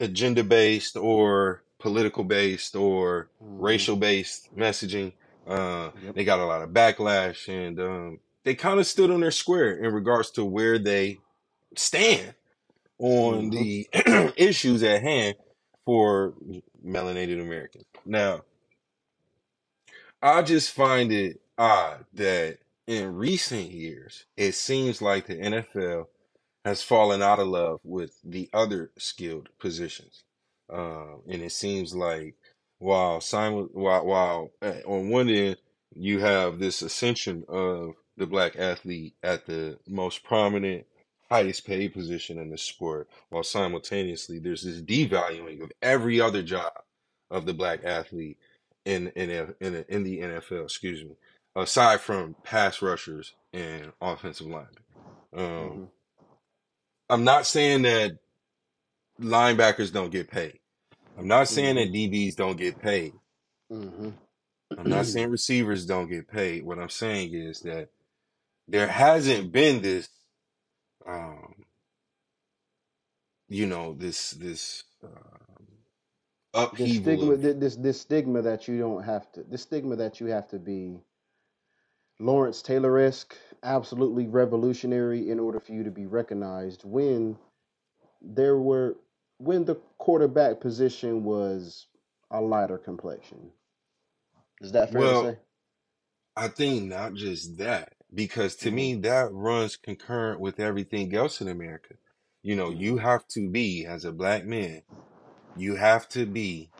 agenda 0.00 0.44
based 0.44 0.96
or 0.96 1.62
political 1.82 2.24
based 2.24 2.76
or 2.76 3.30
hmm 3.40 3.56
racial 3.58 3.96
based 3.96 4.50
messaging. 4.56 5.14
Uh, 5.46 5.90
Yep. 5.94 6.16
they 6.16 6.24
got 6.24 6.40
a 6.40 6.46
lot 6.46 6.62
of 6.62 6.70
backlash 6.70 7.48
and 7.48 7.80
um, 7.80 8.20
they 8.44 8.56
kind 8.56 8.80
of 8.80 8.88
stood 8.88 9.10
on 9.12 9.20
their 9.20 9.32
square 9.32 9.74
in 9.84 9.94
regards 9.94 10.32
to 10.32 10.46
where 10.46 10.78
they 10.80 11.22
stand 11.76 12.34
on 13.00 13.50
hmm 13.50 13.50
the 13.50 13.88
issues 14.36 14.82
at 14.84 15.02
hand 15.02 15.36
for 15.86 16.34
melanated 16.86 17.40
Americans. 17.42 17.86
Now, 18.06 18.42
I 20.22 20.42
just 20.42 20.72
find 20.72 21.12
it 21.12 21.40
odd 21.58 22.06
that 22.14 22.58
in 22.86 23.14
recent 23.16 23.70
years, 23.70 24.26
it 24.36 24.54
seems 24.54 25.02
like 25.02 25.26
the 25.26 25.36
NFL 25.36 26.06
has 26.64 26.82
fallen 26.82 27.22
out 27.22 27.40
of 27.40 27.48
love 27.48 27.80
with 27.84 28.18
the 28.24 28.50
other 28.54 28.92
skilled 28.98 29.50
positions. 29.60 30.24
Um, 30.72 31.22
and 31.28 31.42
it 31.42 31.52
seems 31.52 31.94
like 31.94 32.36
while 32.80 33.20
simul- 33.22 33.70
while, 33.72 34.06
while 34.06 34.52
uh, 34.62 34.74
on 34.86 35.10
one 35.10 35.30
end 35.30 35.58
you 35.96 36.20
have 36.20 36.60
this 36.60 36.82
ascension 36.82 37.44
of 37.48 37.92
the 38.18 38.26
black 38.26 38.56
athlete 38.58 39.14
at 39.24 39.46
the 39.46 39.78
most 39.88 40.24
prominent, 40.24 40.86
highest 41.30 41.66
paid 41.66 41.94
position 41.94 42.38
in 42.38 42.50
the 42.50 42.58
sport, 42.58 43.08
while 43.30 43.44
simultaneously 43.44 44.40
there's 44.40 44.64
this 44.64 44.82
devaluing 44.82 45.62
of 45.62 45.72
every 45.82 46.20
other 46.20 46.42
job 46.44 46.72
of 47.30 47.46
the 47.46 47.54
black 47.54 47.84
athlete 47.84 48.38
in 48.86 49.08
in 49.10 49.30
in, 49.60 49.84
in 49.88 50.04
the 50.04 50.20
NFL. 50.20 50.64
Excuse 50.64 51.04
me, 51.04 51.16
aside 51.56 52.00
from 52.00 52.36
pass 52.44 52.82
rushers 52.82 53.34
and 53.54 53.92
offensive 54.02 54.48
linemen. 54.48 54.68
Um, 55.36 55.72
hmm 55.72 55.84
I'm 57.08 57.24
not 57.24 57.46
saying 57.46 57.82
that 57.82 58.18
linebackers 59.20 59.92
don't 59.92 60.10
get 60.12 60.30
paid. 60.30 60.60
I'm 61.18 61.28
not 61.28 61.48
saying 61.48 61.76
that 61.76 61.92
DBs 61.92 62.36
don't 62.36 62.58
get 62.58 62.80
paid. 62.80 63.14
hmm 63.70 64.10
I'm 64.78 64.88
not 64.88 65.06
saying 65.06 65.30
receivers 65.30 65.86
don't 65.86 66.10
get 66.10 66.28
paid. 66.28 66.64
What 66.64 66.78
I'm 66.80 66.90
saying 66.90 67.34
is 67.34 67.60
that 67.62 67.90
there 68.68 68.88
hasn't 68.88 69.52
been 69.52 69.82
this, 69.82 70.08
um, 71.06 71.64
you 73.48 73.66
know, 73.66 73.94
this 73.94 74.32
this 74.32 74.84
um, 75.04 75.66
this 76.72 76.92
upheaval 76.92 76.94
stigma, 76.94 77.36
of 77.36 77.38
thi- 77.38 77.52
this 77.54 77.76
this 77.76 78.00
stigma 78.00 78.42
that 78.42 78.68
you 78.68 78.78
don't 78.78 79.04
have 79.04 79.30
to, 79.32 79.44
this 79.44 79.62
stigma 79.62 79.96
that 79.96 80.20
you 80.20 80.28
have 80.28 80.48
to 80.50 80.58
be 80.58 81.00
Lawrence 82.20 82.62
Taylor 82.62 82.98
esque, 82.98 83.36
absolutely 83.64 84.28
revolutionary 84.28 85.30
in 85.30 85.40
order 85.40 85.60
for 85.60 85.72
you 85.74 85.84
to 85.84 85.92
be 85.92 86.06
recognized. 86.06 86.84
When 86.84 87.38
there 88.22 88.58
were, 88.58 88.96
when 89.42 89.66
the 89.66 89.76
quarterback 89.98 90.60
position 90.60 91.24
was 91.24 91.86
a 92.30 92.40
lighter 92.40 92.78
complexion, 92.78 93.50
is 94.62 94.72
that 94.72 94.92
fair 94.92 95.08
to 95.08 95.14
say? 95.14 95.38
I 96.36 96.48
think 96.48 96.84
not 96.84 97.14
just 97.14 97.58
that, 97.58 97.94
because 98.14 98.56
to 98.58 98.72
me 98.72 98.96
that 98.96 99.32
runs 99.32 99.76
concurrent 99.76 100.40
with 100.40 100.60
everything 100.60 101.14
else 101.14 101.40
in 101.42 101.48
America. 101.48 101.94
You 102.42 102.56
know, 102.56 102.70
you 102.70 102.96
hmm 102.96 102.98
have 102.98 103.26
to 103.30 103.48
be 103.50 103.86
as 103.86 104.04
a 104.04 104.12
black 104.12 104.46
man, 104.46 104.82
you 105.54 105.76
have 105.76 106.08
to 106.10 106.26
be 106.26 106.70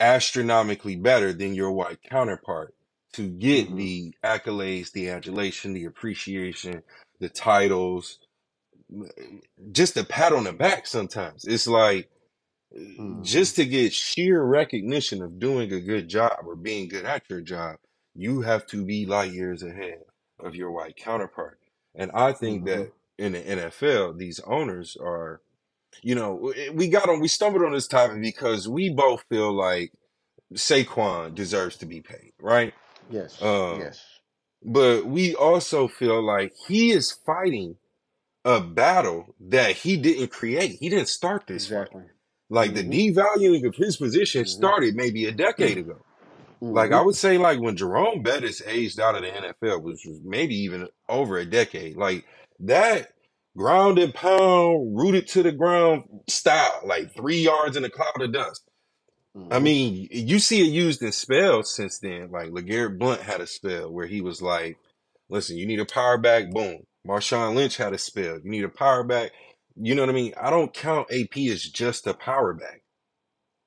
astronomically 0.00 0.96
better 0.96 1.32
than 1.32 1.54
your 1.54 1.72
white 1.72 2.02
counterpart 2.02 2.74
to 3.14 3.28
get 3.28 3.74
hmm 3.74 3.76
the 3.76 4.14
accolades, 4.24 4.92
the 4.92 5.10
adulation, 5.10 5.72
the 5.72 5.84
appreciation, 5.86 6.82
the 7.20 7.28
titles, 7.28 8.18
just 9.72 9.96
a 9.96 10.04
pat 10.04 10.32
on 10.32 10.44
the 10.44 10.52
back 10.52 10.86
sometimes. 10.86 11.44
It's 11.46 11.66
like 11.66 12.10
hmm 12.96 13.22
just 13.22 13.56
to 13.56 13.64
get 13.66 13.92
sheer 13.92 14.42
recognition 14.44 15.22
of 15.22 15.38
doing 15.38 15.72
a 15.72 15.80
good 15.80 16.08
job 16.08 16.32
or 16.46 16.56
being 16.56 16.88
good 16.88 17.04
at 17.04 17.24
your 17.28 17.40
job, 17.40 17.76
you 18.14 18.42
have 18.42 18.66
to 18.68 18.84
be 18.84 19.06
light 19.06 19.32
years 19.32 19.62
ahead 19.62 20.00
of 20.40 20.54
your 20.54 20.70
white 20.72 20.96
counterpart. 20.96 21.58
And 21.94 22.10
I 22.12 22.32
think 22.32 22.64
hmm 22.64 22.66
that 22.66 22.92
in 23.18 23.32
the 23.32 23.40
NFL, 23.42 24.18
these 24.18 24.40
owners 24.46 24.96
are, 25.00 25.42
you 26.02 26.14
know, 26.14 26.52
we 26.74 26.88
got 26.88 27.08
on, 27.08 27.20
we 27.20 27.28
stumbled 27.28 27.64
on 27.64 27.72
this 27.72 27.88
topic 27.88 28.20
because 28.22 28.68
we 28.68 28.90
both 28.90 29.24
feel 29.28 29.52
like 29.52 29.92
Saquon 30.54 31.34
deserves 31.34 31.76
to 31.78 31.86
be 31.86 32.00
paid, 32.00 32.32
right? 32.40 32.74
Yes. 33.10 33.38
Um, 33.40 33.78
Yes. 33.78 34.04
but 34.62 35.06
we 35.06 35.34
also 35.34 35.88
feel 35.88 36.22
like 36.22 36.52
he 36.68 36.92
is 36.92 37.12
fighting 37.12 37.76
a 38.44 38.60
battle 38.60 39.34
that 39.40 39.76
he 39.76 39.96
didn't 39.98 40.30
create. 40.30 40.78
He 40.80 40.90
didn't 40.90 41.08
start 41.08 41.46
this 41.48 41.66
fight. 41.66 41.90
Exactly. 41.90 42.04
Like 42.50 42.74
the 42.74 42.84
hmm 42.84 42.88
devaluing 42.88 43.66
of 43.66 43.76
his 43.76 43.96
position 43.98 44.46
hmm 44.46 44.46
started 44.46 44.96
maybe 44.96 45.26
a 45.26 45.32
decade 45.32 45.78
ago. 45.78 46.04
Like 46.70 46.92
hmm 46.92 46.92
I 46.92 47.02
would 47.02 47.16
say, 47.16 47.38
like 47.38 47.60
when 47.60 47.76
Jerome 47.76 48.22
Bettis 48.22 48.62
aged 48.66 49.00
out 49.00 49.16
of 49.16 49.22
the 49.22 49.28
NFL, 49.30 49.82
which 49.82 50.02
was 50.06 50.20
maybe 50.24 50.56
even 50.56 50.88
over 51.08 51.38
a 51.38 51.46
decade, 51.46 51.96
like 51.96 52.26
that 52.60 53.12
ground 53.56 53.98
and 53.98 54.14
pound, 54.14 54.96
rooted 54.96 55.28
to 55.28 55.42
the 55.44 55.52
ground 55.52 56.04
style, 56.28 56.80
like 56.84 57.14
three 57.16 57.38
yards 57.40 57.76
in 57.76 57.84
a 57.84 57.90
cloud 57.90 58.20
of 58.22 58.32
dust. 58.32 58.64
I 59.50 59.60
Mm-hmm. 59.60 59.60
mean, 59.60 60.08
you 60.12 60.40
see 60.40 60.62
it 60.62 60.72
used 60.72 61.02
in 61.02 61.12
spells 61.12 61.74
since 61.74 62.00
then. 62.00 62.30
Like 62.32 62.50
LeGarrette 62.50 62.98
Blunt 62.98 63.22
had 63.22 63.40
a 63.42 63.48
spell 63.48 63.90
where 63.92 64.06
he 64.08 64.20
was 64.22 64.42
like, 64.42 64.78
listen, 65.30 65.56
you 65.58 65.66
need 65.66 65.80
a 65.80 65.86
power 65.86 66.18
back, 66.18 66.50
boom. 66.52 66.84
Marshawn 67.06 67.54
Lynch 67.54 67.76
had 67.78 67.94
a 67.94 67.98
spell. 67.98 68.36
You 68.38 68.50
need 68.50 68.64
a 68.64 68.68
power 68.70 69.04
back. 69.04 69.32
You 69.76 69.94
know 69.94 70.02
what 70.02 70.10
I 70.10 70.14
mean? 70.14 70.34
I 70.40 70.50
don't 70.50 70.74
count 70.74 71.08
AP 71.12 71.36
as 71.50 71.62
just 71.64 72.06
a 72.06 72.14
power 72.14 72.54
back. 72.54 72.82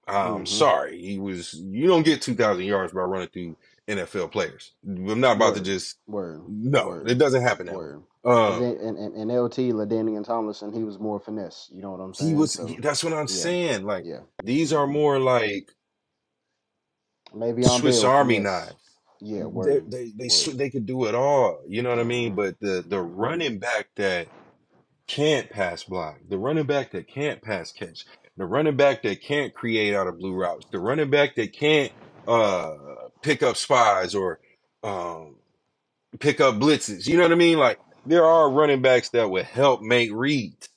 I'm 0.07 0.45
Mhm. 0.45 0.47
sorry. 0.47 1.01
He 1.01 1.19
was 1.19 1.53
you 1.53 1.88
don't 1.88 2.03
get 2.05 2.21
two 2.21 2.36
thousand 2.36 2.65
yards 2.65 2.93
by 2.93 3.01
running 3.01 3.29
through 3.29 3.57
NFL 3.88 4.31
players. 4.31 4.73
I'm 4.86 5.19
not 5.21 5.38
about 5.38 5.55
to 5.55 5.61
just 5.61 5.97
Word. 6.07 6.43
no, 6.47 6.88
Word. 6.88 7.11
it 7.11 7.15
doesn't 7.15 7.43
happen 7.43 7.67
that. 7.67 7.75
Word. 7.75 8.03
Um 8.25 8.63
And 8.63 8.79
and, 8.81 8.97
and, 8.97 9.15
and 9.31 9.31
LT, 9.41 9.57
LaDainian 9.73 10.25
Tomlinson, 10.25 10.73
he 10.73 10.83
was 10.83 10.99
more 10.99 11.19
finesse. 11.19 11.69
You 11.73 11.81
know 11.81 11.91
what 11.91 12.01
I'm 12.01 12.13
saying? 12.13 12.31
he 12.31 12.36
was 12.36 12.53
So 12.53 12.67
that's 12.79 13.03
what 13.03 13.13
I'm 13.13 13.27
yeah, 13.27 13.27
saying. 13.27 13.86
Like 13.86 14.05
yeah. 14.05 14.21
these 14.43 14.73
are 14.73 14.88
more 14.88 15.19
like 15.19 15.69
Maybe 17.33 17.63
Swiss 17.63 18.03
Army 18.03 18.39
knives. 18.39 18.84
Yeah, 19.22 19.39
They 19.39 19.45
word. 19.45 19.91
they 19.91 20.11
they 20.16 20.28
Word. 20.47 20.57
they 20.57 20.70
could 20.70 20.86
do 20.86 21.05
it 21.05 21.16
all. 21.16 21.61
You 21.68 21.82
know 21.82 21.89
what 21.89 21.99
I 21.99 22.03
mean? 22.03 22.36
But 22.36 22.59
the 22.59 22.84
the 22.88 23.01
running 23.01 23.59
back 23.59 23.88
that 23.95 24.28
can't 25.07 25.49
pass 25.49 25.84
block, 25.84 26.18
the 26.28 26.38
running 26.38 26.66
back 26.66 26.91
that 26.91 27.07
can't 27.07 27.41
pass 27.41 27.72
catch, 27.72 28.05
the 28.38 28.45
running 28.45 28.76
back 28.76 29.03
that 29.03 29.22
can't 29.22 29.53
create 29.53 29.93
out 29.95 30.07
of 30.07 30.18
blue 30.18 30.34
routes, 30.34 30.66
the 30.72 30.80
running 30.80 31.09
back 31.09 31.36
that 31.36 31.53
can't 31.53 31.91
uh 32.28 32.74
pick 33.22 33.43
up 33.43 33.55
spies 33.55 34.16
or 34.16 34.39
um 34.84 35.36
pick 36.20 36.41
up 36.41 36.55
blitzes. 36.55 37.07
You 37.07 37.18
know 37.18 37.24
what 37.24 37.32
I 37.32 37.36
mean? 37.36 37.57
Like 37.59 37.80
there 38.05 38.26
are 38.26 38.49
running 38.49 38.82
backs 38.82 39.09
that 39.09 39.30
would 39.30 39.45
help 39.45 39.82
make 39.82 40.11
reads 40.13 40.70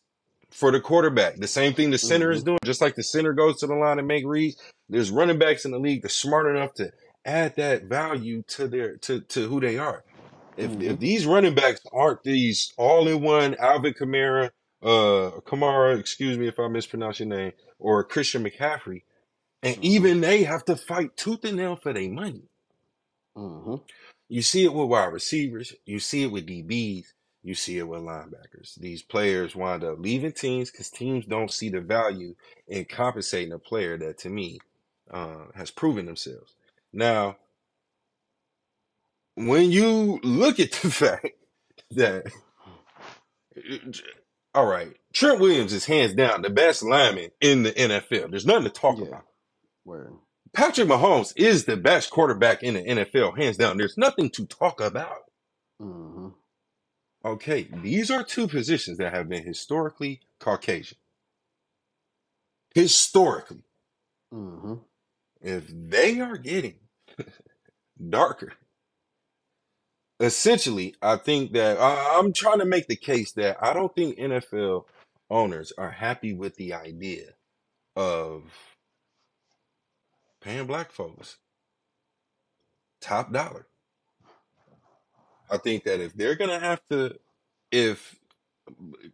for 0.50 0.70
the 0.72 0.80
quarterback. 0.80 1.36
The 1.36 1.46
same 1.46 1.74
thing 1.74 1.90
the 1.90 1.98
center 1.98 2.30
is 2.30 2.42
Mhm. 2.42 2.46
doing, 2.46 2.58
just 2.64 2.80
like 2.80 2.94
the 2.94 3.02
center 3.02 3.32
goes 3.34 3.58
to 3.60 3.66
the 3.66 3.74
line 3.74 3.98
and 3.98 4.08
make 4.08 4.24
reads. 4.26 4.56
There's 4.88 5.10
running 5.10 5.38
backs 5.38 5.64
in 5.64 5.70
the 5.70 5.78
league 5.78 6.02
that's 6.02 6.14
smart 6.14 6.54
enough 6.54 6.72
to 6.74 6.90
add 7.28 7.56
that 7.56 7.84
value 7.84 8.42
to 8.48 8.68
their 8.68 8.98
to 8.98 9.22
to 9.22 9.48
who 9.48 9.60
they 9.60 9.78
are. 9.78 10.04
If 10.56 10.76
if 10.80 10.98
Mhm. 10.98 11.00
these 11.00 11.26
running 11.26 11.54
backs 11.56 11.82
aren't 11.92 12.24
these 12.24 12.72
all 12.78 13.08
in 13.08 13.22
one 13.22 13.56
Alvin 13.56 13.94
Kamara, 13.94 14.52
uh 14.82 15.40
Kamara, 15.46 15.98
excuse 16.00 16.38
me 16.38 16.48
if 16.48 16.60
I 16.60 16.68
mispronounce 16.68 17.20
your 17.20 17.28
name, 17.28 17.52
or 17.80 18.04
Christian 18.04 18.44
McCaffrey, 18.44 19.04
and 19.62 19.78
Mhm. 19.78 19.82
even 19.82 20.22
they 20.22 20.44
have 20.44 20.64
to 20.66 20.76
fight 20.76 21.16
tooth 21.16 21.44
and 21.44 21.58
nail 21.58 21.76
for 21.76 21.92
their 21.94 22.10
money. 22.10 22.44
Mhm. 23.36 23.84
You 24.28 24.42
see 24.42 24.64
it 24.66 24.74
with 24.74 24.88
wide 24.90 25.14
receivers, 25.14 25.74
you 25.86 26.00
see 26.00 26.24
it 26.24 26.32
with 26.32 26.48
DBs, 26.48 27.14
you 27.44 27.54
see 27.54 27.78
it 27.78 27.88
with 27.88 28.00
linebackers. 28.02 28.76
These 28.76 29.04
players 29.04 29.56
wind 29.56 29.84
up 29.84 30.00
leaving 30.00 30.32
teams 30.32 30.72
because 30.72 30.90
teams 30.90 31.26
don't 31.26 31.52
see 31.52 31.70
the 31.70 31.80
value 31.82 32.34
in 32.68 32.86
compensating 32.86 33.54
a 33.54 33.60
player 33.60 33.98
that, 34.00 34.18
to 34.20 34.30
me, 34.30 34.60
uh, 35.12 35.46
has 35.54 35.70
proven 35.70 36.06
themselves. 36.08 36.56
Now, 36.92 37.36
when 39.34 39.70
you 39.70 40.20
look 40.22 40.58
at 40.60 40.72
the 40.72 40.90
fact 40.90 41.28
that, 41.92 42.26
all 44.54 44.66
right, 44.66 44.94
Trent 45.12 45.40
Williams 45.40 45.72
is 45.72 45.86
hands 45.86 46.14
down 46.14 46.42
the 46.42 46.50
best 46.50 46.82
lineman 46.82 47.30
in 47.40 47.62
the 47.62 47.72
NFL. 47.72 48.30
There's 48.30 48.46
nothing 48.46 48.64
to 48.64 48.70
talk 48.70 48.98
Yeah. 48.98 49.06
about. 49.06 49.24
Word. 49.84 50.12
Patrick 50.54 50.88
Mahomes 50.88 51.32
is 51.36 51.64
the 51.66 51.76
best 51.76 52.10
quarterback 52.10 52.62
in 52.62 52.74
the 52.74 52.82
NFL, 52.82 53.32
hands 53.38 53.56
down. 53.58 53.76
There's 53.76 53.98
nothing 53.98 54.30
to 54.30 54.46
talk 54.46 54.80
about. 54.80 55.24
Mhm. 55.80 56.34
Okay, 57.24 57.64
these 57.82 58.10
are 58.10 58.24
two 58.24 58.48
positions 58.48 58.98
that 58.98 59.12
have 59.12 59.28
been 59.28 59.44
historically 59.44 60.20
Caucasian. 60.40 60.98
Historically, 62.74 63.64
Mhm. 64.32 64.84
If 65.40 65.66
they 65.68 66.20
are 66.20 66.36
getting 66.36 66.76
darker, 68.10 68.52
essentially, 70.20 70.94
I 71.02 71.16
think 71.16 71.52
that 71.52 71.78
I, 71.78 72.18
I'm 72.18 72.32
trying 72.32 72.58
to 72.60 72.64
make 72.64 72.88
the 72.88 72.96
case 72.96 73.32
that 73.32 73.58
I 73.62 73.72
don't 73.72 73.94
think 73.94 74.18
NFL 74.18 74.84
owners 75.30 75.72
are 75.78 75.90
happy 75.90 76.34
with 76.34 76.56
the 76.56 76.74
idea 76.74 77.26
of 77.96 78.44
paying 80.40 80.66
black 80.66 80.92
folks 80.92 81.38
top 83.00 83.32
dollar. 83.32 83.66
I 85.50 85.58
think 85.58 85.84
that 85.84 86.00
if 86.00 86.14
they're 86.14 86.34
gonna 86.34 86.58
have 86.60 86.80
to, 86.90 87.18
if 87.70 88.16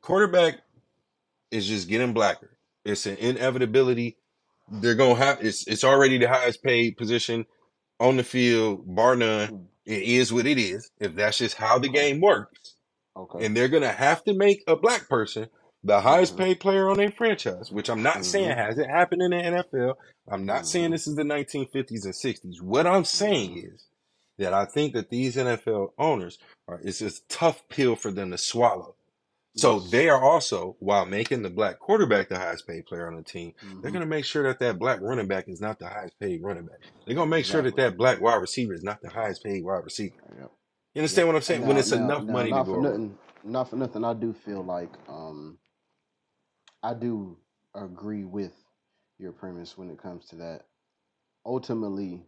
quarterback 0.01 0.61
is 1.51 1.67
just 1.67 1.89
getting 1.89 2.13
blacker, 2.13 2.59
it's 2.85 3.07
an 3.07 3.17
inevitability. 3.17 4.17
They're 4.71 4.95
gonna 4.95 5.17
have 5.17 5.45
it's 5.45 5.67
it's 5.67 5.85
already 5.85 6.19
the 6.19 6.29
highest 6.29 6.63
paid 6.63 6.97
position 6.97 7.47
on 8.01 8.17
the 8.17 8.25
field, 8.25 8.85
bar 8.87 9.17
none. 9.17 9.69
It 9.85 10.03
is 10.03 10.33
what 10.33 10.47
it 10.47 10.59
is. 10.59 10.91
If 10.99 11.15
that's 11.15 11.39
just 11.39 11.57
how 11.57 11.79
the 11.79 11.89
game 11.89 12.21
works, 12.21 12.77
Okay. 13.17 13.45
and 13.45 13.57
they're 13.57 13.69
gonna 13.69 13.93
have 13.93 14.25
to 14.25 14.35
make 14.35 14.63
a 14.67 14.77
black 14.77 15.09
person 15.09 15.49
the 15.85 16.01
highest 16.01 16.35
Mhm. 16.35 16.39
paid 16.39 16.61
player 16.61 16.89
on 16.89 16.97
their 16.97 17.11
franchise, 17.11 17.71
which 17.71 17.91
I'm 17.91 18.03
not 18.03 18.25
saying 18.25 18.51
Mhm. 18.51 18.57
hasn't 18.57 18.91
happened 18.91 19.23
in 19.23 19.31
the 19.33 19.37
NFL. 19.37 19.99
I'm 20.29 20.47
not 20.47 20.67
saying 20.67 20.89
Mhm. 20.89 20.93
this 20.93 21.07
is 21.07 21.15
the 21.17 21.25
1950s 21.25 22.07
and 22.07 22.17
60s. 22.17 22.63
What 22.63 22.87
I'm 22.87 23.05
saying 23.05 23.55
Mhm. 23.57 23.75
is 23.75 23.87
that 24.39 24.55
I 24.55 24.65
think 24.65 24.95
that 24.95 25.11
these 25.11 25.37
NFL 25.37 25.93
owners 25.99 26.39
are 26.67 26.81
it's 26.83 27.03
a 27.03 27.11
tough 27.29 27.69
pill 27.69 27.97
for 27.97 28.11
them 28.11 28.31
to 28.31 28.39
swallow. 28.39 28.94
So 29.57 29.81
Yes. 29.81 29.91
they 29.91 30.09
are 30.09 30.23
also, 30.23 30.77
while 30.81 31.07
making 31.07 31.43
the 31.43 31.51
black 31.51 31.79
quarterback 31.79 32.29
the 32.29 32.39
highest 32.39 32.67
paid 32.67 32.87
player 32.87 33.09
on 33.09 33.17
the 33.17 33.23
team, 33.23 33.53
they're 33.83 33.91
Mhm. 33.91 33.93
going 33.93 34.05
to 34.05 34.09
make 34.11 34.25
sure 34.25 34.45
that 34.45 34.61
that 34.61 34.79
black 34.79 35.01
running 35.01 35.29
back 35.29 35.49
is 35.49 35.61
not 35.61 35.79
the 35.79 35.89
highest 35.89 36.19
paid 36.21 36.43
running 36.43 36.67
back. 36.67 36.81
They're 37.07 37.17
going 37.17 37.29
to 37.29 37.37
make 37.37 37.45
sure 37.47 37.63
that 37.63 37.77
that 37.77 37.97
black 37.97 38.21
wide 38.21 38.37
receiver 38.41 38.75
is 38.75 38.85
not 38.85 39.01
the 39.03 39.11
highest 39.11 39.45
paid 39.45 39.65
wide 39.65 39.85
receiver. 39.85 40.17
Yep. 40.39 40.53
You 40.95 41.01
Yep. 41.11 41.25
understand 41.25 41.29
what 41.29 41.37
I'm 41.37 41.43
saying? 41.43 41.67
When 41.67 41.77
it's 41.79 41.93
now, 41.93 41.99
enough 42.05 42.25
now, 42.25 42.33
money 42.33 42.53
to 42.55 42.61
not 42.61 42.65
go 42.65 42.75
nothing, 42.81 43.19
not 43.45 43.71
for 43.71 43.77
nothing. 43.77 44.05
I 44.05 44.15
do 44.15 44.33
feel 44.33 44.65
like 44.65 44.91
um, 45.09 45.59
I 46.83 46.95
do 46.95 47.37
agree 47.75 48.25
with 48.25 48.53
your 49.19 49.33
premise 49.33 49.79
when 49.79 49.91
it 49.91 49.99
comes 50.03 50.27
to 50.29 50.37
that. 50.37 50.67
Ultimately, 51.47 52.23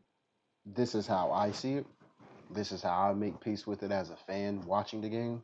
this 0.66 0.94
is 0.94 1.06
how 1.06 1.32
I 1.32 1.52
see 1.52 1.74
it. 1.74 1.86
This 2.50 2.72
is 2.72 2.82
how 2.82 3.10
I 3.10 3.14
make 3.14 3.40
peace 3.40 3.66
with 3.66 3.82
it 3.82 3.92
as 3.92 4.10
a 4.10 4.16
fan 4.16 4.62
watching 4.66 5.00
the 5.00 5.08
game. 5.08 5.42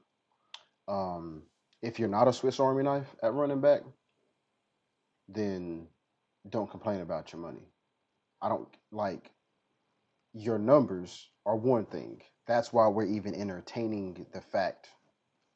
Um, 0.88 1.42
if 1.82 1.98
you're 1.98 2.08
not 2.08 2.28
a 2.28 2.32
Swiss 2.32 2.60
Army 2.60 2.84
knife 2.84 3.14
at 3.22 3.34
running 3.34 3.60
back, 3.60 3.82
then 5.28 5.88
don't 6.48 6.70
complain 6.70 7.00
about 7.00 7.32
your 7.32 7.40
money. 7.40 7.68
I 8.40 8.48
don't 8.48 8.68
like 8.92 9.30
your 10.32 10.58
numbers 10.58 11.28
are 11.46 11.56
one 11.56 11.86
thing. 11.86 12.22
That's 12.46 12.72
why 12.72 12.88
we're 12.88 13.06
even 13.06 13.34
entertaining 13.34 14.26
the 14.32 14.40
fact 14.40 14.88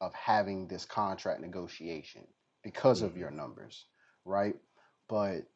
of 0.01 0.13
having 0.13 0.67
this 0.67 0.85
contract 0.85 1.41
negotiation 1.41 2.27
because 2.63 3.01
of 3.01 3.13
Mhm. 3.13 3.17
your 3.17 3.31
numbers, 3.31 3.85
right? 4.25 4.55
But 5.07 5.47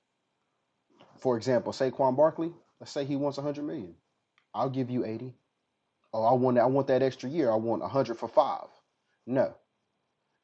for 1.18 1.38
example, 1.38 1.74
Saquon 1.74 2.16
Barkley, 2.16 2.54
let's 2.80 2.92
say 2.92 3.06
he 3.06 3.16
wants 3.16 3.38
100 3.38 3.64
million. 3.64 3.96
I'll 4.54 4.70
give 4.70 4.90
you 4.90 5.06
80. 5.06 5.38
Oh, 6.14 6.24
I 6.24 6.34
want 6.34 6.58
I 6.58 6.66
want 6.66 6.88
that 6.88 7.04
extra 7.04 7.30
year. 7.30 7.52
I 7.52 7.56
want 7.56 7.82
100 7.84 8.18
for 8.18 8.28
5. 8.28 8.68
No, 9.26 9.56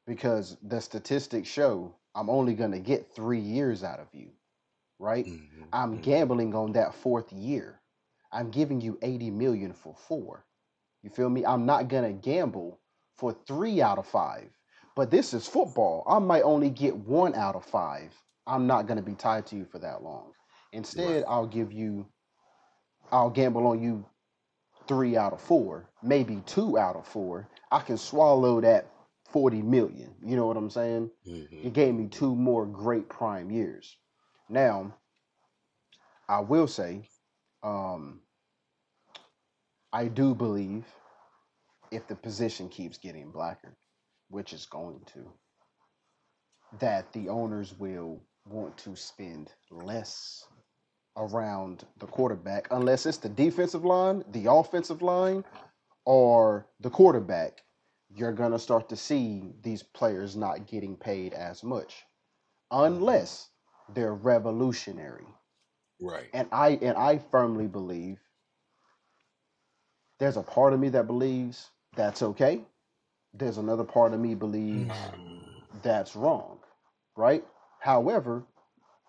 because 0.08 0.58
the 0.64 0.82
statistics 0.82 1.50
show 1.50 1.96
I'm 2.16 2.32
only 2.32 2.56
going 2.56 2.72
to 2.74 2.80
get 2.82 3.14
3 3.16 3.40
years 3.42 3.84
out 3.84 4.02
of 4.02 4.10
you, 4.16 4.34
right? 5.00 5.28
Mhm, 5.28 5.74
I'm 5.74 6.00
mhm. 6.00 6.02
gambling 6.02 6.56
on 6.56 6.74
that 6.74 6.96
fourth 6.96 7.34
year. 7.34 7.82
I'm 8.32 8.52
giving 8.52 8.82
you 8.82 9.00
80 9.02 9.32
million 9.32 9.74
for 9.74 9.96
4. 9.96 10.46
You 11.04 11.10
feel 11.12 11.30
me? 11.30 11.46
I'm 11.46 11.66
not 11.66 11.90
going 11.90 12.06
to 12.06 12.14
gamble 12.22 12.82
for 13.16 13.34
3 13.34 13.82
out 13.82 14.00
of 14.00 14.08
5. 14.08 14.60
But 14.96 15.12
this 15.12 15.34
is 15.34 15.48
football. 15.48 16.04
I 16.08 16.20
might 16.20 16.44
only 16.44 16.72
get 16.72 16.96
1 16.98 17.36
out 17.36 17.56
of 17.56 17.66
5. 17.66 18.24
I'm 18.48 18.68
not 18.68 18.88
going 18.88 18.98
to 18.98 19.04
be 19.04 19.16
tied 19.16 19.48
to 19.48 19.58
you 19.58 19.66
for 19.66 19.80
that 19.80 20.04
long. 20.04 20.34
Instead, 20.74 21.24
Right. 21.24 21.28
I'll 21.28 21.48
give 21.48 21.74
you 21.74 22.08
I'll 23.12 23.30
gamble 23.30 23.68
on 23.68 23.82
you 23.82 24.06
3 24.88 25.18
out 25.18 25.34
of 25.34 25.42
4, 25.42 25.90
maybe 26.02 26.42
2 26.46 26.78
out 26.78 26.96
of 26.96 27.08
4. 27.08 27.50
I 27.72 27.82
can 27.82 27.98
swallow 27.98 28.62
that 28.62 28.97
40 29.28 29.62
million. 29.62 30.16
You 30.24 30.36
know 30.36 30.48
what 30.48 30.58
I'm 30.58 30.70
saying? 30.70 31.12
You 31.24 31.48
Mhm, 31.48 31.74
gave 31.74 31.94
me 31.96 32.08
two 32.08 32.36
more 32.36 32.66
great 32.66 33.10
prime 33.10 33.52
years. 33.52 33.98
Now, 34.50 34.94
I 36.30 36.40
will 36.40 36.68
say, 36.68 37.10
um, 37.64 38.22
I 39.92 40.08
do 40.08 40.36
believe 40.36 40.86
if 41.92 42.08
the 42.08 42.16
position 42.16 42.70
keeps 42.70 42.98
getting 42.98 43.32
blacker, 43.32 43.76
which 44.30 44.54
is 44.54 44.66
going 44.66 45.04
to, 45.06 45.32
that 46.80 47.12
the 47.14 47.30
owners 47.30 47.78
will 47.80 48.22
want 48.46 48.78
to 48.80 48.96
spend 48.96 49.52
less 49.72 50.48
around 51.16 51.86
the 51.98 52.08
quarterback, 52.08 52.68
unless 52.72 53.06
it's 53.06 53.18
the 53.18 53.30
defensive 53.30 53.84
line, 53.84 54.24
the 54.32 54.52
offensive 54.52 55.02
line, 55.02 55.44
or 56.06 56.68
the 56.80 56.90
quarterback. 56.90 57.64
You're 58.18 58.34
going 58.34 58.52
to 58.52 58.60
start 58.60 58.90
to 58.90 58.96
see 58.96 59.54
these 59.62 59.84
players 59.84 60.36
not 60.36 60.66
getting 60.68 60.98
paid 60.98 61.34
as 61.34 61.64
much, 61.64 62.06
Mhm. 62.72 62.86
unless 62.88 63.52
they're 63.90 64.16
revolutionary. 64.16 65.28
Right. 66.02 66.30
And 66.34 66.50
I 66.52 66.72
and 66.82 66.98
I 66.98 67.20
firmly 67.20 67.68
believe 67.68 68.20
there's 70.20 70.38
a 70.38 70.44
part 70.44 70.74
of 70.74 70.80
me 70.80 70.90
that 70.90 71.08
believes 71.08 71.72
that's 71.96 72.24
okay. 72.24 72.66
There's 73.34 73.58
another 73.60 73.84
part 73.84 74.14
of 74.14 74.20
me 74.20 74.36
believes 74.36 74.96
that's 75.84 76.16
wrong, 76.16 76.60
right? 77.16 77.46
However, 77.80 78.46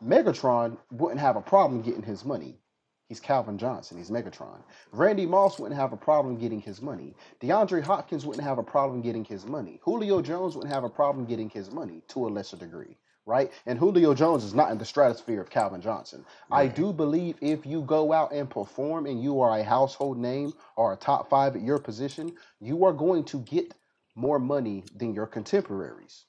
Megatron 0.02 0.78
wouldn't 0.90 1.20
have 1.20 1.36
a 1.36 1.40
problem 1.42 1.82
getting 1.82 2.02
his 2.02 2.24
money. 2.24 2.61
He's 3.09 3.20
Calvin 3.20 3.56
Johnson. 3.56 3.96
He's 3.96 4.11
Megatron. 4.11 4.61
Randy 4.92 5.24
Moss 5.24 5.59
wouldn't 5.59 5.80
have 5.80 5.94
a 5.94 5.96
problem 5.96 6.36
getting 6.36 6.61
his 6.61 6.82
money. 6.82 7.14
DeAndre 7.40 7.82
Hopkins 7.82 8.26
wouldn't 8.26 8.46
have 8.46 8.59
a 8.59 8.62
problem 8.62 9.00
getting 9.00 9.24
his 9.24 9.46
money. 9.46 9.80
Julio 9.82 10.20
Jones 10.20 10.54
wouldn't 10.54 10.74
have 10.74 10.84
a 10.84 10.90
problem 10.90 11.24
getting 11.24 11.48
his 11.48 11.70
money 11.70 12.02
to 12.09 12.26
a 12.26 12.28
lesser 12.28 12.59
degree, 12.59 12.98
right? 13.24 13.50
And 13.64 13.78
Julio 13.78 14.12
Jones 14.12 14.44
is 14.44 14.52
not 14.52 14.70
in 14.72 14.76
the 14.76 14.84
stratosphere 14.84 15.40
of 15.40 15.48
Calvin 15.48 15.80
Johnson. 15.80 16.26
I 16.50 16.66
do 16.66 16.92
believe 16.92 17.36
if 17.40 17.64
you 17.64 17.80
go 17.80 18.12
out 18.12 18.32
and 18.32 18.50
perform 18.50 19.06
and 19.06 19.22
you 19.22 19.40
are 19.40 19.59
a 19.59 19.64
household 19.64 20.18
name 20.18 20.52
or 20.76 20.92
a 20.92 20.96
top 20.96 21.30
five 21.30 21.56
at 21.56 21.62
your 21.62 21.78
position, 21.78 22.34
you 22.61 22.84
are 22.84 22.92
going 22.92 23.24
to 23.24 23.38
get 23.38 23.72
more 24.16 24.38
money 24.38 24.84
than 24.94 25.14
your 25.14 25.26
contemporaries. 25.26 26.26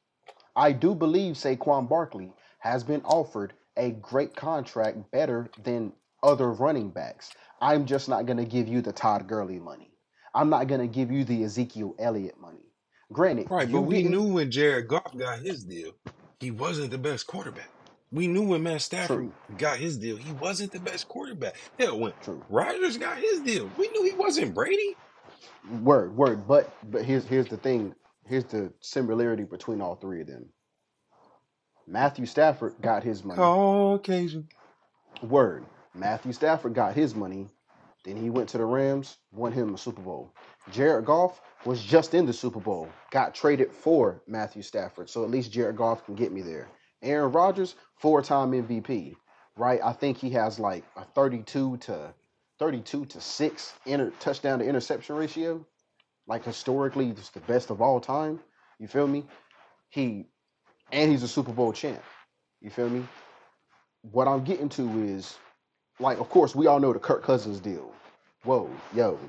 I 0.55 0.71
do 0.71 0.95
believe 0.95 1.35
Saquon 1.35 1.89
Barkley 1.89 2.31
has 2.59 2.85
been 2.85 3.01
offered 3.01 3.53
a 3.75 3.91
great 3.91 4.33
contract 4.33 5.11
better 5.11 5.49
than 5.63 5.91
other 6.23 6.51
running 6.51 6.89
backs. 6.89 7.31
I'm 7.61 7.85
just 7.85 8.09
not 8.09 8.25
going 8.25 8.37
to 8.37 8.45
give 8.45 8.67
you 8.67 8.81
the 8.81 8.93
Todd 8.93 9.27
Gurley 9.27 9.59
money. 9.59 9.91
I'm 10.33 10.49
not 10.49 10.67
going 10.67 10.81
to 10.81 10.87
give 10.87 11.11
you 11.11 11.23
the 11.23 11.43
Ezekiel 11.43 11.95
Elliott 11.99 12.39
money. 12.39 12.63
Granted, 13.11 13.49
Right, 13.49 13.71
but 13.71 13.81
we 13.81 14.03
knew 14.03 14.23
when 14.23 14.51
Jared 14.51 14.87
Goff 14.87 15.17
got 15.17 15.39
his 15.39 15.63
deal, 15.63 15.91
he 16.39 16.51
wasn't 16.51 16.91
the 16.91 16.97
best 16.97 17.25
quarterback. 17.25 17.69
We 18.11 18.27
knew 18.27 18.43
when 18.43 18.63
Matt 18.63 18.81
Stafford 18.81 19.17
true, 19.17 19.33
got 19.57 19.77
his 19.77 19.97
deal, 19.97 20.17
he 20.17 20.31
wasn't 20.33 20.71
the 20.71 20.79
best 20.79 21.07
quarterback. 21.07 21.55
Hell, 21.79 21.99
when 21.99 22.13
true. 22.23 22.43
Rodgers 22.49 22.97
got 22.97 23.17
his 23.17 23.39
deal, 23.41 23.69
we 23.77 23.87
knew 23.89 24.03
he 24.03 24.15
wasn't 24.15 24.53
Brady. 24.53 24.95
Word, 25.81 26.15
word. 26.15 26.47
But 26.47 26.73
but 26.91 27.03
here's 27.03 27.25
here's 27.25 27.47
the 27.47 27.57
thing. 27.57 27.93
Here's 28.25 28.45
the 28.45 28.71
similarity 28.79 29.43
between 29.43 29.81
all 29.81 29.95
three 29.95 30.21
of 30.21 30.27
them. 30.27 30.49
Matthew 31.87 32.25
Stafford 32.25 32.75
got 32.81 33.03
his 33.03 33.23
money. 33.23 33.37
Caucasian. 33.37 34.47
Word. 35.23 35.65
Matthew 35.93 36.33
Stafford 36.33 36.73
got 36.73 36.93
his 36.95 37.15
money. 37.15 37.49
Then 38.05 38.15
he 38.15 38.29
went 38.29 38.49
to 38.49 38.57
the 38.57 38.65
Rams, 38.65 39.17
won 39.31 39.51
him 39.51 39.73
a 39.73 39.77
Super 39.77 40.01
Bowl. 40.01 40.33
Jared 40.71 41.05
Goff 41.05 41.41
was 41.65 41.83
just 41.83 42.13
in 42.13 42.25
the 42.25 42.33
Super 42.33 42.59
Bowl, 42.59 42.87
got 43.11 43.35
traded 43.35 43.71
for 43.71 44.21
Matthew 44.27 44.61
Stafford. 44.61 45.09
So 45.09 45.23
at 45.23 45.29
least 45.31 45.51
Jared 45.51 45.75
Goff 45.75 46.05
can 46.05 46.15
get 46.15 46.31
me 46.31 46.41
there. 46.41 46.69
Aaron 47.01 47.31
Rodgers, 47.31 47.75
four 47.97 48.21
time 48.21 48.51
MVP, 48.51 49.15
right? 49.57 49.79
I 49.83 49.93
think 49.93 50.17
he 50.17 50.29
has 50.31 50.59
like 50.59 50.83
a 50.95 51.03
32 51.03 51.77
to 51.77 52.13
32 52.59 53.05
to 53.05 53.21
6 53.21 53.73
inter- 53.85 54.13
touchdown 54.19 54.59
to 54.59 54.65
interception 54.65 55.15
ratio. 55.15 55.65
Like 56.27 56.45
historically, 56.45 57.09
it's 57.09 57.29
the 57.29 57.39
best 57.41 57.69
of 57.69 57.81
all 57.81 57.99
time. 57.99 58.39
You 58.79 58.87
feel 58.87 59.07
me? 59.07 59.25
He 59.89 60.27
and 60.91 61.11
he's 61.11 61.23
a 61.23 61.27
Super 61.27 61.51
Bowl 61.51 61.73
champ. 61.73 62.01
You 62.61 62.69
feel 62.69 62.89
me? 62.89 63.05
What 64.01 64.27
I'm 64.27 64.43
getting 64.43 64.69
to 64.69 65.03
is 65.03 65.37
like, 65.99 66.19
of 66.19 66.29
course, 66.29 66.55
we 66.55 66.67
all 66.67 66.79
know 66.79 66.93
the 66.93 66.99
Kirk 66.99 67.23
Cousins 67.23 67.59
deal. 67.59 67.91
Whoa, 68.43 68.69
yo, 68.93 69.19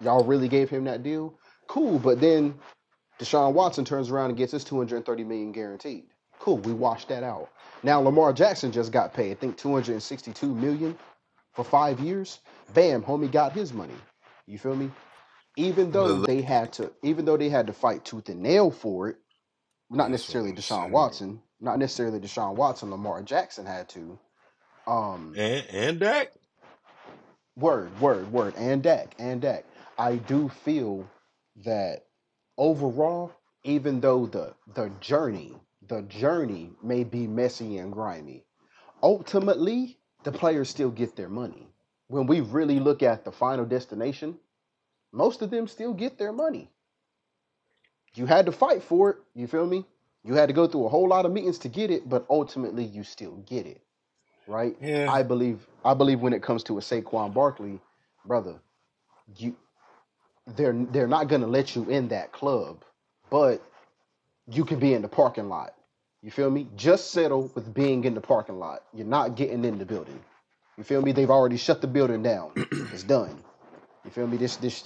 y'all 0.00 0.24
really 0.24 0.48
gave 0.48 0.70
him 0.70 0.84
that 0.84 1.02
deal? 1.02 1.34
Cool, 1.66 1.98
but 1.98 2.20
then 2.20 2.54
Deshaun 3.18 3.52
Watson 3.52 3.84
turns 3.84 4.10
around 4.10 4.30
and 4.30 4.38
gets 4.38 4.52
his 4.52 4.64
230 4.64 5.24
million 5.24 5.52
guaranteed. 5.52 6.04
Cool, 6.38 6.58
we 6.58 6.72
washed 6.72 7.08
that 7.08 7.24
out. 7.24 7.48
Now 7.82 8.00
Lamar 8.00 8.32
Jackson 8.32 8.70
just 8.72 8.92
got 8.92 9.12
paid, 9.12 9.32
I 9.32 9.34
think 9.34 9.56
262 9.56 10.54
million 10.54 10.96
for 11.52 11.64
five 11.64 11.98
years. 12.00 12.38
Bam, 12.74 13.02
homie 13.02 13.30
got 13.30 13.52
his 13.52 13.72
money. 13.72 13.94
You 14.46 14.58
feel 14.58 14.76
me? 14.76 14.90
Even 15.56 15.90
though 15.90 16.20
they 16.22 16.40
had 16.40 16.72
to, 16.74 16.92
even 17.02 17.24
though 17.24 17.36
they 17.36 17.48
had 17.48 17.66
to 17.66 17.72
fight 17.72 18.04
tooth 18.04 18.28
and 18.28 18.40
nail 18.40 18.70
for 18.70 19.08
it, 19.08 19.16
not 19.90 20.10
necessarily 20.10 20.52
Deshaun. 20.52 20.90
Watson, 20.90 21.40
not 21.60 21.78
necessarily 21.78 22.20
Deshaun 22.20 22.54
Watson, 22.54 22.90
Lamar 22.90 23.22
Jackson 23.22 23.66
had 23.66 23.88
to. 23.90 24.18
Um, 24.88 25.34
And 25.36 25.66
and 25.70 26.00
Dak. 26.00 26.32
Word, 27.56 28.00
word, 28.00 28.32
word, 28.32 28.54
and 28.56 28.82
Dak, 28.82 29.14
and 29.18 29.42
Dak. 29.42 29.64
I 29.98 30.16
do 30.16 30.48
feel 30.48 31.08
that 31.64 32.06
overall, 32.58 33.32
even 33.64 34.00
though 34.00 34.26
the 34.26 34.54
the 34.74 34.90
journey, 35.00 35.54
the 35.88 36.02
journey 36.02 36.72
may 36.82 37.04
be 37.04 37.26
messy 37.28 37.78
and 37.78 37.92
grimy, 37.92 38.44
ultimately 39.02 39.98
the 40.24 40.32
players 40.32 40.70
still 40.70 40.90
get 40.90 41.16
their 41.16 41.30
money. 41.30 41.68
When 42.08 42.26
we 42.26 42.40
really 42.40 42.80
look 42.80 43.02
at 43.02 43.24
the 43.24 43.32
final 43.32 43.66
destination, 43.66 44.38
most 45.12 45.42
of 45.42 45.50
them 45.50 45.68
still 45.68 45.94
get 45.94 46.18
their 46.18 46.32
money. 46.32 46.70
You 48.14 48.26
had 48.26 48.46
to 48.46 48.52
fight 48.52 48.82
for 48.82 49.10
it, 49.10 49.16
you 49.34 49.46
feel 49.46 49.66
me? 49.66 49.86
You 50.24 50.34
had 50.34 50.48
to 50.48 50.54
go 50.54 50.68
through 50.68 50.86
a 50.86 50.90
whole 50.90 51.08
lot 51.08 51.26
of 51.26 51.32
meetings 51.32 51.58
to 51.60 51.68
get 51.70 51.90
it, 51.90 52.08
but 52.08 52.26
ultimately 52.30 52.84
you 52.84 53.04
still 53.04 53.36
get 53.46 53.66
it. 53.66 53.82
Right? 54.48 54.76
Yeah. 54.80 55.12
I 55.12 55.24
believe 55.24 55.66
I 55.84 55.94
believe 55.94 56.20
when 56.20 56.34
it 56.34 56.42
comes 56.42 56.64
to 56.64 56.78
a 56.78 56.82
Saquon 56.82 57.34
Barkley, 57.34 57.80
brother, 58.26 58.56
you 59.36 59.56
they're 60.46 60.74
they're 60.74 61.08
not 61.08 61.28
gonna 61.28 61.46
let 61.48 61.76
you 61.76 61.88
in 61.90 62.08
that 62.08 62.32
club, 62.32 62.84
but 63.30 63.62
you 64.50 64.64
can 64.64 64.78
be 64.80 64.94
in 64.94 65.02
the 65.02 65.08
parking 65.08 65.48
lot. 65.48 65.74
You 66.22 66.30
feel 66.32 66.50
me? 66.50 66.68
Just 66.76 67.12
settle 67.12 67.50
with 67.54 67.74
being 67.74 68.04
in 68.04 68.14
the 68.14 68.20
parking 68.22 68.58
lot. 68.58 68.84
You're 68.94 69.06
not 69.06 69.36
getting 69.36 69.64
in 69.64 69.78
the 69.78 69.86
building. 69.86 70.20
You 70.78 70.84
feel 70.84 71.02
me? 71.02 71.12
They've 71.12 71.30
already 71.30 71.56
shut 71.58 71.80
the 71.80 71.88
building 71.88 72.22
down. 72.22 72.52
It's 72.92 73.04
done. 73.04 73.38
You 74.04 74.10
feel 74.10 74.26
me? 74.26 74.36
This 74.38 74.56
this 74.56 74.82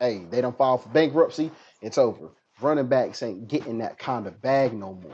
hey, 0.00 0.26
they 0.30 0.40
don't 0.42 0.56
file 0.58 0.78
for 0.78 0.88
bankruptcy. 0.90 1.50
It's 1.82 1.98
over. 1.98 2.30
Running 2.60 2.88
backs 2.88 3.22
ain't 3.22 3.48
getting 3.48 3.78
that 3.78 3.98
kind 3.98 4.26
of 4.26 4.42
bag 4.42 4.74
no 4.74 4.94
more, 4.94 5.12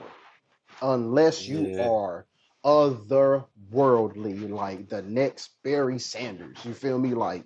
unless 0.83 1.49
you 1.49 1.73
Yeah. 1.73 1.81
are 1.81 2.27
otherworldly, 2.65 4.51
like 4.51 4.89
the 4.89 5.03
next 5.03 5.51
Barry 5.65 5.99
Sanders. 5.99 6.59
You 6.65 6.75
feel 6.75 6.99
me? 6.99 7.15
Like 7.15 7.45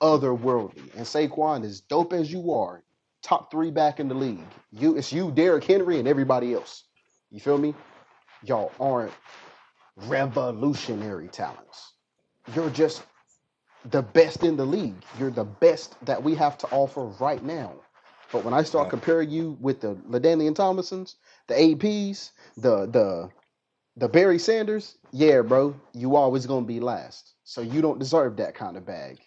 otherworldly. 0.00 0.94
And 0.96 1.06
Saquon, 1.06 1.64
as 1.64 1.80
dope 1.80 2.12
as 2.12 2.32
you 2.32 2.52
are, 2.52 2.82
top 3.22 3.50
three 3.50 3.70
back 3.70 4.00
in 4.00 4.08
the 4.08 4.14
league. 4.14 4.46
You, 4.72 4.96
it's 4.96 5.12
you, 5.12 5.30
Derrick 5.32 5.64
Henry, 5.64 5.98
and 5.98 6.08
everybody 6.08 6.54
else. 6.54 6.84
You 7.30 7.40
feel 7.40 7.58
me? 7.58 7.74
Y'all 8.44 8.72
aren't 8.80 9.12
revolutionary 9.96 11.28
talents. 11.28 11.94
You're 12.54 12.70
just 12.70 13.04
the 13.90 14.02
best 14.02 14.44
in 14.44 14.56
the 14.56 14.66
league. 14.66 15.02
You're 15.18 15.30
the 15.30 15.44
best 15.44 15.96
that 16.06 16.22
we 16.22 16.34
have 16.36 16.58
to 16.58 16.68
offer 16.70 17.04
right 17.20 17.42
now. 17.44 17.74
But 18.32 18.44
when 18.44 18.54
I 18.54 18.62
start 18.64 18.88
Uh, 18.88 18.90
comparing 18.90 19.30
you 19.30 19.58
with 19.60 19.80
the 19.80 19.96
LaDainian 20.08 20.54
Thomasons, 20.54 21.16
the 21.48 21.54
APs, 21.54 22.32
the 22.56 22.86
the 22.86 23.30
the 23.96 24.08
Barry 24.08 24.38
Sanders, 24.38 24.96
yeah, 25.12 25.42
bro, 25.42 25.74
you 25.92 26.16
always 26.16 26.46
gonna 26.46 26.66
be 26.66 26.80
last. 26.80 27.34
So 27.44 27.60
you 27.60 27.82
don't 27.82 27.98
deserve 27.98 28.36
that 28.36 28.54
kind 28.54 28.76
of 28.76 28.86
bag. 28.86 29.18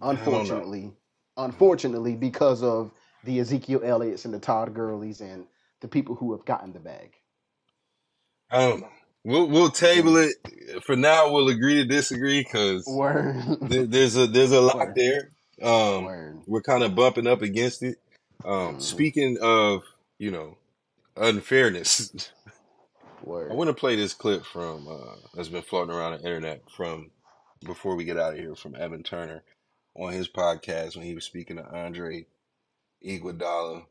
I 0.00 0.14
don't 0.14 0.24
know. 0.24 0.30
Unfortunately, 0.40 0.92
unfortunately, 1.36 2.16
because 2.16 2.62
of 2.62 2.90
the 3.24 3.38
Ezekiel 3.40 3.82
Elliott's 3.84 4.24
and 4.24 4.34
the 4.34 4.38
Todd 4.38 4.74
Gurleys 4.74 5.20
and 5.20 5.46
the 5.80 5.88
people 5.88 6.14
who 6.14 6.32
have 6.32 6.44
gotten 6.44 6.72
the 6.72 6.80
bag. 6.80 7.12
I 8.50 8.68
don't 8.68 8.80
know. 8.80 8.88
We'll 9.22 9.48
we'll 9.48 9.70
table 9.70 10.16
it 10.16 10.32
for 10.84 10.96
now. 10.96 11.30
We'll 11.30 11.48
agree 11.48 11.74
to 11.74 11.84
disagree 11.84 12.42
because 12.42 12.86
there's 13.60 14.16
a 14.16 14.26
there's 14.26 14.52
a 14.52 14.60
lot 14.60 14.76
word, 14.76 14.94
there. 14.96 15.30
Um, 15.62 16.04
word. 16.04 16.40
we're 16.46 16.62
kind 16.62 16.82
of 16.82 16.94
bumping 16.94 17.26
up 17.26 17.42
against 17.42 17.82
it. 17.82 17.98
Um, 18.44 18.74
hmm 18.74 18.80
speaking 18.80 19.36
of 19.42 19.82
you 20.18 20.30
know 20.30 20.56
unfairness, 21.16 22.10
I 23.24 23.28
Word. 23.28 23.52
want 23.52 23.68
to 23.68 23.74
play 23.74 23.96
this 23.96 24.14
clip 24.14 24.44
from 24.44 24.88
uh, 24.88 25.16
that's 25.34 25.48
been 25.48 25.62
floating 25.62 25.94
around 25.94 26.12
the 26.12 26.24
internet 26.24 26.62
from 26.74 27.10
before 27.64 27.94
we 27.96 28.04
get 28.04 28.16
out 28.18 28.32
of 28.34 28.38
here 28.38 28.54
from 28.54 28.74
Evan 28.76 29.02
Turner 29.02 29.42
on 29.94 30.12
his 30.12 30.28
podcast 30.28 30.96
when 30.96 31.04
he 31.06 31.14
was 31.14 31.24
speaking 31.24 31.56
to 31.56 31.64
Andre 31.66 32.26
Iguodala, 33.04 33.84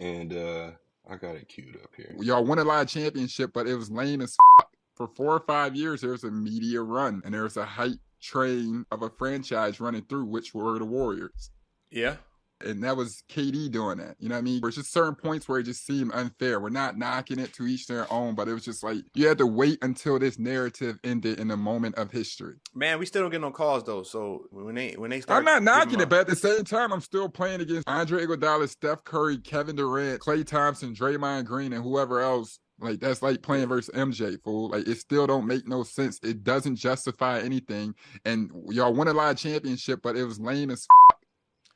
and 0.00 0.32
uh, 0.32 0.70
I 1.10 1.16
got 1.16 1.36
it 1.36 1.48
queued 1.48 1.76
up 1.82 1.90
here. 1.96 2.14
y'all 2.20 2.44
won 2.44 2.58
a 2.58 2.64
lot 2.64 2.82
of 2.82 2.88
championship, 2.88 3.52
but 3.52 3.66
it 3.66 3.74
was 3.74 3.90
lame 3.90 4.20
as 4.20 4.36
f- 4.60 4.66
for 4.96 5.08
four 5.08 5.34
or 5.34 5.40
five 5.40 5.74
years. 5.74 6.00
There 6.00 6.10
was 6.10 6.24
a 6.24 6.30
media 6.30 6.82
run, 6.82 7.22
and 7.24 7.32
there 7.34 7.44
was 7.44 7.56
a 7.56 7.64
hype 7.64 7.98
train 8.20 8.84
of 8.90 9.02
a 9.02 9.10
franchise 9.10 9.80
running 9.80 10.02
through, 10.02 10.26
which 10.26 10.54
were 10.54 10.78
the 10.78 10.84
Warriors. 10.84 11.50
Yeah. 11.90 12.16
And 12.64 12.82
that 12.84 12.96
was 12.96 13.22
KD 13.28 13.70
doing 13.70 13.98
that. 13.98 14.16
You 14.18 14.28
know 14.28 14.34
what 14.34 14.40
I 14.40 14.42
mean? 14.42 14.60
There's 14.60 14.76
just 14.76 14.92
certain 14.92 15.14
points 15.14 15.48
where 15.48 15.58
it 15.58 15.64
just 15.64 15.84
seemed 15.86 16.12
unfair. 16.14 16.60
We're 16.60 16.70
not 16.70 16.98
knocking 16.98 17.38
it 17.38 17.52
to 17.54 17.66
each 17.66 17.86
their 17.86 18.10
own, 18.12 18.34
but 18.34 18.48
it 18.48 18.54
was 18.54 18.64
just 18.64 18.82
like 18.82 19.04
you 19.14 19.28
had 19.28 19.38
to 19.38 19.46
wait 19.46 19.78
until 19.82 20.18
this 20.18 20.38
narrative 20.38 20.98
ended 21.04 21.38
in 21.40 21.50
a 21.50 21.56
moment 21.56 21.96
of 21.96 22.10
history. 22.10 22.56
Man, 22.74 22.98
we 22.98 23.06
still 23.06 23.22
don't 23.22 23.30
get 23.30 23.40
no 23.40 23.50
calls 23.50 23.84
though. 23.84 24.02
So 24.02 24.46
when 24.50 24.74
they 24.74 24.92
when 24.92 25.10
they 25.10 25.20
start 25.20 25.38
I'm 25.38 25.44
not 25.44 25.62
knocking 25.62 26.00
it, 26.00 26.08
but 26.08 26.20
at 26.20 26.26
the 26.26 26.36
same 26.36 26.64
time, 26.64 26.92
I'm 26.92 27.00
still 27.00 27.28
playing 27.28 27.60
against 27.60 27.88
Andre 27.88 28.24
Iguodala, 28.26 28.68
Steph 28.68 29.04
Curry, 29.04 29.38
Kevin 29.38 29.76
Durant, 29.76 30.20
Klay 30.20 30.46
Thompson, 30.46 30.94
Draymond 30.94 31.44
Green, 31.46 31.72
and 31.72 31.82
whoever 31.82 32.20
else 32.20 32.58
Like 32.78 33.00
that's 33.00 33.22
like 33.22 33.42
playing 33.42 33.68
versus 33.68 33.94
MJ, 33.94 34.42
fool. 34.42 34.70
Like 34.70 34.88
it 34.88 34.98
still 34.98 35.26
don't 35.26 35.46
make 35.46 35.68
no 35.68 35.82
sense. 35.84 36.18
It 36.22 36.42
doesn't 36.42 36.76
justify 36.76 37.40
anything. 37.40 37.94
And 38.24 38.50
y'all 38.70 38.92
won 38.92 39.08
a 39.08 39.12
lot 39.12 39.30
of 39.32 39.38
championship, 39.38 40.00
but 40.02 40.16
it 40.16 40.24
was 40.24 40.40
lame 40.40 40.70
as. 40.70 40.86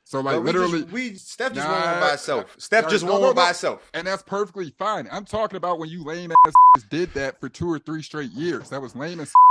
F- 0.07 0.11
so 0.11 0.21
like 0.21 0.35
But 0.35 0.41
we 0.41 0.45
literally, 0.45 0.81
just, 0.81 0.91
we 0.93 1.15
Steph 1.15 1.53
just 1.53 1.67
won 1.67 1.81
one 1.81 1.99
by 1.99 2.13
itself. 2.13 2.55
Steph 2.57 2.85
nah, 2.85 2.89
just 2.89 3.05
no, 3.05 3.11
won 3.11 3.21
no, 3.21 3.27
one 3.27 3.35
by 3.35 3.43
no. 3.43 3.49
itself. 3.49 3.91
and 3.93 4.07
that's 4.07 4.23
perfectly 4.23 4.73
fine. 4.77 5.07
I'm 5.11 5.25
talking 5.25 5.57
about 5.57 5.79
when 5.79 5.89
you 5.89 6.03
lame 6.03 6.31
ass 6.45 6.53
did 6.89 7.13
that 7.15 7.39
for 7.41 7.49
two 7.49 7.69
or 7.69 7.77
three 7.77 8.01
straight 8.01 8.31
years. 8.31 8.69
That 8.69 8.81
was 8.81 8.95
lame 8.95 9.19
as. 9.19 9.31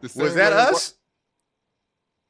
The 0.00 0.10
same 0.10 0.24
Was 0.24 0.34
that 0.34 0.52
way 0.52 0.58
it 0.58 0.68
us? 0.74 0.94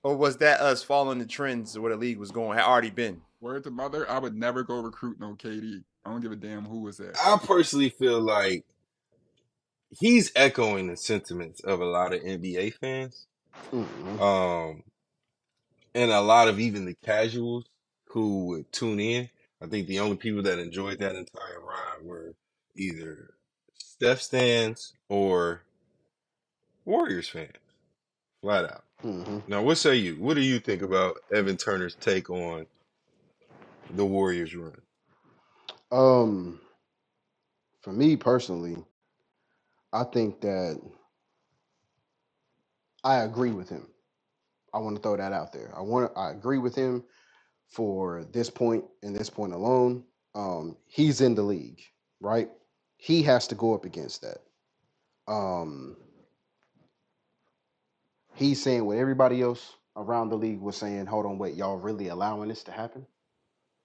Or 0.04 0.16
was 0.16 0.36
that 0.36 0.60
us 0.60 0.84
following 0.84 1.18
the 1.18 1.26
trends 1.26 1.74
of 1.74 1.82
where 1.82 1.90
the 1.92 1.98
league 1.98 2.18
was 2.18 2.30
going? 2.30 2.56
Had 2.56 2.66
already 2.66 2.90
been. 2.90 3.22
Word 3.40 3.64
to 3.64 3.70
mother, 3.70 4.08
I 4.08 4.18
would 4.18 4.36
never 4.36 4.62
go 4.62 4.80
recruit 4.80 5.18
no 5.18 5.34
KD. 5.34 5.82
I 6.04 6.10
don't 6.10 6.20
give 6.20 6.30
a 6.30 6.36
damn 6.36 6.66
who 6.66 6.82
was 6.82 6.98
there. 6.98 7.14
I 7.24 7.36
personally 7.42 7.88
feel 7.88 8.20
like 8.20 8.64
he's 9.90 10.30
echoing 10.36 10.86
the 10.86 10.96
sentiments 10.96 11.60
of 11.64 11.80
a 11.80 11.84
lot 11.84 12.14
of 12.14 12.22
NBA 12.22 12.74
fans. 12.74 13.26
Mhm. 13.72 14.20
Um, 14.20 14.84
and 15.94 16.10
a 16.10 16.20
lot 16.20 16.48
of 16.48 16.60
even 16.60 16.84
the 16.84 16.94
casuals 17.04 17.64
who 18.14 18.46
would 18.46 18.72
tune 18.72 19.00
in. 19.00 19.28
I 19.60 19.66
think 19.66 19.88
the 19.88 19.98
only 20.00 20.16
people 20.16 20.42
that 20.44 20.60
enjoyed 20.60 21.00
that 21.00 21.16
entire 21.16 21.60
ride 21.60 22.04
were 22.04 22.34
either 22.76 23.34
Steph 23.76 24.22
stands 24.22 24.94
or 25.08 25.62
Warriors 26.84 27.28
fans, 27.28 27.50
flat 28.40 28.66
out. 28.66 28.84
Mhm. 29.02 29.42
Now, 29.48 29.62
what 29.62 29.78
say 29.78 29.96
you? 29.96 30.16
What 30.16 30.34
do 30.34 30.42
you 30.42 30.60
think 30.60 30.82
about 30.82 31.16
Evan 31.34 31.56
Turner's 31.56 31.96
take 31.96 32.30
on 32.30 32.66
the 33.90 34.06
Warriors 34.06 34.54
run? 34.54 34.80
Um, 35.90 36.60
for 37.82 37.92
me 37.92 38.16
personally, 38.16 38.76
I 39.92 40.04
think 40.04 40.40
that 40.42 40.80
I 43.02 43.22
agree 43.22 43.52
with 43.52 43.68
him. 43.68 43.88
I 44.72 44.78
want 44.78 44.96
to 44.96 45.02
throw 45.02 45.16
that 45.16 45.32
out 45.32 45.52
there. 45.52 45.72
I 45.76 45.82
want 45.82 46.12
I 46.16 46.30
agree 46.30 46.58
with 46.58 46.76
him 46.76 47.04
for 47.68 48.24
this 48.32 48.50
point 48.50 48.84
and 49.02 49.14
this 49.16 49.30
point 49.30 49.52
alone. 49.54 50.04
Um, 50.34 50.76
he's 50.86 51.20
in 51.20 51.34
the 51.34 51.42
league, 51.42 51.82
right? 52.20 52.50
He 52.98 53.22
has 53.24 53.48
to 53.48 53.54
go 53.54 53.74
up 53.74 53.84
against 53.84 54.22
that. 54.22 54.38
Um, 55.32 55.96
he's 58.34 58.62
saying 58.62 58.84
what 58.86 58.98
everybody 58.98 59.42
else 59.42 59.74
around 59.96 60.30
the 60.30 60.36
league 60.36 60.60
was 60.60 60.76
saying. 60.76 61.06
Hold 61.06 61.26
on, 61.26 61.38
wait, 61.38 61.54
y'all 61.56 61.78
really 61.78 62.08
allowing 62.08 62.48
this 62.48 62.64
to 62.64 62.72
happen? 62.72 63.06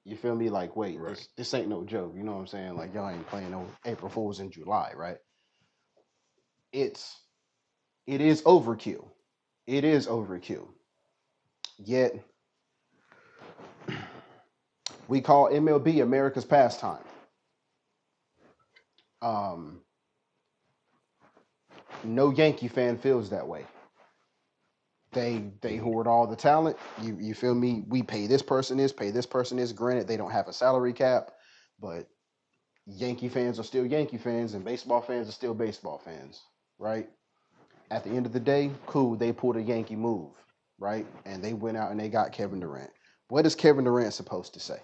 You 0.06 0.18
feel 0.18 0.36
me? 0.36 0.50
Like, 0.50 0.76
wait, 0.76 1.00
Right. 1.00 1.10
this 1.10 1.30
this 1.38 1.54
ain't 1.54 1.68
no 1.70 1.84
joke. 1.86 2.14
You 2.16 2.24
know 2.24 2.34
what 2.34 2.40
I'm 2.40 2.48
saying? 2.48 2.78
Like, 2.78 2.94
y'all 2.94 3.10
ain't 3.10 3.28
playing 3.28 3.52
no 3.52 3.68
April 3.86 4.10
Fools 4.10 4.40
in 4.40 4.52
July, 4.52 4.94
right? 4.96 5.18
It's 6.74 7.20
it 8.08 8.22
is 8.22 8.42
overkill. 8.44 9.08
It 9.68 9.84
is 9.84 10.08
overkill. 10.08 10.68
Yet 11.78 12.16
we 15.10 15.22
call 15.22 15.50
MLB 15.50 16.04
America's 16.04 16.46
pastime. 16.46 17.04
Um, 19.22 19.82
no 22.04 22.32
Yankee 22.32 22.70
fan 22.70 22.98
feels 22.98 23.32
that 23.32 23.48
way. 23.48 23.66
They 25.14 25.52
they 25.62 25.78
hoard 25.78 26.08
all 26.08 26.28
the 26.28 26.36
talent. 26.36 26.78
You 27.02 27.18
you 27.20 27.34
feel 27.34 27.56
me? 27.56 27.84
We 27.88 28.04
pay 28.04 28.28
this 28.28 28.44
person 28.44 28.78
this, 28.78 28.94
pay 28.94 29.12
this 29.12 29.26
person 29.26 29.58
this. 29.58 29.74
Granted, 29.74 30.08
they 30.08 30.18
don't 30.18 30.32
have 30.32 30.48
a 30.48 30.54
salary 30.54 30.94
cap, 30.94 31.32
but 31.80 32.08
Yankee 32.88 33.30
fans 33.30 33.60
are 33.60 33.64
still 33.64 33.86
Yankee 33.86 34.18
fans, 34.20 34.54
and 34.54 34.66
baseball 34.66 35.02
fans 35.02 35.30
are 35.30 35.34
still 35.34 35.56
baseball 35.56 36.00
fans, 36.00 36.42
right? 36.80 37.10
At 37.92 38.04
the 38.04 38.12
end 38.12 38.26
of 38.26 38.34
the 38.34 38.40
day, 38.42 38.72
cool. 38.86 39.16
They 39.16 39.34
pulled 39.34 39.58
a 39.58 39.62
Yankee 39.62 39.96
move, 39.96 40.32
right? 40.80 41.08
And 41.26 41.44
they 41.44 41.54
went 41.54 41.78
out 41.78 41.92
and 41.92 42.00
they 42.00 42.10
got 42.10 42.34
Kevin 42.34 42.60
Durant. 42.60 42.92
What 43.30 43.46
is 43.46 43.56
Kevin 43.56 43.86
Durant 43.86 44.14
supposed 44.14 44.54
to 44.56 44.60
say? 44.60 44.80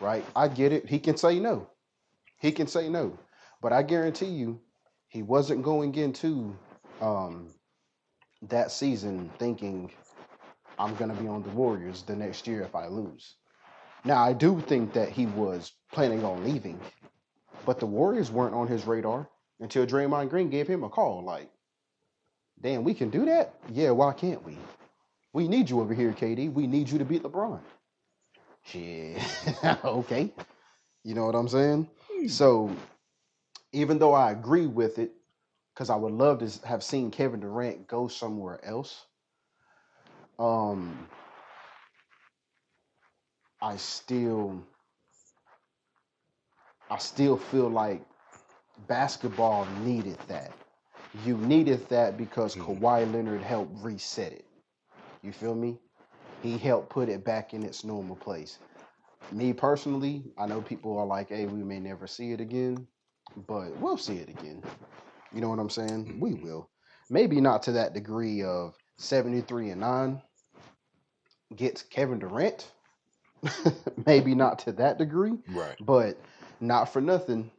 Right? 0.00 0.24
I 0.34 0.48
get 0.48 0.72
it. 0.72 0.88
He 0.88 0.98
can 0.98 1.16
say 1.16 1.38
no. 1.38 1.68
He 2.38 2.52
can 2.52 2.66
say 2.66 2.88
no. 2.88 3.18
But 3.60 3.72
I 3.72 3.82
guarantee 3.82 4.26
you, 4.26 4.60
he 5.08 5.22
wasn't 5.22 5.62
going 5.62 5.94
into 5.96 6.56
um, 7.00 7.48
that 8.42 8.70
season 8.70 9.30
thinking 9.38 9.90
I'm 10.78 10.94
going 10.96 11.14
to 11.14 11.20
be 11.20 11.26
on 11.26 11.42
the 11.42 11.50
Warriors 11.50 12.02
the 12.02 12.14
next 12.14 12.46
year 12.46 12.62
if 12.62 12.74
I 12.74 12.86
lose. 12.86 13.34
Now, 14.04 14.22
I 14.22 14.32
do 14.32 14.60
think 14.60 14.92
that 14.92 15.08
he 15.08 15.26
was 15.26 15.72
planning 15.92 16.24
on 16.24 16.44
leaving, 16.44 16.78
but 17.64 17.80
the 17.80 17.86
Warriors 17.86 18.30
weren't 18.30 18.54
on 18.54 18.68
his 18.68 18.86
radar 18.86 19.28
until 19.58 19.86
Draymond 19.86 20.30
Green 20.30 20.50
gave 20.50 20.68
him 20.68 20.84
a 20.84 20.88
call. 20.88 21.24
Like, 21.24 21.50
damn, 22.60 22.84
we 22.84 22.94
can 22.94 23.10
do 23.10 23.24
that? 23.24 23.54
Yeah, 23.72 23.90
why 23.90 24.12
can't 24.12 24.44
we? 24.44 24.56
We 25.36 25.48
need 25.48 25.68
you 25.68 25.82
over 25.82 25.92
here, 25.92 26.14
KD. 26.14 26.50
We 26.50 26.66
need 26.66 26.88
you 26.88 26.96
to 26.96 27.04
beat 27.04 27.22
LeBron. 27.22 27.60
Shit. 28.64 29.20
okay. 29.84 30.32
You 31.04 31.14
know 31.14 31.26
what 31.26 31.34
I'm 31.34 31.46
saying? 31.46 31.90
So, 32.26 32.74
even 33.70 33.98
though 33.98 34.14
I 34.14 34.30
agree 34.30 34.66
with 34.66 34.98
it, 34.98 35.12
because 35.74 35.90
I 35.90 35.96
would 35.96 36.14
love 36.14 36.38
to 36.38 36.66
have 36.66 36.82
seen 36.82 37.10
Kevin 37.10 37.40
Durant 37.40 37.86
go 37.86 38.08
somewhere 38.08 38.64
else, 38.64 39.04
um, 40.38 41.06
I 43.60 43.76
still, 43.76 44.62
I 46.90 46.96
still 46.96 47.36
feel 47.36 47.68
like 47.68 48.00
basketball 48.88 49.66
needed 49.84 50.16
that. 50.28 50.52
You 51.26 51.36
needed 51.36 51.86
that 51.90 52.16
because 52.16 52.56
Mhm. 52.56 52.80
Kawhi 52.80 53.12
Leonard 53.12 53.42
helped 53.42 53.84
reset 53.84 54.32
it. 54.32 54.45
You 55.26 55.32
feel 55.32 55.56
me? 55.56 55.76
He 56.40 56.56
helped 56.56 56.88
put 56.88 57.08
it 57.08 57.24
back 57.24 57.52
in 57.52 57.64
its 57.64 57.82
normal 57.82 58.14
place. 58.14 58.60
Me 59.32 59.52
personally, 59.52 60.22
I 60.38 60.46
know 60.46 60.62
people 60.62 60.96
are 60.96 61.04
like, 61.04 61.30
hey, 61.30 61.46
we 61.46 61.64
may 61.64 61.80
never 61.80 62.06
see 62.06 62.30
it 62.30 62.40
again, 62.40 62.86
but 63.48 63.76
we'll 63.80 63.96
see 63.96 64.18
it 64.18 64.28
again. 64.28 64.62
You 65.34 65.40
know 65.40 65.48
what 65.48 65.58
I'm 65.58 65.68
saying? 65.68 66.20
We 66.20 66.30
Mhm. 66.30 66.42
will. 66.44 66.70
Maybe 67.10 67.40
not 67.40 67.64
to 67.64 67.72
that 67.72 67.92
degree 67.92 68.44
of 68.44 68.78
73 68.98 69.70
and 69.70 69.80
9 69.80 70.22
gets 71.56 71.82
Kevin 71.82 72.20
Durant. 72.20 72.70
Maybe 74.06 74.36
not 74.36 74.60
to 74.60 74.72
that 74.72 74.96
degree, 74.96 75.36
Right. 75.48 75.76
but 75.80 76.20
not 76.60 76.84
for 76.92 77.00
nothing. 77.00 77.50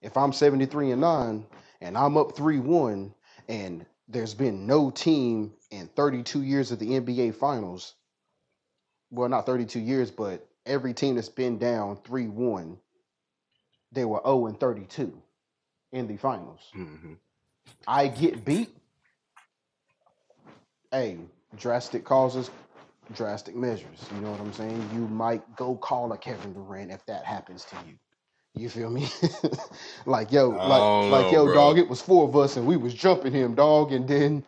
If 0.00 0.16
I'm 0.16 0.32
73 0.32 0.92
and 0.92 1.00
9 1.00 1.44
and 1.80 1.98
I'm 1.98 2.16
up 2.16 2.36
3 2.36 2.60
1 2.60 3.12
and 3.48 3.84
there's 4.06 4.34
been 4.34 4.64
no 4.66 4.90
team 4.92 5.54
in 5.74 5.88
32 5.88 6.42
years 6.42 6.72
of 6.72 6.78
the 6.78 6.90
NBA 6.90 7.34
finals, 7.34 7.94
well, 9.10 9.28
not 9.28 9.46
32 9.46 9.80
years, 9.80 10.10
but 10.10 10.46
every 10.66 10.94
team 10.94 11.16
that's 11.16 11.28
been 11.28 11.58
down 11.58 11.98
3 12.04 12.28
1, 12.28 12.78
they 13.92 14.04
were 14.04 14.20
0 14.24 14.46
and 14.46 14.58
32 14.58 15.12
in 15.92 16.06
the 16.06 16.16
finals. 16.16 16.60
hmm 16.72 17.14
I 17.86 18.08
get 18.08 18.44
beat. 18.44 18.70
Hey, 20.90 21.18
drastic 21.56 22.04
causes, 22.04 22.50
drastic 23.14 23.54
measures. 23.56 24.08
You 24.14 24.20
know 24.20 24.30
what 24.30 24.40
I'm 24.40 24.52
saying? 24.52 24.88
You 24.94 25.00
might 25.08 25.56
go 25.56 25.76
call 25.76 26.12
a 26.12 26.18
Kevin 26.18 26.52
Durant 26.52 26.90
if 26.90 27.04
that 27.06 27.24
happens 27.24 27.64
to 27.66 27.76
you. 27.86 27.94
You 28.54 28.68
feel 28.68 28.90
me? 28.90 29.08
like 30.06 30.30
yo, 30.30 30.50
like 30.50 31.10
like 31.10 31.26
know, 31.26 31.32
yo, 31.32 31.44
bro. 31.46 31.54
dog. 31.54 31.78
It 31.78 31.88
was 31.88 32.00
four 32.00 32.28
of 32.28 32.36
us 32.36 32.56
and 32.56 32.66
we 32.66 32.76
was 32.76 32.94
jumping 32.94 33.32
him, 33.32 33.54
dog, 33.54 33.92
and 33.92 34.06
then 34.08 34.44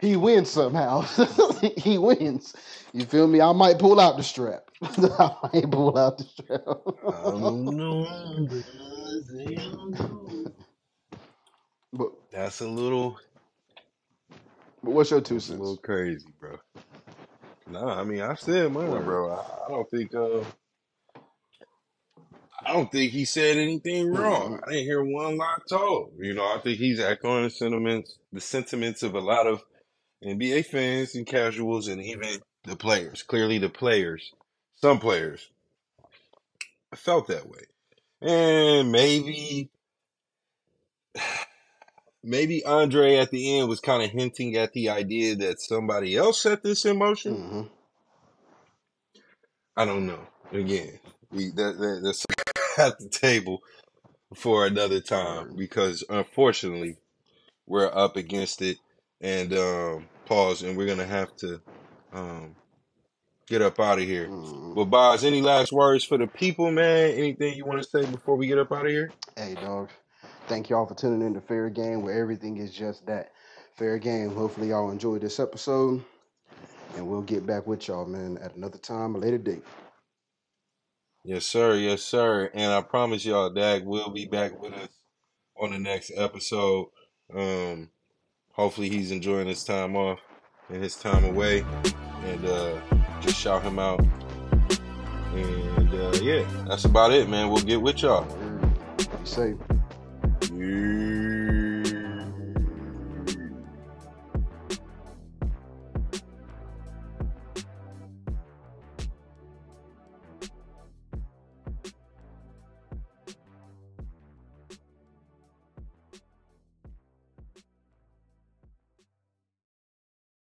he 0.00 0.16
wins 0.16 0.50
somehow. 0.50 1.02
he 1.78 1.98
wins. 1.98 2.54
You 2.92 3.06
feel 3.06 3.26
me? 3.28 3.40
I 3.40 3.52
might 3.52 3.78
pull 3.78 4.00
out 4.00 4.16
the 4.16 4.22
strap. 4.24 4.70
I 4.82 5.36
might 5.52 5.70
pull 5.70 5.98
out 5.98 6.18
the 6.18 6.24
strap. 6.24 6.62
I 7.12 7.30
don't 7.30 7.76
know. 7.76 8.10
because 8.48 9.28
they 9.28 9.56
don't 9.56 9.92
know. 9.92 10.52
but 11.92 12.12
That's 12.32 12.60
a 12.60 12.68
little, 12.68 13.18
but 14.82 14.92
what's 14.92 15.10
your 15.10 15.20
two 15.22 15.40
that's 15.40 15.50
a 15.50 15.54
little 15.54 15.76
crazy, 15.78 16.28
bro. 16.40 16.58
Nah, 17.68 18.00
I 18.00 18.04
mean, 18.04 18.20
I 18.22 18.34
said 18.34 18.72
mine, 18.72 19.04
bro. 19.04 19.30
I, 19.32 19.40
I 19.66 19.68
don't 19.70 19.90
think, 19.90 20.14
uh, 20.14 20.40
I 22.66 22.72
don't 22.74 22.92
think 22.92 23.12
he 23.12 23.24
said 23.24 23.56
anything 23.58 24.12
wrong. 24.12 24.60
I 24.66 24.70
didn't 24.72 24.84
hear 24.84 25.04
one 25.04 25.38
lie 25.38 25.58
told. 25.68 26.12
You 26.18 26.34
know, 26.34 26.44
I 26.44 26.60
think 26.62 26.78
he's 26.78 27.00
echoing 27.00 27.44
the 27.44 27.50
sentiments, 27.50 28.18
the 28.32 28.40
sentiments 28.40 29.02
of 29.02 29.14
a 29.14 29.20
lot 29.20 29.46
of 29.46 29.62
NBA 30.24 30.66
fans 30.66 31.14
and 31.14 31.26
casuals, 31.26 31.88
and 31.88 32.02
even 32.02 32.40
the 32.64 32.76
players. 32.76 33.22
Clearly, 33.22 33.58
the 33.58 33.68
players, 33.70 34.32
some 34.76 35.00
players, 35.00 35.50
felt 36.94 37.28
that 37.28 37.48
way, 37.48 37.62
and 38.22 38.92
maybe, 38.92 39.70
maybe 42.24 42.64
Andre 42.64 43.16
at 43.16 43.30
the 43.30 43.58
end 43.58 43.68
was 43.68 43.80
kind 43.80 44.02
of 44.02 44.10
hinting 44.10 44.56
at 44.56 44.72
the 44.74 44.90
idea 44.90 45.36
that 45.36 45.60
somebody 45.60 46.16
else 46.16 46.42
set 46.42 46.62
this 46.62 46.84
in 46.84 46.98
motion. 46.98 47.34
hmm 47.34 47.62
I 49.76 49.84
don't 49.86 50.06
know. 50.06 50.20
Again, 50.52 51.00
we 51.32 51.50
that, 51.50 51.78
that 51.78 52.00
that's 52.04 52.26
at 52.78 52.98
the 52.98 53.08
table. 53.08 53.60
for 54.34 54.66
another 54.66 55.00
time 55.00 55.54
because 55.56 56.04
unfortunately 56.08 56.96
we're 57.66 57.90
up 57.94 58.16
against 58.16 58.62
it 58.62 58.78
and 59.20 59.52
um 59.54 60.06
pause 60.26 60.62
and 60.62 60.76
we're 60.76 60.86
gonna 60.86 61.06
have 61.06 61.34
to 61.36 61.60
um 62.12 62.56
get 63.46 63.62
up 63.62 63.78
out 63.80 63.98
of 63.98 64.04
here. 64.04 64.28
Mm. 64.28 64.74
But 64.74 64.86
Boz, 64.86 65.24
any 65.24 65.42
last 65.42 65.72
words 65.72 66.04
for 66.04 66.18
the 66.18 66.26
people, 66.26 66.70
man? 66.70 67.10
Anything 67.12 67.54
you 67.54 67.64
want 67.64 67.82
to 67.82 67.88
say 67.88 68.10
before 68.10 68.36
we 68.36 68.46
get 68.46 68.58
up 68.58 68.72
out 68.72 68.86
of 68.86 68.90
here? 68.90 69.12
Hey, 69.36 69.54
dog. 69.54 69.90
Thank 70.46 70.68
y'all 70.68 70.86
for 70.86 70.94
tuning 70.94 71.26
in 71.26 71.34
to 71.34 71.40
Fair 71.40 71.70
Game, 71.70 72.02
where 72.02 72.20
everything 72.20 72.58
is 72.58 72.72
just 72.72 73.06
that. 73.06 73.30
Fair 73.76 73.98
Game. 73.98 74.34
Hopefully, 74.34 74.68
y'all 74.68 74.90
enjoyed 74.90 75.22
this 75.22 75.40
episode. 75.40 76.04
And 76.96 77.08
we'll 77.08 77.22
get 77.22 77.46
back 77.46 77.66
with 77.66 77.88
y'all, 77.88 78.06
man, 78.06 78.38
at 78.38 78.54
another 78.54 78.78
time, 78.78 79.14
a 79.14 79.18
later 79.18 79.38
date. 79.38 79.64
Yes, 81.24 81.44
sir. 81.44 81.74
Yes, 81.74 82.02
sir. 82.02 82.50
And 82.54 82.72
I 82.72 82.82
promise 82.82 83.24
y'all, 83.24 83.50
Dag 83.50 83.84
will 83.84 84.10
be 84.10 84.26
back 84.26 84.60
with 84.60 84.74
us 84.74 84.90
on 85.56 85.72
the 85.72 85.78
next 85.78 86.12
episode. 86.14 86.88
Um, 87.34 87.90
hopefully, 88.54 88.88
he's 88.88 89.10
enjoying 89.10 89.46
his 89.46 89.64
time 89.64 89.96
off 89.96 90.20
and 90.70 90.82
his 90.82 90.96
time 90.96 91.24
away, 91.24 91.64
and 92.24 92.44
uh, 92.46 92.78
just 93.20 93.38
shout 93.38 93.62
him 93.62 93.78
out. 93.78 94.00
And 95.34 95.94
uh, 95.94 96.12
yeah, 96.22 96.44
that's 96.66 96.84
about 96.84 97.12
it, 97.12 97.28
man. 97.28 97.50
We'll 97.50 97.62
get 97.62 97.80
with 97.80 98.02
y'all. 98.02 98.24
Be 98.96 99.04
safe. 99.24 99.56